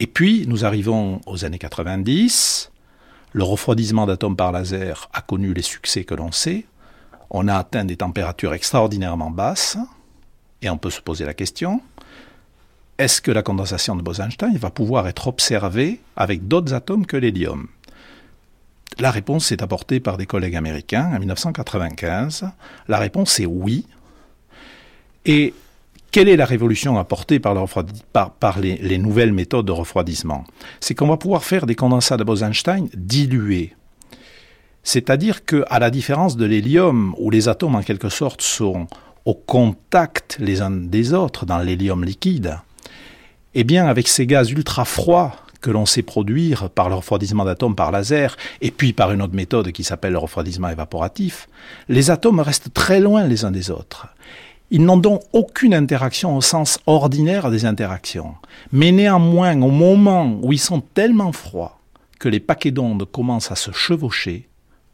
Et 0.00 0.06
puis, 0.06 0.44
nous 0.46 0.64
arrivons 0.64 1.20
aux 1.26 1.44
années 1.44 1.58
90. 1.58 2.70
Le 3.32 3.44
refroidissement 3.44 4.06
d'atomes 4.06 4.36
par 4.36 4.52
laser 4.52 5.08
a 5.12 5.20
connu 5.22 5.54
les 5.54 5.62
succès 5.62 6.04
que 6.04 6.14
l'on 6.14 6.32
sait. 6.32 6.66
On 7.30 7.48
a 7.48 7.56
atteint 7.56 7.84
des 7.84 7.96
températures 7.96 8.54
extraordinairement 8.54 9.30
basses. 9.30 9.76
Et 10.62 10.70
on 10.70 10.78
peut 10.78 10.90
se 10.90 11.00
poser 11.00 11.24
la 11.24 11.34
question, 11.34 11.80
est-ce 12.98 13.22
que 13.22 13.30
la 13.30 13.42
condensation 13.42 13.94
de 13.94 14.02
Bose-Einstein 14.02 14.56
va 14.56 14.70
pouvoir 14.70 15.06
être 15.06 15.28
observée 15.28 16.00
avec 16.16 16.48
d'autres 16.48 16.74
atomes 16.74 17.06
que 17.06 17.16
l'hélium? 17.16 17.68
La 18.98 19.12
réponse 19.12 19.52
est 19.52 19.62
apportée 19.62 20.00
par 20.00 20.16
des 20.16 20.26
collègues 20.26 20.56
américains 20.56 21.12
en 21.14 21.18
1995. 21.20 22.50
La 22.88 22.98
réponse 22.98 23.38
est 23.38 23.46
oui. 23.46 23.86
Et 25.24 25.54
quelle 26.10 26.28
est 26.28 26.36
la 26.36 26.46
révolution 26.46 26.98
apportée 26.98 27.38
par, 27.38 27.54
les, 28.60 28.98
nouvelles 28.98 29.32
méthodes 29.32 29.66
de 29.66 29.72
refroidissement? 29.72 30.44
C'est 30.80 30.96
qu'on 30.96 31.06
va 31.06 31.16
pouvoir 31.16 31.44
faire 31.44 31.66
des 31.66 31.76
condensats 31.76 32.16
de 32.16 32.24
Bose-Einstein 32.24 32.88
dilués. 32.94 33.76
C'est-à-dire 34.90 35.44
qu'à 35.44 35.78
la 35.78 35.90
différence 35.90 36.38
de 36.38 36.46
l'hélium, 36.46 37.14
où 37.18 37.28
les 37.28 37.50
atomes 37.50 37.74
en 37.74 37.82
quelque 37.82 38.08
sorte 38.08 38.40
sont 38.40 38.86
au 39.26 39.34
contact 39.34 40.38
les 40.40 40.62
uns 40.62 40.70
des 40.70 41.12
autres 41.12 41.44
dans 41.44 41.58
l'hélium 41.58 42.02
liquide, 42.02 42.56
eh 43.52 43.64
bien 43.64 43.86
avec 43.86 44.08
ces 44.08 44.26
gaz 44.26 44.50
ultra 44.50 44.86
froids 44.86 45.36
que 45.60 45.70
l'on 45.70 45.84
sait 45.84 46.00
produire 46.00 46.70
par 46.70 46.88
le 46.88 46.94
refroidissement 46.94 47.44
d'atomes 47.44 47.74
par 47.74 47.92
laser, 47.92 48.38
et 48.62 48.70
puis 48.70 48.94
par 48.94 49.12
une 49.12 49.20
autre 49.20 49.34
méthode 49.34 49.72
qui 49.72 49.84
s'appelle 49.84 50.12
le 50.12 50.18
refroidissement 50.18 50.70
évaporatif, 50.70 51.50
les 51.90 52.10
atomes 52.10 52.40
restent 52.40 52.72
très 52.72 52.98
loin 52.98 53.24
les 53.24 53.44
uns 53.44 53.50
des 53.50 53.70
autres. 53.70 54.06
Ils 54.70 54.82
n'ont 54.82 54.96
donc 54.96 55.20
aucune 55.34 55.74
interaction 55.74 56.34
au 56.34 56.40
sens 56.40 56.78
ordinaire 56.86 57.50
des 57.50 57.66
interactions. 57.66 58.36
Mais 58.72 58.90
néanmoins, 58.90 59.60
au 59.60 59.70
moment 59.70 60.38
où 60.40 60.50
ils 60.54 60.58
sont 60.58 60.80
tellement 60.80 61.32
froids 61.32 61.78
que 62.18 62.30
les 62.30 62.40
paquets 62.40 62.70
d'ondes 62.70 63.04
commencent 63.04 63.52
à 63.52 63.54
se 63.54 63.70
chevaucher, 63.70 64.47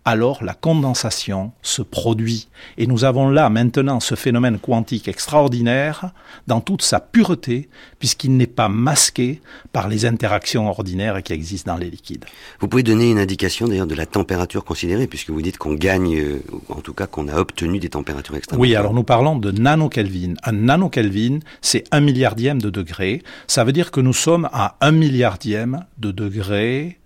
alors 0.05 0.45
la 0.45 0.55
condensation 0.55 1.53
se 1.63 1.83
produit. 1.83 2.49
Et 2.77 2.87
nous 2.87 3.05
avons 3.05 3.29
là 3.31 3.49
maintenant 3.49 4.01
ce 4.01 4.15
phénomène 4.15 4.59
quantique 4.59 5.09
extraordinaire 5.09 6.11
dans 6.47 6.61
toute 6.61 6.83
sa 6.83 7.01
pureté, 7.01 7.69
puisqu'il 7.99 8.37
n'est 8.37 8.47
pas 8.47 8.69
masqué 8.69 9.41
par 9.73 9.89
les 9.89 10.05
interactions 10.05 10.69
ordinaires 10.69 11.23
qui 11.23 11.33
existent 11.33 11.73
dans 11.73 11.79
les 11.79 11.91
liquides. 11.91 12.25
Vous 12.61 12.69
pouvez 12.69 12.83
donner 12.83 13.11
une 13.11 13.19
indication 13.19 13.67
d'ailleurs 13.67 13.87
de 13.87 13.95
la 13.95 14.07
température 14.07 14.65
considérée, 14.65 15.07
puisque 15.07 15.31
vous 15.31 15.43
dites 15.43 15.59
qu'on 15.59 15.75
gagne, 15.75 16.17
euh, 16.17 16.43
en 16.69 16.81
tout 16.81 16.95
cas 16.95 17.07
qu'on 17.07 17.29
a 17.29 17.37
obtenu 17.37 17.79
des 17.79 17.89
températures 17.89 18.37
extrêmement 18.37 18.61
Oui, 18.63 18.75
alors 18.75 18.93
nous 18.93 19.05
parlons 19.05 19.37
de 19.37 19.51
nanokelvin. 19.51 20.35
Un 20.45 20.53
nanokelvin, 20.53 21.39
c'est 21.63 21.85
un 21.93 22.01
milliardième 22.01 22.61
de 22.61 22.71
degré. 22.71 23.23
Ça 23.47 23.65
veut 23.65 23.73
dire 23.73 23.91
que 23.91 24.01
nous 24.01 24.13
sommes 24.13 24.49
à 24.53 24.77
un 24.81 24.93
milliardième 24.93 25.85
de 25.99 26.11
degré 26.11 26.99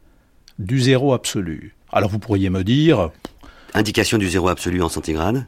du 0.59 0.81
zéro 0.81 1.15
absolu. 1.15 1.78
Alors 1.93 2.11
vous 2.11 2.19
pourriez 2.19 2.51
me 2.51 2.65
dire... 2.65 3.11
Indication 3.75 4.19
du 4.19 4.29
zéro 4.29 4.49
absolu 4.49 4.83
en 4.83 4.89
centigrade 4.89 5.47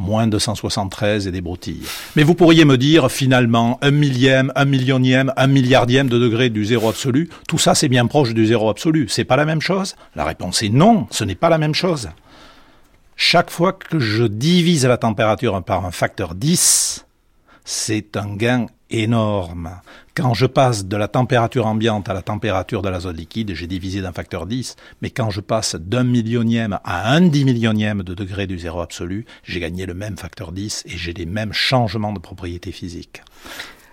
moins 0.00 0.26
273 0.26 1.26
et 1.26 1.30
des 1.30 1.42
broutilles. 1.42 1.82
Mais 2.16 2.22
vous 2.22 2.34
pourriez 2.34 2.64
me 2.64 2.78
dire 2.78 3.10
finalement 3.10 3.78
un 3.82 3.90
millième, 3.90 4.50
un 4.56 4.64
millionième, 4.64 5.32
un 5.36 5.46
milliardième 5.46 6.08
de 6.08 6.18
degré 6.18 6.48
du 6.48 6.64
zéro 6.64 6.88
absolu, 6.88 7.28
tout 7.46 7.58
ça 7.58 7.74
c'est 7.74 7.88
bien 7.88 8.06
proche 8.06 8.32
du 8.32 8.46
zéro 8.46 8.70
absolu. 8.70 9.06
C'est 9.08 9.24
pas 9.24 9.36
la 9.36 9.44
même 9.44 9.60
chose? 9.60 9.94
La 10.16 10.24
réponse 10.24 10.62
est 10.62 10.70
non, 10.70 11.06
ce 11.10 11.24
n'est 11.24 11.34
pas 11.34 11.50
la 11.50 11.58
même 11.58 11.74
chose. 11.74 12.08
Chaque 13.14 13.50
fois 13.50 13.74
que 13.74 13.98
je 13.98 14.24
divise 14.24 14.86
la 14.86 14.96
température 14.96 15.62
par 15.62 15.84
un 15.84 15.90
facteur 15.90 16.34
10, 16.34 17.06
c'est 17.66 18.16
un 18.16 18.34
gain 18.34 18.66
énorme. 18.90 19.80
Quand 20.14 20.34
je 20.34 20.46
passe 20.46 20.84
de 20.84 20.96
la 20.96 21.08
température 21.08 21.66
ambiante 21.66 22.08
à 22.08 22.14
la 22.14 22.22
température 22.22 22.82
de 22.82 22.88
l'azote 22.88 23.16
liquide, 23.16 23.54
j'ai 23.54 23.66
divisé 23.66 24.00
d'un 24.00 24.12
facteur 24.12 24.46
10, 24.46 24.76
mais 25.02 25.10
quand 25.10 25.30
je 25.30 25.40
passe 25.40 25.76
d'un 25.76 26.04
millionième 26.04 26.78
à 26.84 27.12
un 27.12 27.20
dix 27.20 27.44
millionième 27.44 28.02
de 28.02 28.14
degré 28.14 28.46
du 28.46 28.58
zéro 28.58 28.80
absolu, 28.80 29.24
j'ai 29.44 29.60
gagné 29.60 29.86
le 29.86 29.94
même 29.94 30.16
facteur 30.16 30.52
10 30.52 30.84
et 30.86 30.96
j'ai 30.96 31.12
les 31.12 31.26
mêmes 31.26 31.52
changements 31.52 32.12
de 32.12 32.18
propriétés 32.18 32.72
physiques. 32.72 33.22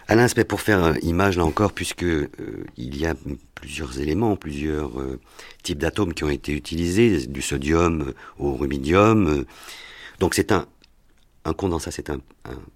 Alain 0.09 0.27
Spey, 0.27 0.45
pour 0.45 0.61
faire 0.61 0.83
euh, 0.83 0.93
image 1.01 1.37
là 1.37 1.43
encore, 1.43 1.73
puisque 1.73 2.03
euh, 2.03 2.29
il 2.77 2.97
y 2.97 3.05
a 3.05 3.13
plusieurs 3.55 3.99
éléments, 3.99 4.37
plusieurs 4.37 4.99
euh, 5.01 5.19
types 5.63 5.79
d'atomes 5.79 6.13
qui 6.13 6.23
ont 6.23 6.29
été 6.29 6.53
utilisés, 6.53 7.27
du 7.27 7.41
sodium 7.41 8.13
au 8.39 8.55
rubidium. 8.55 9.43
donc 10.19 10.33
c'est 10.33 10.53
un, 10.53 10.65
un 11.47 11.53
condensat, 11.53 11.91
c'est 11.91 12.09
un, 12.09 12.19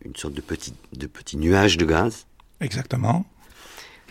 une 0.06 0.16
sorte 0.16 0.34
de 0.34 0.42
petit, 0.42 0.74
de 0.94 1.08
petit 1.08 1.38
nuage 1.38 1.78
de 1.78 1.86
gaz. 1.86 2.26
Exactement. 2.62 3.26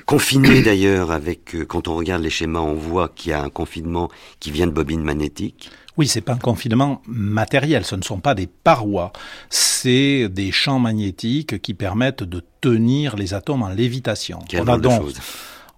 Confiné 0.07 0.63
d'ailleurs 0.65 1.11
avec, 1.13 1.55
euh, 1.55 1.65
quand 1.65 1.89
on 1.89 1.95
regarde 1.95 2.23
les 2.23 2.31
schémas, 2.31 2.61
on 2.61 2.75
voit 2.75 3.09
qu'il 3.09 3.31
y 3.31 3.33
a 3.33 3.43
un 3.43 3.51
confinement 3.51 4.11
qui 4.39 4.51
vient 4.51 4.67
de 4.67 4.73
bobines 4.73 5.03
magnétiques. 5.03 5.71
Oui, 5.97 6.09
c'est 6.09 6.21
pas 6.21 6.35
un 6.35 6.39
confinement 6.39 7.03
matériel, 7.07 7.85
ce 7.85 7.95
ne 7.95 8.03
sont 8.03 8.21
pas 8.21 8.35
des 8.35 8.47
parois, 8.47 9.13
c'est 9.51 10.29
des 10.29 10.51
champs 10.53 10.79
magnétiques 10.79 11.61
qui 11.61 11.75
permettent 11.75 12.23
de 12.23 12.43
tenir 12.61 13.17
les 13.17 13.35
atomes 13.35 13.63
en 13.63 13.69
lévitation. 13.69 14.39
Quelle 14.49 14.63
on 14.63 14.69
a 14.69 14.79
donc, 14.79 15.13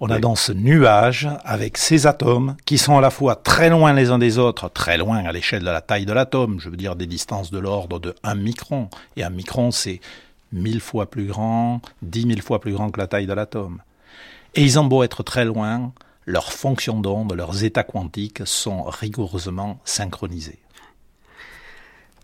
on 0.04 0.10
a 0.10 0.18
dans 0.18 0.34
ce 0.34 0.50
nuage 0.50 1.28
avec 1.44 1.78
ces 1.78 2.08
atomes 2.08 2.56
qui 2.64 2.76
sont 2.76 2.98
à 2.98 3.00
la 3.00 3.10
fois 3.10 3.36
très 3.36 3.70
loin 3.70 3.92
les 3.92 4.10
uns 4.10 4.18
des 4.18 4.36
autres, 4.36 4.68
très 4.68 4.98
loin 4.98 5.18
à 5.18 5.30
l'échelle 5.30 5.60
de 5.60 5.70
la 5.70 5.80
taille 5.80 6.06
de 6.06 6.12
l'atome, 6.12 6.58
je 6.58 6.68
veux 6.68 6.76
dire 6.76 6.96
des 6.96 7.06
distances 7.06 7.52
de 7.52 7.60
l'ordre 7.60 8.00
de 8.00 8.12
1 8.24 8.34
micron. 8.34 8.88
Et 9.16 9.22
un 9.22 9.30
micron, 9.30 9.70
c'est 9.70 10.00
mille 10.50 10.80
fois 10.80 11.08
plus 11.08 11.26
grand, 11.26 11.80
dix 12.02 12.26
mille 12.26 12.42
fois 12.42 12.60
plus 12.60 12.72
grand 12.72 12.90
que 12.90 12.98
la 12.98 13.06
taille 13.06 13.28
de 13.28 13.32
l'atome. 13.32 13.80
Et 14.56 14.64
ils 14.64 14.76
ont 14.80 14.84
beau 14.84 15.04
être 15.04 15.22
très 15.22 15.44
loin, 15.44 15.92
leurs 16.26 16.52
fonctions 16.52 17.00
d'onde, 17.00 17.32
leurs 17.34 17.62
états 17.62 17.84
quantiques 17.84 18.42
sont 18.44 18.82
rigoureusement 18.82 19.78
synchronisés. 19.84 20.58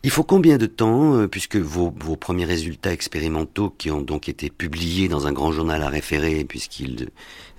Il 0.08 0.10
faut 0.10 0.24
combien 0.24 0.56
de 0.56 0.64
temps, 0.64 1.16
euh, 1.16 1.28
puisque 1.28 1.56
vos, 1.56 1.92
vos, 1.94 2.16
premiers 2.16 2.46
résultats 2.46 2.94
expérimentaux 2.94 3.68
qui 3.76 3.90
ont 3.90 4.00
donc 4.00 4.30
été 4.30 4.48
publiés 4.48 5.06
dans 5.06 5.26
un 5.26 5.32
grand 5.32 5.52
journal 5.52 5.82
à 5.82 5.90
référer, 5.90 6.46
puisqu'il 6.46 7.10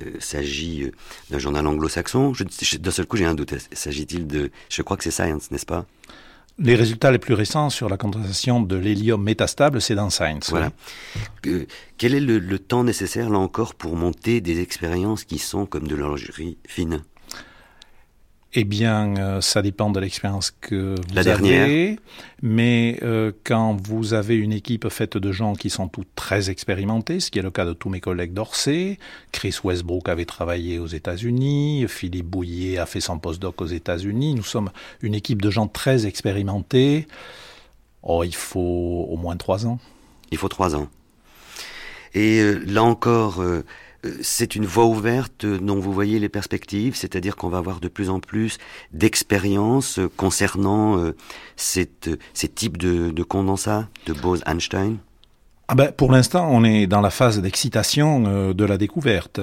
euh, 0.02 0.14
s'agit 0.18 0.86
euh, 0.86 0.92
d'un 1.30 1.38
journal 1.38 1.68
anglo-saxon, 1.68 2.34
d'un 2.80 2.90
seul 2.90 3.06
coup 3.06 3.18
j'ai 3.18 3.26
un 3.26 3.36
doute, 3.36 3.54
s'agit-il 3.72 4.26
de, 4.26 4.50
je 4.68 4.82
crois 4.82 4.98
que 4.98 5.04
c'est 5.04 5.12
Science, 5.12 5.52
n'est-ce 5.52 5.68
pas? 5.68 5.86
Les 6.58 6.74
résultats 6.74 7.12
les 7.12 7.20
plus 7.20 7.36
récents 7.36 7.70
sur 7.70 7.88
la 7.88 7.98
condensation 7.98 8.62
de 8.62 8.76
l'hélium 8.76 9.22
métastable, 9.22 9.80
c'est 9.80 9.94
dans 9.94 10.10
Science. 10.10 10.50
Voilà. 10.50 10.72
quel 12.00 12.16
est 12.16 12.20
le, 12.20 12.40
le, 12.40 12.58
temps 12.58 12.84
nécessaire, 12.84 13.30
là 13.30 13.38
encore, 13.38 13.76
pour 13.76 13.96
monter 13.96 14.42
des 14.42 14.60
expériences 14.60 15.24
qui 15.24 15.38
sont 15.38 15.68
comme 15.68 15.88
de 15.88 15.96
l'horlogerie 15.96 16.58
fine? 16.68 17.04
Eh 18.54 18.64
bien, 18.64 19.16
euh, 19.18 19.42
ça 19.42 19.62
dépend 19.62 19.92
de 19.92 20.00
l'expérience 20.00 20.52
que 20.60 20.96
vous 20.96 21.14
La 21.14 21.22
avez. 21.34 22.00
Mais 22.42 22.98
euh, 23.04 23.32
quand 23.44 23.78
vous 23.80 24.16
avez 24.16 24.36
une 24.36 24.54
équipe 24.54 24.90
faite 24.90 25.18
de 25.18 25.32
gens 25.32 25.54
qui 25.54 25.70
sont 25.70 25.88
tous 25.88 26.06
très 26.16 26.50
expérimentés, 26.50 27.20
ce 27.20 27.30
qui 27.30 27.38
est 27.38 27.44
le 27.44 27.52
cas 27.52 27.66
de 27.66 27.74
tous 27.74 27.90
mes 27.90 28.00
collègues 28.00 28.34
d'Orsay, 28.34 28.98
Chris 29.32 29.56
Westbrook 29.64 30.10
avait 30.10 30.26
travaillé 30.26 30.80
aux 30.80 30.88
États-Unis, 30.88 31.86
Philippe 31.88 32.26
Bouillet 32.26 32.80
a 32.80 32.88
fait 32.88 33.02
son 33.02 33.20
postdoc 33.20 33.62
aux 33.62 33.68
États-Unis. 33.68 34.34
Nous 34.34 34.44
sommes 34.44 34.72
une 35.02 35.14
équipe 35.14 35.44
de 35.44 35.52
gens 35.52 35.68
très 35.68 36.08
expérimentés. 36.08 37.08
Oh, 38.02 38.24
il 38.24 38.36
faut 38.36 39.08
au 39.10 39.18
moins 39.18 39.38
trois 39.38 39.68
ans. 39.68 39.78
Il 40.32 40.40
faut 40.40 40.50
trois 40.50 40.76
ans. 40.76 40.88
Et 42.16 42.40
euh, 42.40 42.64
là 42.66 42.82
encore. 42.84 43.44
Euh, 44.06 44.18
c'est 44.22 44.56
une 44.56 44.66
voie 44.66 44.86
ouverte 44.86 45.46
dont 45.46 45.80
vous 45.80 45.92
voyez 45.92 46.20
les 46.20 46.30
perspectives, 46.30 46.96
c'est-à-dire 46.96 47.36
qu'on 47.36 47.50
va 47.50 47.58
avoir 47.58 47.80
de 47.80 47.88
plus 47.88 48.10
en 48.10 48.20
plus 48.20 48.58
d'expériences 48.94 50.00
concernant 50.18 50.98
euh, 50.98 51.16
cette, 51.56 52.10
ces 52.34 52.48
types 52.48 52.78
de, 52.78 53.12
de 53.12 53.24
condensats 53.24 53.88
de 54.06 54.14
Bose-Einstein? 54.14 54.98
Ah 55.68 55.76
ben, 55.76 55.92
pour 55.92 56.12
l'instant, 56.12 56.50
on 56.52 56.64
est 56.64 56.88
dans 56.88 57.02
la 57.02 57.12
phase 57.12 57.40
d'excitation 57.40 58.24
euh, 58.26 58.54
de 58.54 58.66
la 58.66 58.78
découverte. 58.78 59.40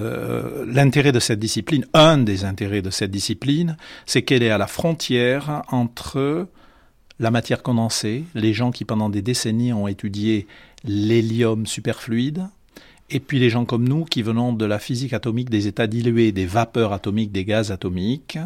L'intérêt 0.66 1.12
de 1.12 1.20
cette 1.20 1.38
discipline, 1.38 1.86
un 1.94 2.18
des 2.18 2.44
intérêts 2.44 2.82
de 2.82 2.90
cette 2.90 3.12
discipline, 3.12 3.76
c'est 4.07 4.22
qu'elle 4.22 4.42
est 4.42 4.50
à 4.50 4.59
la 4.59 4.66
frontière 4.66 5.62
entre 5.68 6.48
la 7.18 7.30
matière 7.30 7.62
condensée, 7.62 8.24
les 8.34 8.52
gens 8.52 8.70
qui 8.70 8.84
pendant 8.84 9.09
des 9.09 9.22
décennies 9.22 9.72
ont 9.72 9.88
étudié 9.88 10.46
l'hélium 10.84 11.64
superfluide, 11.64 12.48
et 13.11 13.20
puis 13.20 13.38
les 13.38 13.50
gens 13.50 13.64
comme 13.64 13.88
nous 13.88 14.04
qui 14.04 14.22
venons 14.22 14.52
de 14.52 14.64
la 14.64 14.78
physique 14.78 15.12
atomique 15.12 15.50
des 15.50 15.66
états 15.66 15.86
dilués, 15.86 16.32
des 16.32 16.46
vapeurs 16.46 16.92
atomiques, 16.92 17.32
des 17.32 17.44
gaz 17.44 17.70
atomiques, 17.70 18.38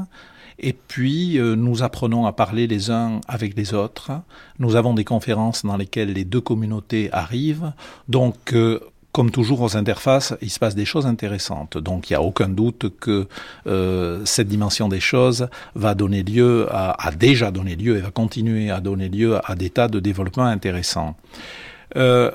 et 0.58 0.74
puis 0.74 1.38
euh, 1.38 1.56
nous 1.56 1.82
apprenons 1.82 2.26
à 2.26 2.32
parler 2.32 2.66
les 2.66 2.90
uns 2.90 3.20
avec 3.26 3.56
les 3.56 3.72
autres. 3.72 4.10
Nous 4.58 4.76
avons 4.76 4.92
des 4.92 5.04
conférences 5.04 5.64
dans 5.64 5.76
lesquelles 5.76 6.12
les 6.12 6.24
deux 6.24 6.42
communautés 6.42 7.08
arrivent. 7.12 7.72
Donc 8.08 8.52
euh, 8.52 8.78
comme 9.12 9.30
toujours 9.30 9.60
aux 9.62 9.76
interfaces, 9.76 10.34
il 10.40 10.50
se 10.50 10.58
passe 10.58 10.74
des 10.74 10.84
choses 10.84 11.06
intéressantes. 11.06 11.78
Donc 11.78 12.10
il 12.10 12.12
n'y 12.12 12.16
a 12.16 12.22
aucun 12.22 12.48
doute 12.48 12.92
que 13.00 13.26
euh, 13.66 14.24
cette 14.24 14.48
dimension 14.48 14.88
des 14.88 15.00
choses 15.00 15.48
va 15.74 15.94
donner 15.94 16.22
lieu 16.22 16.68
à, 16.70 17.06
a 17.06 17.10
déjà 17.10 17.50
donné 17.50 17.74
lieu 17.74 17.96
et 17.96 18.00
va 18.00 18.10
continuer 18.10 18.70
à 18.70 18.80
donner 18.80 19.08
lieu 19.08 19.38
à 19.44 19.56
des 19.56 19.70
tas 19.70 19.88
de 19.88 19.98
développements 19.98 20.44
intéressants. 20.44 21.16
Euh, 21.96 22.30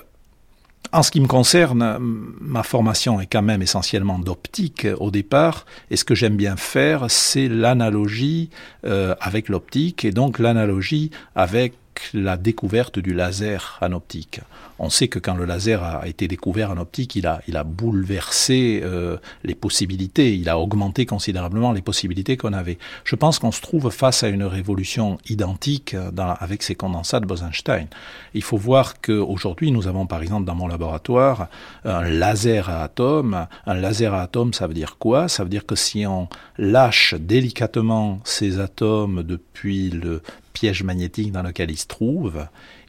en 0.91 1.03
ce 1.03 1.11
qui 1.11 1.19
me 1.19 1.27
concerne, 1.27 1.97
ma 1.99 2.63
formation 2.63 3.19
est 3.19 3.27
quand 3.27 3.41
même 3.41 3.61
essentiellement 3.61 4.19
d'optique 4.19 4.87
au 4.99 5.11
départ, 5.11 5.65
et 5.91 5.97
ce 5.97 6.05
que 6.05 6.15
j'aime 6.15 6.35
bien 6.35 6.55
faire, 6.55 7.05
c'est 7.09 7.47
l'analogie 7.47 8.49
euh, 8.85 9.15
avec 9.19 9.49
l'optique, 9.49 10.05
et 10.05 10.11
donc 10.11 10.39
l'analogie 10.39 11.11
avec 11.35 11.73
la 12.13 12.37
découverte 12.37 12.99
du 12.99 13.13
laser 13.13 13.79
en 13.81 13.91
optique. 13.91 14.41
On 14.79 14.89
sait 14.89 15.07
que 15.07 15.19
quand 15.19 15.35
le 15.35 15.45
laser 15.45 15.83
a 15.83 16.07
été 16.07 16.27
découvert 16.27 16.71
en 16.71 16.77
optique, 16.77 17.15
il 17.15 17.27
a, 17.27 17.63
bouleversé 17.63 18.81
euh, 18.83 19.17
les 19.43 19.55
possibilités, 19.55 20.35
il 20.35 20.49
a 20.49 20.59
augmenté 20.59 21.05
considérablement 21.05 21.71
les 21.71 21.81
possibilités 21.81 22.35
qu'on 22.37 22.53
avait. 22.53 22.77
Je 23.03 23.15
pense 23.15 23.39
qu'on 23.39 23.51
se 23.51 23.61
trouve 23.61 23.89
face 23.89 24.23
à 24.23 24.27
une 24.27 24.43
révolution 24.43 25.17
identique 25.29 25.95
avec 26.39 26.63
ces 26.63 26.75
condensats 26.75 27.19
de 27.19 27.25
Bose-Einstein. 27.25 27.87
Il 28.33 28.43
faut 28.43 28.57
voir 28.57 28.99
qu'aujourd'hui, 29.01 29.71
nous 29.71 29.87
avons 29.87 30.05
par 30.07 30.21
exemple 30.21 30.45
dans 30.45 30.55
mon 30.55 30.67
laboratoire 30.67 31.47
un 31.85 32.03
laser 32.03 32.69
à 32.69 32.83
atomes. 32.83 33.47
Un 33.65 33.73
laser 33.75 34.13
à 34.13 34.23
atomes, 34.23 34.53
ça 34.53 34.67
veut 34.67 34.73
dire 34.73 34.97
quoi? 34.97 35.27
Ça 35.27 35.43
veut 35.43 35.49
dire 35.49 35.65
que 35.65 35.75
si 35.75 36.05
on 36.05 36.27
lâche 36.57 37.15
délicatement 37.15 38.19
ces 38.23 38.59
atomes 38.59 39.23
depuis 39.23 39.89
le 39.89 40.21
piège 40.55 40.83
magnétique 40.83 41.33
dans 41.33 41.43
lequel 41.43 41.69
ils 41.69 41.77
se 41.77 41.85
trouvent, 41.85 42.47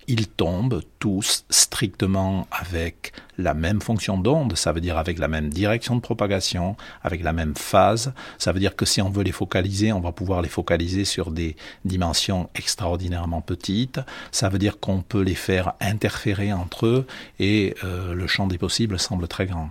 ils 0.08 0.28
tombent 0.28 0.82
tous 1.00 1.44
strictement 1.50 2.46
avec 2.52 3.12
la 3.38 3.54
même 3.54 3.80
fonction 3.80 4.16
d'onde, 4.16 4.56
ça 4.56 4.70
veut 4.70 4.80
dire 4.80 4.98
avec 4.98 5.18
la 5.18 5.26
même 5.26 5.48
direction 5.48 5.96
de 5.96 6.00
propagation, 6.00 6.76
avec 7.02 7.24
la 7.24 7.32
même 7.32 7.56
phase. 7.56 8.12
Ça 8.38 8.52
veut 8.52 8.60
dire 8.60 8.76
que 8.76 8.86
si 8.86 9.02
on 9.02 9.10
veut 9.10 9.24
les 9.24 9.32
focaliser, 9.32 9.92
on 9.92 10.00
va 10.00 10.12
pouvoir 10.12 10.42
les 10.42 10.48
focaliser 10.48 11.04
sur 11.04 11.32
des 11.32 11.56
dimensions 11.84 12.48
extraordinairement 12.54 13.40
petites. 13.40 13.98
Ça 14.30 14.48
veut 14.48 14.58
dire 14.58 14.78
qu'on 14.78 15.02
peut 15.02 15.22
les 15.22 15.34
faire 15.34 15.74
interférer 15.80 16.52
entre 16.52 16.86
eux 16.86 17.06
et 17.40 17.74
euh, 17.82 18.14
le 18.14 18.26
champ 18.28 18.46
des 18.46 18.58
possibles 18.58 19.00
semble 19.00 19.26
très 19.26 19.46
grand. 19.46 19.70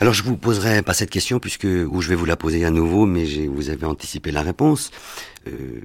Alors 0.00 0.14
je 0.14 0.22
vous 0.22 0.36
poserai 0.36 0.82
pas 0.82 0.94
cette 0.94 1.10
question 1.10 1.40
puisque 1.40 1.64
ou 1.64 2.00
je 2.00 2.08
vais 2.08 2.14
vous 2.14 2.26
la 2.26 2.36
poser 2.36 2.64
à 2.64 2.70
nouveau, 2.70 3.06
mais 3.06 3.24
vous 3.48 3.70
avez 3.70 3.84
anticipé 3.84 4.30
la 4.30 4.42
réponse. 4.42 4.92
Euh, 5.48 5.80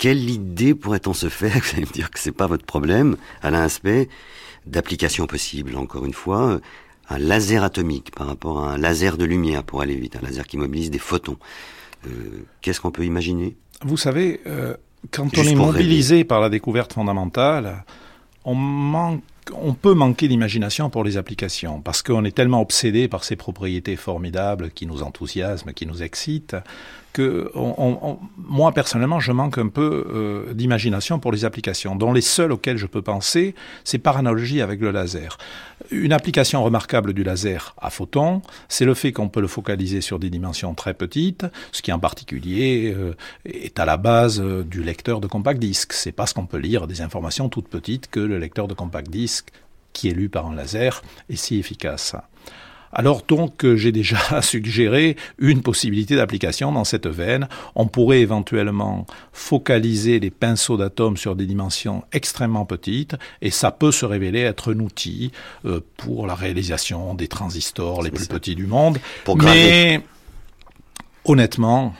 quelle 0.00 0.30
idée 0.30 0.74
pourrait-on 0.74 1.12
se 1.12 1.28
faire, 1.28 1.52
vous 1.62 1.76
allez 1.76 1.86
me 1.86 1.92
dire 1.92 2.10
que 2.10 2.18
c'est 2.18 2.32
pas 2.32 2.46
votre 2.46 2.64
problème, 2.64 3.16
à 3.42 3.50
l'aspect 3.50 4.08
d'application 4.66 5.26
possible, 5.26 5.76
encore 5.76 6.06
une 6.06 6.14
fois, 6.14 6.58
un 7.10 7.18
laser 7.18 7.62
atomique 7.62 8.10
par 8.12 8.26
rapport 8.26 8.64
à 8.64 8.72
un 8.72 8.78
laser 8.78 9.18
de 9.18 9.26
lumière 9.26 9.62
pour 9.62 9.82
aller 9.82 9.96
vite, 9.96 10.16
un 10.16 10.22
laser 10.26 10.46
qui 10.46 10.56
mobilise 10.56 10.90
des 10.90 10.98
photons. 10.98 11.36
Euh, 12.06 12.10
Qu'est-ce 12.62 12.80
qu'on 12.80 12.90
peut 12.90 13.04
imaginer? 13.04 13.56
Vous 13.84 13.98
savez, 13.98 14.40
euh, 14.46 14.74
quand 15.10 15.36
on 15.36 15.42
est 15.42 15.54
mobilisé 15.54 16.24
par 16.24 16.40
la 16.40 16.48
découverte 16.48 16.94
fondamentale, 16.94 17.84
on 18.44 18.54
manque 18.54 19.22
on 19.54 19.74
peut 19.74 19.94
manquer 19.94 20.28
d'imagination 20.28 20.90
pour 20.90 21.04
les 21.04 21.16
applications, 21.16 21.80
parce 21.80 22.02
qu'on 22.02 22.24
est 22.24 22.34
tellement 22.34 22.60
obsédé 22.60 23.08
par 23.08 23.24
ces 23.24 23.36
propriétés 23.36 23.96
formidables 23.96 24.70
qui 24.70 24.86
nous 24.86 25.02
enthousiasment, 25.02 25.72
qui 25.72 25.86
nous 25.86 26.02
excitent, 26.02 26.56
que 27.12 27.50
moi 28.36 28.72
personnellement, 28.72 29.20
je 29.20 29.32
manque 29.32 29.58
un 29.58 29.68
peu 29.68 30.06
euh, 30.10 30.54
d'imagination 30.54 31.18
pour 31.18 31.32
les 31.32 31.44
applications, 31.44 31.96
dont 31.96 32.12
les 32.12 32.20
seules 32.20 32.52
auxquelles 32.52 32.76
je 32.76 32.86
peux 32.86 33.02
penser, 33.02 33.54
c'est 33.84 33.98
par 33.98 34.16
analogie 34.16 34.60
avec 34.60 34.80
le 34.80 34.90
laser. 34.90 35.36
Une 35.90 36.12
application 36.12 36.62
remarquable 36.62 37.12
du 37.12 37.24
laser 37.24 37.74
à 37.80 37.90
photons, 37.90 38.42
c'est 38.68 38.84
le 38.84 38.94
fait 38.94 39.12
qu'on 39.12 39.28
peut 39.28 39.40
le 39.40 39.48
focaliser 39.48 40.00
sur 40.00 40.18
des 40.18 40.30
dimensions 40.30 40.74
très 40.74 40.94
petites, 40.94 41.46
ce 41.72 41.82
qui 41.82 41.92
en 41.92 41.98
particulier 41.98 42.94
euh, 42.96 43.14
est 43.44 43.78
à 43.80 43.84
la 43.84 43.96
base 43.96 44.40
euh, 44.40 44.62
du 44.62 44.82
lecteur 44.82 45.20
de 45.20 45.26
compact 45.26 45.58
disque. 45.58 45.92
C'est 45.92 46.12
parce 46.12 46.32
qu'on 46.32 46.46
peut 46.46 46.58
lire 46.58 46.86
des 46.86 47.00
informations 47.00 47.48
toutes 47.48 47.68
petites 47.68 48.08
que 48.08 48.20
le 48.20 48.38
lecteur 48.38 48.68
de 48.68 48.74
compact 48.74 49.10
disque 49.10 49.39
qui 49.92 50.08
est 50.08 50.14
lu 50.14 50.28
par 50.28 50.46
un 50.46 50.54
laser 50.54 51.02
est 51.28 51.36
si 51.36 51.58
efficace. 51.58 52.14
Alors 52.92 53.22
donc 53.22 53.64
j'ai 53.76 53.92
déjà 53.92 54.18
suggéré 54.42 55.16
une 55.38 55.62
possibilité 55.62 56.16
d'application 56.16 56.72
dans 56.72 56.84
cette 56.84 57.06
veine. 57.06 57.48
On 57.74 57.86
pourrait 57.86 58.20
éventuellement 58.20 59.06
focaliser 59.32 60.18
les 60.18 60.30
pinceaux 60.30 60.76
d'atomes 60.76 61.16
sur 61.16 61.36
des 61.36 61.46
dimensions 61.46 62.02
extrêmement 62.12 62.64
petites 62.64 63.16
et 63.42 63.50
ça 63.50 63.70
peut 63.70 63.92
se 63.92 64.04
révéler 64.04 64.40
être 64.40 64.74
un 64.74 64.80
outil 64.80 65.30
euh, 65.64 65.80
pour 65.96 66.26
la 66.26 66.34
réalisation 66.34 67.14
des 67.14 67.28
transistors 67.28 68.02
les 68.02 68.10
plus 68.10 68.26
petits 68.26 68.56
du 68.56 68.66
monde. 68.66 68.98
Mais 69.36 70.02
honnêtement, 71.24 71.94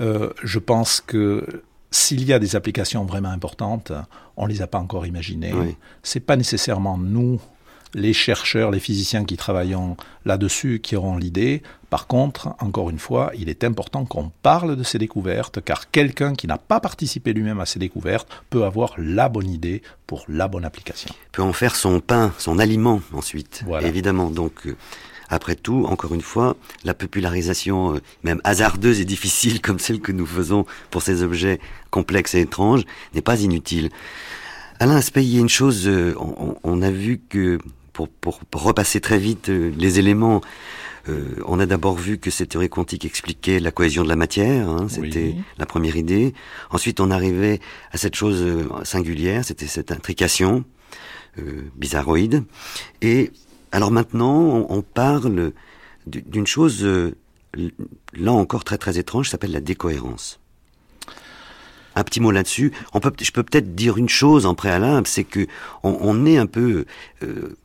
euh, 0.00 0.30
je 0.42 0.58
pense 0.58 1.00
que 1.00 1.46
s'il 1.90 2.24
y 2.24 2.32
a 2.32 2.38
des 2.38 2.56
applications 2.56 3.04
vraiment 3.04 3.30
importantes, 3.30 3.92
on 4.40 4.46
les 4.46 4.62
a 4.62 4.66
pas 4.66 4.78
encore 4.78 5.06
imaginées. 5.06 5.52
C'est 6.02 6.20
pas 6.20 6.36
nécessairement 6.36 6.98
nous 6.98 7.40
les 7.94 8.12
chercheurs, 8.12 8.70
les 8.70 8.80
physiciens 8.80 9.24
qui 9.24 9.36
travaillent 9.36 9.76
là-dessus 10.24 10.80
qui 10.80 10.96
auront 10.96 11.16
l'idée. 11.16 11.62
Par 11.90 12.06
contre, 12.06 12.54
encore 12.60 12.88
une 12.88 12.98
fois, 12.98 13.32
il 13.36 13.48
est 13.48 13.64
important 13.64 14.04
qu'on 14.04 14.30
parle 14.42 14.76
de 14.76 14.82
ces 14.82 14.98
découvertes, 14.98 15.60
car 15.60 15.90
quelqu'un 15.90 16.34
qui 16.34 16.46
n'a 16.46 16.56
pas 16.56 16.80
participé 16.80 17.32
lui-même 17.32 17.60
à 17.60 17.66
ces 17.66 17.78
découvertes 17.80 18.28
peut 18.48 18.64
avoir 18.64 18.94
la 18.96 19.28
bonne 19.28 19.50
idée 19.50 19.82
pour 20.06 20.24
la 20.28 20.46
bonne 20.46 20.64
application. 20.64 21.12
Peut 21.32 21.42
en 21.42 21.52
faire 21.52 21.74
son 21.74 22.00
pain, 22.00 22.32
son 22.38 22.58
aliment 22.58 23.00
ensuite. 23.12 23.64
Évidemment, 23.82 24.30
donc. 24.30 24.66
Euh, 24.66 24.76
après 25.32 25.54
tout, 25.54 25.86
encore 25.88 26.12
une 26.12 26.20
fois, 26.20 26.56
la 26.84 26.92
popularisation, 26.92 27.94
euh, 27.94 28.00
même 28.24 28.40
hasardeuse 28.42 29.00
et 29.00 29.04
difficile 29.04 29.60
comme 29.62 29.78
celle 29.78 30.00
que 30.00 30.12
nous 30.12 30.26
faisons 30.26 30.66
pour 30.90 31.02
ces 31.02 31.22
objets 31.22 31.60
complexes 31.90 32.34
et 32.34 32.40
étranges, 32.40 32.82
n'est 33.14 33.22
pas 33.22 33.40
inutile. 33.40 33.90
Alain 34.82 34.96
Aspect, 34.96 35.22
il 35.22 35.34
y 35.34 35.36
a 35.36 35.40
une 35.40 35.50
chose, 35.50 35.86
euh, 35.86 36.14
on, 36.64 36.80
a 36.80 36.90
vu 36.90 37.20
que 37.28 37.58
pour, 37.92 38.40
repasser 38.54 39.02
très 39.02 39.18
vite 39.18 39.50
euh, 39.50 39.70
les 39.76 39.98
éléments, 39.98 40.40
euh, 41.10 41.34
on 41.46 41.60
a 41.60 41.66
d'abord 41.66 41.96
vu 41.96 42.16
que 42.16 42.30
cette 42.30 42.48
théorie 42.48 42.70
quantique 42.70 43.04
expliquait 43.04 43.60
la 43.60 43.72
cohésion 43.72 44.04
de 44.04 44.08
la 44.08 44.16
matière, 44.16 44.70
hein, 44.70 44.86
c'était 44.88 45.34
la 45.58 45.66
première 45.66 45.96
idée. 45.96 46.32
Ensuite, 46.70 46.98
on 46.98 47.10
arrivait 47.10 47.60
à 47.92 47.98
cette 47.98 48.14
chose 48.14 48.40
euh, 48.40 48.68
singulière, 48.84 49.44
c'était 49.44 49.66
cette 49.66 49.92
intrication 49.92 50.64
bizarroïde. 51.76 52.44
Et 53.02 53.30
alors 53.72 53.90
maintenant, 53.90 54.66
on, 54.68 54.82
parle 54.82 55.52
d'une 56.06 56.46
chose, 56.46 56.84
là 57.54 58.32
encore 58.32 58.64
très 58.64 58.76
très 58.76 58.98
étrange, 58.98 59.30
s'appelle 59.30 59.52
la 59.52 59.60
décohérence 59.60 60.40
un 61.94 62.04
petit 62.04 62.20
mot 62.20 62.30
là-dessus. 62.30 62.72
On 62.92 63.00
peut, 63.00 63.12
je 63.20 63.30
peux 63.30 63.42
peut-être 63.42 63.74
dire 63.74 63.96
une 63.96 64.08
chose 64.08 64.46
en 64.46 64.54
préalable, 64.54 65.06
c'est 65.06 65.24
que 65.24 65.46
on, 65.82 66.26
est 66.26 66.36
un 66.36 66.46
peu, 66.46 66.84
euh, 67.22 67.56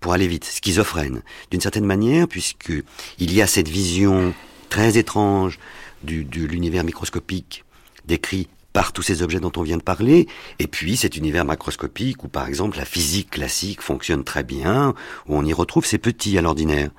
pour 0.00 0.12
aller 0.12 0.26
vite, 0.26 0.44
schizophrène, 0.44 1.22
d'une 1.50 1.60
certaine 1.60 1.84
manière, 1.84 2.28
puisque 2.28 2.72
il 3.18 3.34
y 3.34 3.42
a 3.42 3.46
cette 3.46 3.68
vision 3.68 4.34
très 4.68 4.98
étrange 4.98 5.58
du, 6.02 6.24
de 6.24 6.44
l'univers 6.44 6.84
microscopique 6.84 7.64
décrit 8.06 8.48
par 8.72 8.92
tous 8.92 9.02
ces 9.02 9.22
objets 9.22 9.40
dont 9.40 9.52
on 9.56 9.62
vient 9.62 9.76
de 9.76 9.82
parler, 9.82 10.28
et 10.58 10.66
puis 10.66 10.96
cet 10.96 11.16
univers 11.16 11.44
macroscopique 11.44 12.22
où 12.22 12.28
par 12.28 12.46
exemple 12.46 12.76
la 12.76 12.84
physique 12.84 13.30
classique 13.30 13.82
fonctionne 13.82 14.24
très 14.24 14.44
bien, 14.44 14.94
où 15.26 15.36
on 15.36 15.44
y 15.44 15.52
retrouve 15.52 15.84
ces 15.84 15.98
petits 15.98 16.38
à 16.38 16.42
l'ordinaire. 16.42 16.90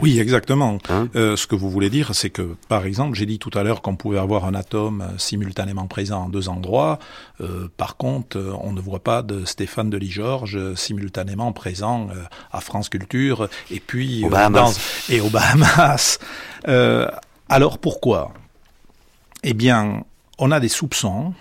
Oui, 0.00 0.18
exactement. 0.18 0.78
Hein 0.88 1.08
euh, 1.16 1.36
ce 1.36 1.46
que 1.46 1.54
vous 1.54 1.70
voulez 1.70 1.90
dire, 1.90 2.14
c'est 2.14 2.30
que, 2.30 2.56
par 2.68 2.86
exemple, 2.86 3.16
j'ai 3.16 3.26
dit 3.26 3.38
tout 3.38 3.50
à 3.54 3.62
l'heure 3.62 3.82
qu'on 3.82 3.96
pouvait 3.96 4.18
avoir 4.18 4.44
un 4.44 4.54
atome 4.54 5.02
euh, 5.02 5.18
simultanément 5.18 5.86
présent 5.86 6.24
en 6.24 6.28
deux 6.28 6.48
endroits. 6.48 6.98
Euh, 7.40 7.68
par 7.76 7.96
contre, 7.96 8.38
on 8.62 8.72
ne 8.72 8.80
voit 8.80 9.02
pas 9.02 9.22
de 9.22 9.44
Stéphane 9.44 9.90
Delis-Georges 9.90 10.74
simultanément 10.74 11.52
présent 11.52 12.08
à 12.52 12.60
France 12.60 12.88
Culture 12.88 13.48
et 13.70 13.80
puis 13.80 14.22
Dans, 14.22 14.72
et 15.08 15.20
aux 15.20 15.30
Bahamas. 15.30 16.18
alors 17.48 17.78
pourquoi? 17.78 18.32
Eh 19.42 19.54
bien, 19.54 20.04
on 20.38 20.50
a 20.50 20.60
des 20.60 20.68
soupçons. 20.68 21.32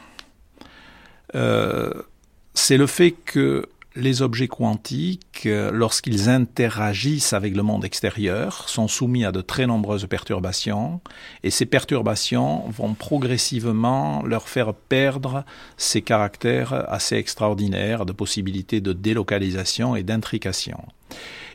c'est 1.34 2.78
le 2.78 2.88
fait 2.88 3.12
que 3.12 3.68
les 3.98 4.22
objets 4.22 4.48
quantiques, 4.48 5.44
euh, 5.46 5.72
lorsqu'ils 5.74 6.30
interagissent 6.30 7.34
avec 7.34 7.56
le 7.56 7.64
monde 7.64 7.84
extérieur, 7.84 8.70
sont 8.70 8.88
soumis 8.88 9.26
à 9.26 9.32
de 9.32 9.42
très 9.42 9.68
nombreuses 9.68 10.08
perturbations, 10.08 11.02
et 11.44 11.50
ces 11.50 11.66
perturbations 11.66 12.64
vont 12.70 12.94
progressivement 12.94 14.24
leur 14.24 14.48
faire 14.48 14.74
perdre 14.74 15.44
ces 15.78 16.02
caractères 16.02 16.74
assez 16.92 17.16
extraordinaires 17.16 18.06
de 18.06 18.14
possibilités 18.14 18.82
de 18.82 18.94
délocalisation 18.94 19.96
et 19.96 20.04
d'intrication. 20.04 20.80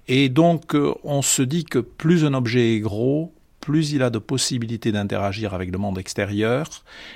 Et 0.09 0.28
donc, 0.28 0.74
euh, 0.74 0.95
on 1.05 1.22
se 1.22 1.43
dit 1.43 1.64
que 1.64 1.78
plus 1.78 2.24
un 2.24 2.34
objet 2.34 2.74
est 2.74 2.80
gros, 2.80 3.32
plus 3.63 3.93
il 3.93 4.03
a 4.03 4.11
de 4.11 4.19
possibilités 4.19 4.93
d'interagir 4.93 5.55
avec 5.55 5.71
le 5.71 5.79
monde 5.79 5.97
extérieur, 5.97 6.67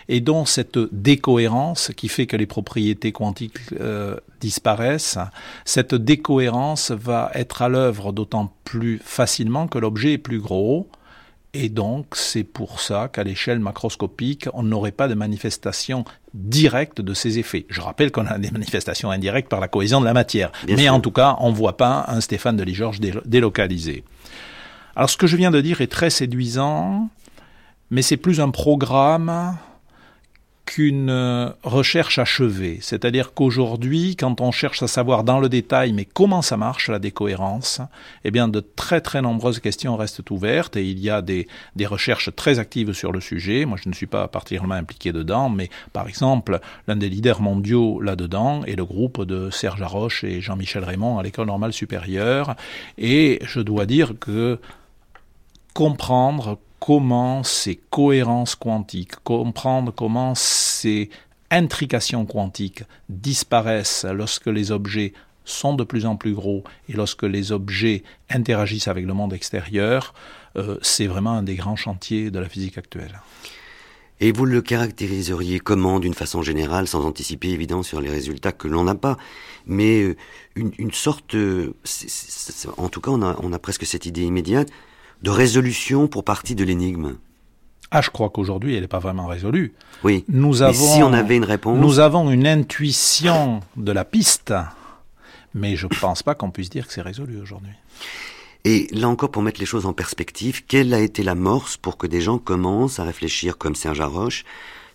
et 0.09 0.21
dont 0.21 0.47
cette 0.47 0.79
décohérence 0.93 1.91
qui 1.95 2.09
fait 2.09 2.27
que 2.27 2.37
les 2.37 2.47
propriétés 2.47 3.13
quantiques 3.13 3.59
euh, 3.81 4.17
disparaissent, 4.41 5.19
cette 5.65 5.95
décohérence 5.95 6.93
va 6.93 7.31
être 7.35 7.61
à 7.63 7.69
l'œuvre 7.69 8.13
d'autant 8.13 8.55
plus 8.65 9.01
facilement 9.05 9.67
que 9.67 9.79
l'objet 9.79 10.15
est 10.15 10.19
plus 10.19 10.41
gros, 10.41 10.89
et 11.53 11.69
donc 11.69 12.15
c'est 12.15 12.45
pour 12.45 12.81
ça 12.81 13.09
qu'à 13.13 13.25
l'échelle 13.25 13.59
macroscopique, 13.59 14.47
on 14.53 14.63
n'aurait 14.63 14.93
pas 14.93 15.09
de 15.09 15.15
manifestation 15.15 16.05
directe 16.33 17.01
de 17.01 17.13
ces 17.13 17.39
effets. 17.39 17.67
Je 17.71 17.81
rappelle 17.81 18.13
qu'on 18.13 18.27
a 18.27 18.39
des 18.39 18.51
manifestations 18.51 19.11
indirectes 19.11 19.49
par 19.49 19.61
la 19.61 19.67
cohésion 19.67 20.01
de 20.01 20.05
la 20.05 20.13
matière, 20.13 20.53
mais 20.69 20.89
en 20.89 21.01
tout 21.01 21.11
cas, 21.13 21.37
on 21.41 21.51
ne 21.51 21.57
voit 21.57 21.77
pas 21.77 22.05
un 22.09 22.21
Stéphane 22.21 22.57
de 22.57 22.63
Ligorge 22.63 23.01
délocalisé. 23.25 24.05
Alors 24.97 25.11
ce 25.11 25.19
que 25.19 25.27
je 25.27 25.37
viens 25.37 25.51
de 25.51 25.61
dire 25.61 25.83
est 25.83 25.93
très 25.93 26.09
séduisant, 26.09 27.11
mais 27.91 28.01
c'est 28.01 28.17
plus 28.17 28.41
un 28.41 28.49
programme 28.49 29.59
qu'une 30.65 31.11
euh, 31.11 31.51
recherche 31.63 32.19
achevée. 32.19 32.79
C'est-à-dire 32.81 33.35
qu'aujourd'hui, 33.35 34.17
quand 34.17 34.41
on 34.41 34.51
cherche 34.51 34.83
à 34.83 34.89
savoir 34.89 35.23
dans 35.23 35.39
le 35.39 35.51
détail, 35.51 35.93
mais 35.93 36.07
comment 36.07 36.41
ça 36.41 36.57
marche 36.57 36.89
la 36.89 36.99
décohérence, 36.99 37.83
eh 38.25 38.31
bien, 38.31 38.49
de 38.49 38.61
très 38.61 39.03
très 39.03 39.21
nombreuses 39.21 39.61
questions 39.61 39.97
restent 39.97 40.31
ouvertes 40.31 40.77
et 40.77 40.85
il 40.85 40.99
y 40.99 41.11
a 41.11 41.21
des, 41.21 41.47
des 41.77 41.87
recherches 41.87 42.35
très 42.35 42.59
actives 42.59 42.95
sur 42.95 43.13
le 43.13 43.21
sujet. 43.21 43.67
Moi, 43.67 43.79
je 43.81 43.91
ne 43.91 43.95
suis 43.95 44.07
pas 44.07 44.27
particulièrement 44.29 44.75
impliqué 44.75 45.13
dedans, 45.13 45.51
mais 45.51 45.69
par 45.93 46.09
exemple, 46.09 46.59
l'un 46.89 46.97
des 46.97 47.11
leaders 47.11 47.43
mondiaux 47.43 48.01
là-dedans 48.01 48.65
est 48.65 48.77
le 48.77 48.85
groupe 48.87 49.25
de 49.25 49.51
Serge 49.51 49.83
Haroche 49.83 50.25
et 50.25 50.41
Jean-Michel 50.41 50.85
Raymond 50.85 51.19
à 51.19 51.23
l'École 51.23 51.49
normale 51.49 51.75
supérieure. 51.75 52.57
Et 52.97 53.41
je 53.45 53.61
dois 53.61 53.85
dire 53.85 54.15
que 54.19 54.59
comprendre 55.77 56.59
comment 56.81 57.43
ces 57.43 57.79
cohérences 57.91 58.55
quantiques, 58.55 59.15
comprendre 59.25 59.93
comment 59.95 60.35
ces 60.35 61.11
intrications 61.51 62.25
quantiques 62.25 62.83
disparaissent 63.11 64.07
lorsque 64.11 64.47
les 64.47 64.71
objets 64.71 65.13
sont 65.45 65.75
de 65.75 65.85
plus 65.85 66.07
en 66.07 66.17
plus 66.17 66.33
gros 66.33 66.65
et 66.89 66.95
lorsque 66.95 67.25
les 67.25 67.53
objets 67.53 68.05
interagissent 68.31 68.89
avec 68.89 69.05
le 69.05 69.13
monde 69.13 69.35
extérieur, 69.35 70.15
euh, 70.57 70.79
c'est 70.81 71.07
vraiment 71.07 71.33
un 71.33 71.43
des 71.43 71.57
grands 71.57 71.77
chantiers 71.77 72.31
de 72.31 72.39
la 72.39 72.49
physique 72.49 72.79
actuelle. 72.79 73.21
Et 74.19 74.33
vous 74.33 74.47
le 74.47 74.63
caractériseriez 74.63 75.61
comment, 75.61 76.01
d'une 76.01 76.15
façon 76.15 76.41
générale, 76.41 76.89
sans 76.89 77.05
anticiper 77.05 77.51
évidemment 77.51 77.83
sur 77.83 78.01
les 78.01 78.09
résultats 78.09 78.53
que 78.53 78.67
l'on 78.67 78.85
n'a 78.85 78.95
pas, 78.95 79.19
mais 79.67 80.01
euh, 80.01 80.17
une, 80.57 80.93
sorte, 80.93 81.35
euh, 81.35 81.75
en 82.79 82.89
tout 82.89 83.03
cas 83.03 83.11
on 83.11 83.21
a, 83.21 83.37
on 83.43 83.53
a 83.53 83.59
presque 83.59 83.85
cette 83.85 84.07
idée 84.07 84.23
immédiate, 84.23 84.71
de 85.23 85.31
résolution 85.31 86.09
pour 86.09 86.25
partie 86.25 86.55
de 86.55 86.65
l'énigme 86.65 87.17
ah, 87.93 88.03
je 88.03 88.11
crois 88.11 88.31
qu'aujourd'hui, 88.31 88.75
elle 88.75 88.81
n'est 88.81 88.89
pas 88.89 88.99
vraiment 88.99 89.27
résolue. 89.27 89.73
Oui. 90.03 90.25
Nous 90.29 90.63
avons, 90.63 90.95
si 90.95 91.03
on 91.05 91.13
avait 91.13 91.37
une 91.37 91.45
réponse. 91.45 91.79
Nous 91.79 92.01
avons 92.01 92.31
une 92.31 92.47
intuition 92.47 93.61
de 93.77 93.93
la 93.93 94.05
piste, 94.05 94.53
mais 95.55 95.77
je 95.77 95.87
ne 95.87 95.95
pense 96.01 96.25
pas 96.25 96.35
qu'on 96.35 96.51
puisse 96.51 96.69
dire 96.69 96.89
que 96.89 96.93
c'est 96.93 97.01
résolu 97.01 97.41
aujourd'hui. 97.41 97.73
Et 98.65 98.89
là 98.91 99.09
encore, 99.09 99.31
pour 99.31 99.43
mettre 99.43 99.61
les 99.61 99.67
choses 99.67 99.87
en 99.87 99.93
perspective, 99.93 100.65
quelle 100.67 100.93
a 100.93 100.99
été 100.99 101.23
l'amorce 101.23 101.77
pour 101.77 101.97
que 101.97 102.09
des 102.09 102.21
gens 102.21 102.39
commencent 102.39 102.99
à 102.99 103.05
réfléchir, 103.05 103.57
comme 103.57 103.77
Serge 103.77 104.01
Haroche, 104.01 104.45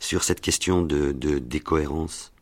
sur 0.01 0.25
cette 0.25 0.41
question 0.41 0.81
de, 0.81 1.13
de 1.13 1.39
décohérence 1.39 2.33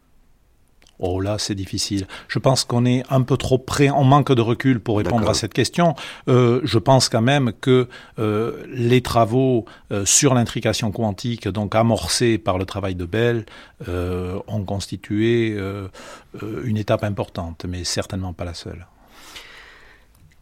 Oh 1.01 1.21
là, 1.21 1.37
c'est 1.37 1.55
difficile. 1.55 2.07
Je 2.27 2.39
pense 2.39 2.65
qu'on 2.65 2.85
est 2.85 3.03
un 3.09 3.21
peu 3.21 3.37
trop 3.37 3.57
près, 3.57 3.89
on 3.89 4.03
manque 4.03 4.33
de 4.33 4.41
recul 4.41 4.81
pour 4.81 4.97
répondre 4.97 5.29
à 5.29 5.33
cette 5.33 5.53
question. 5.53 5.95
Euh, 6.27 6.59
je 6.65 6.77
pense 6.77 7.07
quand 7.07 7.21
même 7.21 7.53
que 7.53 7.87
euh, 8.19 8.63
les 8.67 9.01
travaux 9.01 9.63
euh, 9.93 10.05
sur 10.05 10.33
l'intrication 10.33 10.91
quantique, 10.91 11.47
donc 11.47 11.73
amorcés 11.73 12.37
par 12.37 12.57
le 12.57 12.65
travail 12.65 12.95
de 12.95 13.05
Bell, 13.05 13.45
euh, 13.87 14.39
ont 14.47 14.63
constitué 14.63 15.57
une 16.63 16.77
étape 16.77 17.05
importante, 17.05 17.65
mais 17.67 17.85
certainement 17.85 18.33
pas 18.33 18.43
la 18.43 18.53
seule. 18.53 18.85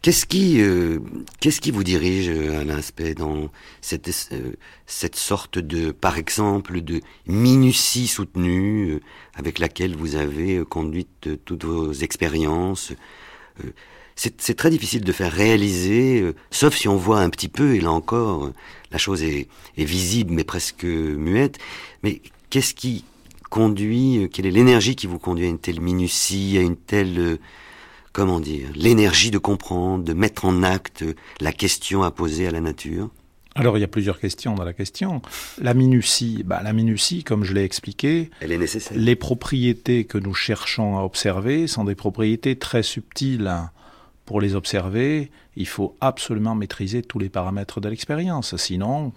Qu'est-ce 0.00 0.26
qui, 0.26 0.60
euh, 0.60 1.00
qu'est-ce 1.40 1.60
qui 1.60 1.72
vous 1.72 1.82
dirige, 1.82 2.28
à 2.28 2.62
l'aspect 2.62 3.14
dans 3.14 3.50
cette, 3.80 4.08
euh, 4.32 4.52
cette 4.86 5.16
sorte 5.16 5.58
de, 5.58 5.90
par 5.90 6.18
exemple, 6.18 6.80
de 6.82 7.00
minutie 7.26 8.06
soutenue 8.06 8.90
euh, 8.90 9.00
avec 9.34 9.58
laquelle 9.58 9.96
vous 9.96 10.14
avez 10.14 10.62
conduit 10.68 11.08
toutes 11.44 11.64
vos 11.64 11.92
expériences 11.92 12.92
c'est, 14.14 14.54
très 14.56 14.70
difficile 14.70 15.04
de 15.04 15.12
faire 15.12 15.32
réaliser, 15.32 16.24
sauf 16.50 16.76
si 16.76 16.88
on 16.88 16.96
voit 16.96 17.20
un 17.20 17.30
petit 17.30 17.48
peu, 17.48 17.74
et 17.76 17.80
là 17.80 17.92
encore, 17.92 18.52
la 18.90 18.98
chose 18.98 19.22
est, 19.22 19.48
est 19.76 19.84
visible 19.84 20.32
mais 20.32 20.42
presque 20.42 20.84
muette. 20.84 21.58
Mais 22.02 22.20
qu'est-ce 22.50 22.74
qui 22.74 23.04
conduit, 23.48 24.28
quelle 24.32 24.46
est 24.46 24.50
l'énergie 24.50 24.96
qui 24.96 25.06
vous 25.06 25.20
conduit 25.20 25.46
à 25.46 25.48
une 25.48 25.58
telle 25.58 25.80
minutie, 25.80 26.56
à 26.58 26.62
une 26.62 26.76
telle 26.76 27.38
comment 28.18 28.40
dire, 28.40 28.70
l'énergie 28.74 29.30
de 29.30 29.38
comprendre, 29.38 30.02
de 30.02 30.12
mettre 30.12 30.44
en 30.44 30.64
acte 30.64 31.04
la 31.40 31.52
question 31.52 32.02
à 32.02 32.10
poser 32.10 32.48
à 32.48 32.50
la 32.50 32.60
nature 32.60 33.10
alors 33.54 33.76
il 33.76 33.80
y 33.80 33.84
a 33.84 33.88
plusieurs 33.88 34.20
questions 34.20 34.54
dans 34.54 34.62
la 34.62 34.72
question. 34.72 35.20
La 35.60 35.74
minutie, 35.74 36.44
bah, 36.44 36.60
la 36.62 36.72
minutie, 36.72 37.24
comme 37.24 37.42
je 37.42 37.52
l'ai 37.52 37.64
expliqué, 37.64 38.30
elle 38.40 38.52
est 38.52 38.58
nécessaire. 38.58 38.96
Les 38.96 39.16
propriétés 39.16 40.04
que 40.04 40.16
nous 40.16 40.32
cherchons 40.32 40.96
à 40.96 41.02
observer 41.02 41.66
sont 41.66 41.82
des 41.82 41.96
propriétés 41.96 42.56
très 42.56 42.84
subtiles. 42.84 43.52
Pour 44.26 44.40
les 44.40 44.54
observer, 44.54 45.32
il 45.56 45.66
faut 45.66 45.96
absolument 46.00 46.54
maîtriser 46.54 47.02
tous 47.02 47.18
les 47.18 47.28
paramètres 47.28 47.80
de 47.80 47.88
l'expérience. 47.88 48.54
Sinon, 48.56 49.12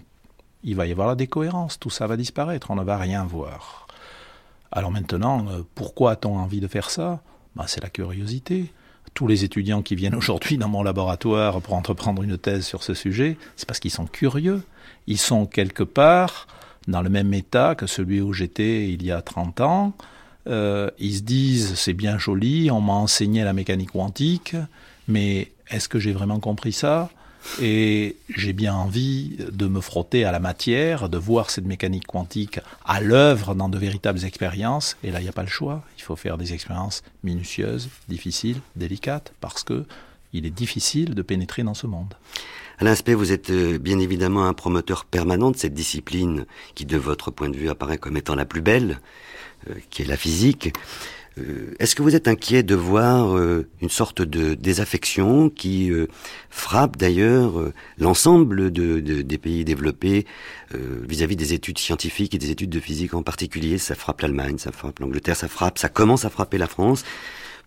il 0.64 0.74
va 0.74 0.86
y 0.86 0.90
avoir 0.90 1.06
la 1.06 1.14
décohérence. 1.14 1.78
Tout 1.78 1.90
ça 1.90 2.08
va 2.08 2.16
disparaître. 2.16 2.72
On 2.72 2.76
ne 2.76 2.82
va 2.82 2.96
rien 2.96 3.24
voir. 3.24 3.86
Alors 4.72 4.90
maintenant, 4.90 5.46
euh, 5.50 5.62
pourquoi 5.76 6.12
a-t-on 6.12 6.36
envie 6.36 6.60
de 6.60 6.66
faire 6.66 6.90
ça? 6.90 7.22
Bah, 7.54 7.66
C'est 7.68 7.82
la 7.82 7.90
curiosité 7.90 8.72
tous 9.14 9.26
les 9.26 9.44
étudiants 9.44 9.82
qui 9.82 9.94
viennent 9.94 10.14
aujourd'hui 10.14 10.58
dans 10.58 10.68
mon 10.68 10.82
laboratoire 10.82 11.60
pour 11.60 11.74
entreprendre 11.74 12.22
une 12.22 12.38
thèse 12.38 12.66
sur 12.66 12.82
ce 12.82 12.94
sujet, 12.94 13.36
c'est 13.56 13.66
parce 13.66 13.80
qu'ils 13.80 13.90
sont 13.90 14.06
curieux. 14.06 14.62
Ils 15.06 15.18
sont 15.18 15.46
quelque 15.46 15.82
part 15.82 16.46
dans 16.88 17.02
le 17.02 17.10
même 17.10 17.32
état 17.34 17.74
que 17.74 17.86
celui 17.86 18.20
où 18.20 18.32
j'étais 18.32 18.88
il 18.88 19.04
y 19.04 19.12
a 19.12 19.22
30 19.22 19.60
ans. 19.60 19.92
Euh, 20.48 20.90
ils 20.98 21.16
se 21.16 21.22
disent 21.22 21.74
c'est 21.76 21.92
bien 21.92 22.18
joli, 22.18 22.70
on 22.70 22.80
m'a 22.80 22.94
enseigné 22.94 23.44
la 23.44 23.52
mécanique 23.52 23.92
quantique, 23.92 24.56
mais 25.08 25.52
est-ce 25.68 25.88
que 25.88 25.98
j'ai 25.98 26.12
vraiment 26.12 26.40
compris 26.40 26.72
ça? 26.72 27.10
Et 27.60 28.16
j'ai 28.34 28.52
bien 28.52 28.74
envie 28.74 29.36
de 29.50 29.66
me 29.66 29.80
frotter 29.80 30.24
à 30.24 30.32
la 30.32 30.40
matière, 30.40 31.08
de 31.08 31.18
voir 31.18 31.50
cette 31.50 31.66
mécanique 31.66 32.06
quantique 32.06 32.60
à 32.84 33.00
l'œuvre 33.00 33.54
dans 33.54 33.68
de 33.68 33.78
véritables 33.78 34.24
expériences. 34.24 34.96
Et 35.02 35.10
là, 35.10 35.20
il 35.20 35.24
n'y 35.24 35.28
a 35.28 35.32
pas 35.32 35.42
le 35.42 35.48
choix. 35.48 35.82
Il 35.98 36.02
faut 36.02 36.16
faire 36.16 36.38
des 36.38 36.52
expériences 36.52 37.02
minutieuses, 37.24 37.88
difficiles, 38.08 38.60
délicates, 38.76 39.32
parce 39.40 39.64
que 39.64 39.84
il 40.32 40.46
est 40.46 40.50
difficile 40.50 41.14
de 41.14 41.22
pénétrer 41.22 41.62
dans 41.62 41.74
ce 41.74 41.86
monde. 41.86 42.14
Alain 42.78 42.94
Spey, 42.94 43.14
vous 43.14 43.32
êtes 43.32 43.50
euh, 43.50 43.78
bien 43.78 43.98
évidemment 43.98 44.46
un 44.46 44.54
promoteur 44.54 45.04
permanent 45.04 45.50
de 45.50 45.56
cette 45.56 45.74
discipline 45.74 46.46
qui, 46.74 46.86
de 46.86 46.96
votre 46.96 47.30
point 47.30 47.50
de 47.50 47.56
vue, 47.56 47.68
apparaît 47.68 47.98
comme 47.98 48.16
étant 48.16 48.34
la 48.34 48.46
plus 48.46 48.62
belle, 48.62 49.00
euh, 49.68 49.74
qui 49.90 50.02
est 50.02 50.06
la 50.06 50.16
physique. 50.16 50.72
Euh, 51.38 51.74
est-ce 51.78 51.94
que 51.94 52.02
vous 52.02 52.14
êtes 52.14 52.28
inquiet 52.28 52.62
de 52.62 52.74
voir 52.74 53.36
euh, 53.36 53.66
une 53.80 53.88
sorte 53.88 54.20
de 54.22 54.54
désaffection 54.54 55.48
qui 55.48 55.90
euh, 55.90 56.06
frappe 56.50 56.96
d'ailleurs 56.96 57.54
l'ensemble 57.98 58.70
de, 58.70 59.00
des 59.00 59.38
pays 59.38 59.64
développés 59.64 60.26
vis-à-vis 60.74 61.36
des 61.36 61.52
études 61.52 61.78
scientifiques 61.78 62.34
et 62.34 62.38
des 62.38 62.50
études 62.50 62.70
de 62.70 62.80
physique 62.80 63.14
en 63.14 63.22
particulier? 63.22 63.78
Ça 63.78 63.94
frappe 63.94 64.20
l'Allemagne, 64.20 64.58
ça 64.58 64.72
frappe 64.72 64.98
l'Angleterre, 65.00 65.36
ça 65.36 65.48
frappe, 65.48 65.78
ça 65.78 65.88
commence 65.88 66.24
à 66.24 66.30
frapper 66.30 66.58
la 66.58 66.66
France. 66.66 67.04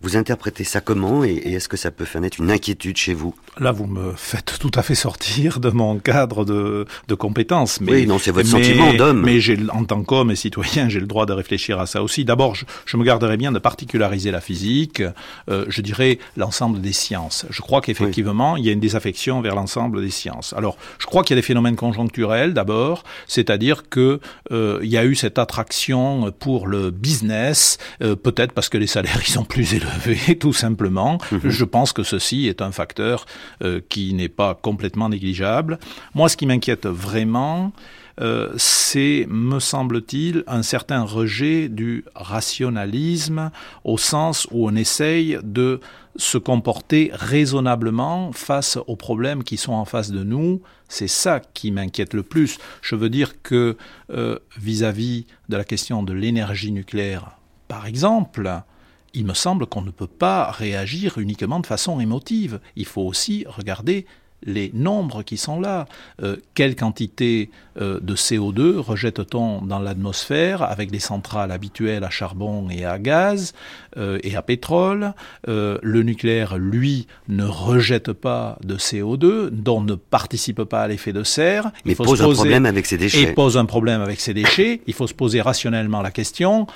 Vous 0.02 0.16
interprétez 0.16 0.64
ça 0.64 0.80
comment 0.80 1.24
et, 1.24 1.34
est-ce 1.34 1.68
que 1.68 1.76
ça 1.76 1.90
peut 1.90 2.04
faire 2.04 2.20
naître 2.20 2.40
une 2.40 2.50
inquiétude 2.50 2.96
chez 2.98 3.14
vous? 3.14 3.34
Là, 3.58 3.72
vous 3.72 3.86
me 3.86 4.12
faites 4.14 4.58
tout 4.60 4.70
à 4.74 4.82
fait 4.82 4.94
sortir 4.94 5.58
de 5.58 5.70
mon 5.70 5.98
cadre 5.98 6.44
de, 6.44 6.84
de 7.08 7.14
compétences. 7.14 7.80
Mais, 7.80 7.92
oui, 7.92 8.06
non, 8.06 8.18
c'est 8.18 8.30
votre 8.30 8.48
sentiment 8.48 8.92
d'homme. 8.92 9.22
Mais 9.22 9.38
en 9.70 9.84
tant 9.84 10.02
qu'homme 10.02 10.30
et 10.30 10.36
citoyen, 10.36 10.90
j'ai 10.90 11.00
le 11.00 11.06
droit 11.06 11.24
de 11.24 11.32
réfléchir 11.32 11.80
à 11.80 11.86
ça 11.86 12.02
aussi. 12.02 12.26
D'abord, 12.26 12.54
je, 12.54 12.66
je 12.84 12.96
me 12.98 13.04
garderais 13.04 13.38
bien 13.38 13.52
de 13.52 13.58
particulariser 13.58 14.30
la 14.30 14.42
physique. 14.42 15.02
Euh, 15.48 15.64
je 15.68 15.80
dirais 15.80 16.18
l'ensemble 16.36 16.82
des 16.82 16.92
sciences. 16.92 17.46
Je 17.48 17.62
crois 17.62 17.80
qu'effectivement, 17.80 18.52
oui. 18.52 18.60
il 18.60 18.66
y 18.66 18.68
a 18.68 18.72
une 18.72 18.80
désaffection 18.80 19.40
vers 19.40 19.54
l'ensemble 19.54 20.02
des 20.02 20.10
sciences. 20.10 20.52
Alors, 20.52 20.76
je 20.98 21.06
crois 21.06 21.22
qu'il 21.22 21.34
y 21.34 21.38
a 21.38 21.40
des 21.40 21.46
phénomènes 21.46 21.76
conjoncturels 21.76 22.52
d'abord, 22.52 23.02
c'est-à-dire 23.26 23.88
que 23.88 24.20
euh, 24.52 24.78
il 24.82 24.90
y 24.90 24.98
a 24.98 25.06
eu 25.06 25.14
cette 25.14 25.38
attraction 25.38 26.32
pour 26.38 26.66
le 26.66 26.90
business, 26.90 27.78
euh, 28.02 28.14
peut-être 28.14 28.52
parce 28.52 28.68
que 28.68 28.76
les 28.76 28.86
salaires 28.86 29.20
ils 29.26 29.30
sont 29.30 29.44
plus 29.44 29.72
élevés 29.72 29.85
tout 30.40 30.52
simplement. 30.52 31.18
Mmh. 31.30 31.38
Je 31.44 31.64
pense 31.64 31.92
que 31.92 32.02
ceci 32.02 32.46
est 32.46 32.62
un 32.62 32.72
facteur 32.72 33.26
euh, 33.62 33.80
qui 33.88 34.14
n'est 34.14 34.28
pas 34.28 34.54
complètement 34.54 35.08
négligeable. 35.08 35.78
Moi, 36.14 36.28
ce 36.28 36.36
qui 36.36 36.46
m'inquiète 36.46 36.86
vraiment, 36.86 37.72
euh, 38.20 38.52
c'est, 38.56 39.26
me 39.28 39.60
semble-t-il, 39.60 40.42
un 40.46 40.62
certain 40.62 41.02
rejet 41.02 41.68
du 41.68 42.04
rationalisme 42.14 43.50
au 43.84 43.98
sens 43.98 44.48
où 44.50 44.68
on 44.68 44.74
essaye 44.74 45.38
de 45.42 45.80
se 46.16 46.38
comporter 46.38 47.10
raisonnablement 47.12 48.32
face 48.32 48.78
aux 48.86 48.96
problèmes 48.96 49.44
qui 49.44 49.58
sont 49.58 49.74
en 49.74 49.84
face 49.84 50.10
de 50.10 50.24
nous. 50.24 50.62
C'est 50.88 51.08
ça 51.08 51.40
qui 51.40 51.70
m'inquiète 51.70 52.14
le 52.14 52.22
plus. 52.22 52.58
Je 52.80 52.94
veux 52.94 53.10
dire 53.10 53.42
que 53.42 53.76
euh, 54.10 54.38
vis-à-vis 54.58 55.20
-vis 55.20 55.50
de 55.50 55.56
la 55.58 55.64
question 55.64 56.02
de 56.02 56.14
l'énergie 56.14 56.72
nucléaire, 56.72 57.32
par 57.68 57.86
exemple, 57.86 58.62
il 59.16 59.24
me 59.24 59.34
semble 59.34 59.66
qu'on 59.66 59.82
ne 59.82 59.90
peut 59.90 60.06
pas 60.06 60.50
réagir 60.50 61.18
uniquement 61.18 61.58
de 61.58 61.66
façon 61.66 62.00
émotive. 62.00 62.60
Il 62.76 62.84
faut 62.84 63.02
aussi 63.02 63.44
regarder 63.48 64.06
les 64.44 64.70
nombres 64.74 65.22
qui 65.22 65.38
sont 65.38 65.58
là. 65.58 65.86
Euh, 66.22 66.36
quelle 66.54 66.76
quantité 66.76 67.50
euh, 67.80 67.98
de 68.00 68.14
CO2 68.14 68.76
rejette-t-on 68.76 69.62
dans 69.62 69.78
l'atmosphère 69.78 70.62
avec 70.62 70.90
des 70.90 70.98
centrales 70.98 71.50
habituelles 71.50 72.04
à 72.04 72.10
charbon 72.10 72.68
et 72.68 72.84
à 72.84 72.98
gaz 72.98 73.54
euh, 73.96 74.18
et 74.22 74.36
à 74.36 74.42
pétrole? 74.42 75.14
Le 75.46 76.02
nucléaire, 76.02 76.58
lui, 76.58 77.06
ne 77.28 77.44
rejette 77.44 78.12
pas 78.12 78.58
de 78.62 78.76
CO2, 78.76 79.48
dont 79.50 79.80
ne 79.80 79.94
participe 79.94 80.62
pas 80.64 80.82
à 80.82 80.88
l'effet 80.88 81.14
de 81.14 81.22
serre. 81.22 81.70
Mais 81.84 81.92
Il 81.92 81.94
faut 81.94 82.04
pose 82.04 82.18
se 82.18 82.24
poser, 82.24 82.40
un 82.40 82.42
problème 82.42 82.66
avec 82.66 82.84
ses 82.84 82.98
déchets. 82.98 83.22
Et 83.22 83.32
pose 83.32 83.56
un 83.56 83.64
problème 83.64 84.02
avec 84.02 84.20
ses 84.20 84.34
déchets. 84.34 84.82
Il 84.86 84.92
faut 84.92 85.06
se 85.06 85.14
poser 85.14 85.40
rationnellement 85.40 86.02
la 86.02 86.10
question 86.10 86.66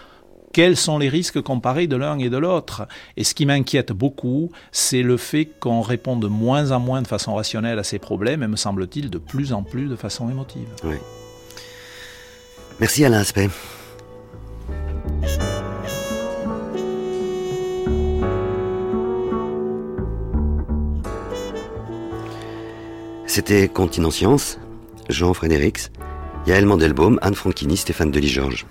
quels 0.52 0.76
sont 0.76 0.98
les 0.98 1.08
risques 1.08 1.40
comparés 1.40 1.86
de 1.86 1.96
l'un 1.96 2.18
et 2.18 2.30
de 2.30 2.36
l'autre. 2.36 2.86
Et 3.16 3.24
ce 3.24 3.34
qui 3.34 3.46
m'inquiète 3.46 3.92
beaucoup, 3.92 4.50
c'est 4.72 5.02
le 5.02 5.16
fait 5.16 5.46
qu'on 5.46 5.80
répond 5.80 6.16
de 6.16 6.28
moins 6.28 6.72
en 6.72 6.80
moins 6.80 7.02
de 7.02 7.06
façon 7.06 7.34
rationnelle 7.34 7.78
à 7.78 7.84
ces 7.84 7.98
problèmes, 7.98 8.42
et 8.42 8.48
me 8.48 8.56
semble-t-il 8.56 9.10
de 9.10 9.18
plus 9.18 9.52
en 9.52 9.62
plus 9.62 9.86
de 9.86 9.96
façon 9.96 10.30
émotive. 10.30 10.68
Oui. 10.84 10.96
Merci 12.80 13.04
Alain 13.04 13.18
Aspect. 13.18 13.50
C'était 23.26 23.68
Continent 23.68 24.10
Science, 24.10 24.58
Jean 25.08 25.34
Frédérix, 25.34 25.92
Yael 26.48 26.66
Mandelbaum, 26.66 27.18
Anne 27.22 27.36
Franchini, 27.36 27.76
Stéphane 27.76 28.10
Delis-Georges. 28.10 28.66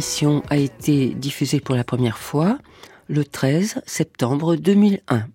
Émission 0.00 0.42
a 0.48 0.56
été 0.56 1.10
diffusée 1.10 1.60
pour 1.60 1.74
la 1.74 1.84
première 1.84 2.16
fois 2.16 2.56
le 3.10 3.22
13 3.22 3.82
septembre 3.84 4.56
2001. 4.56 5.26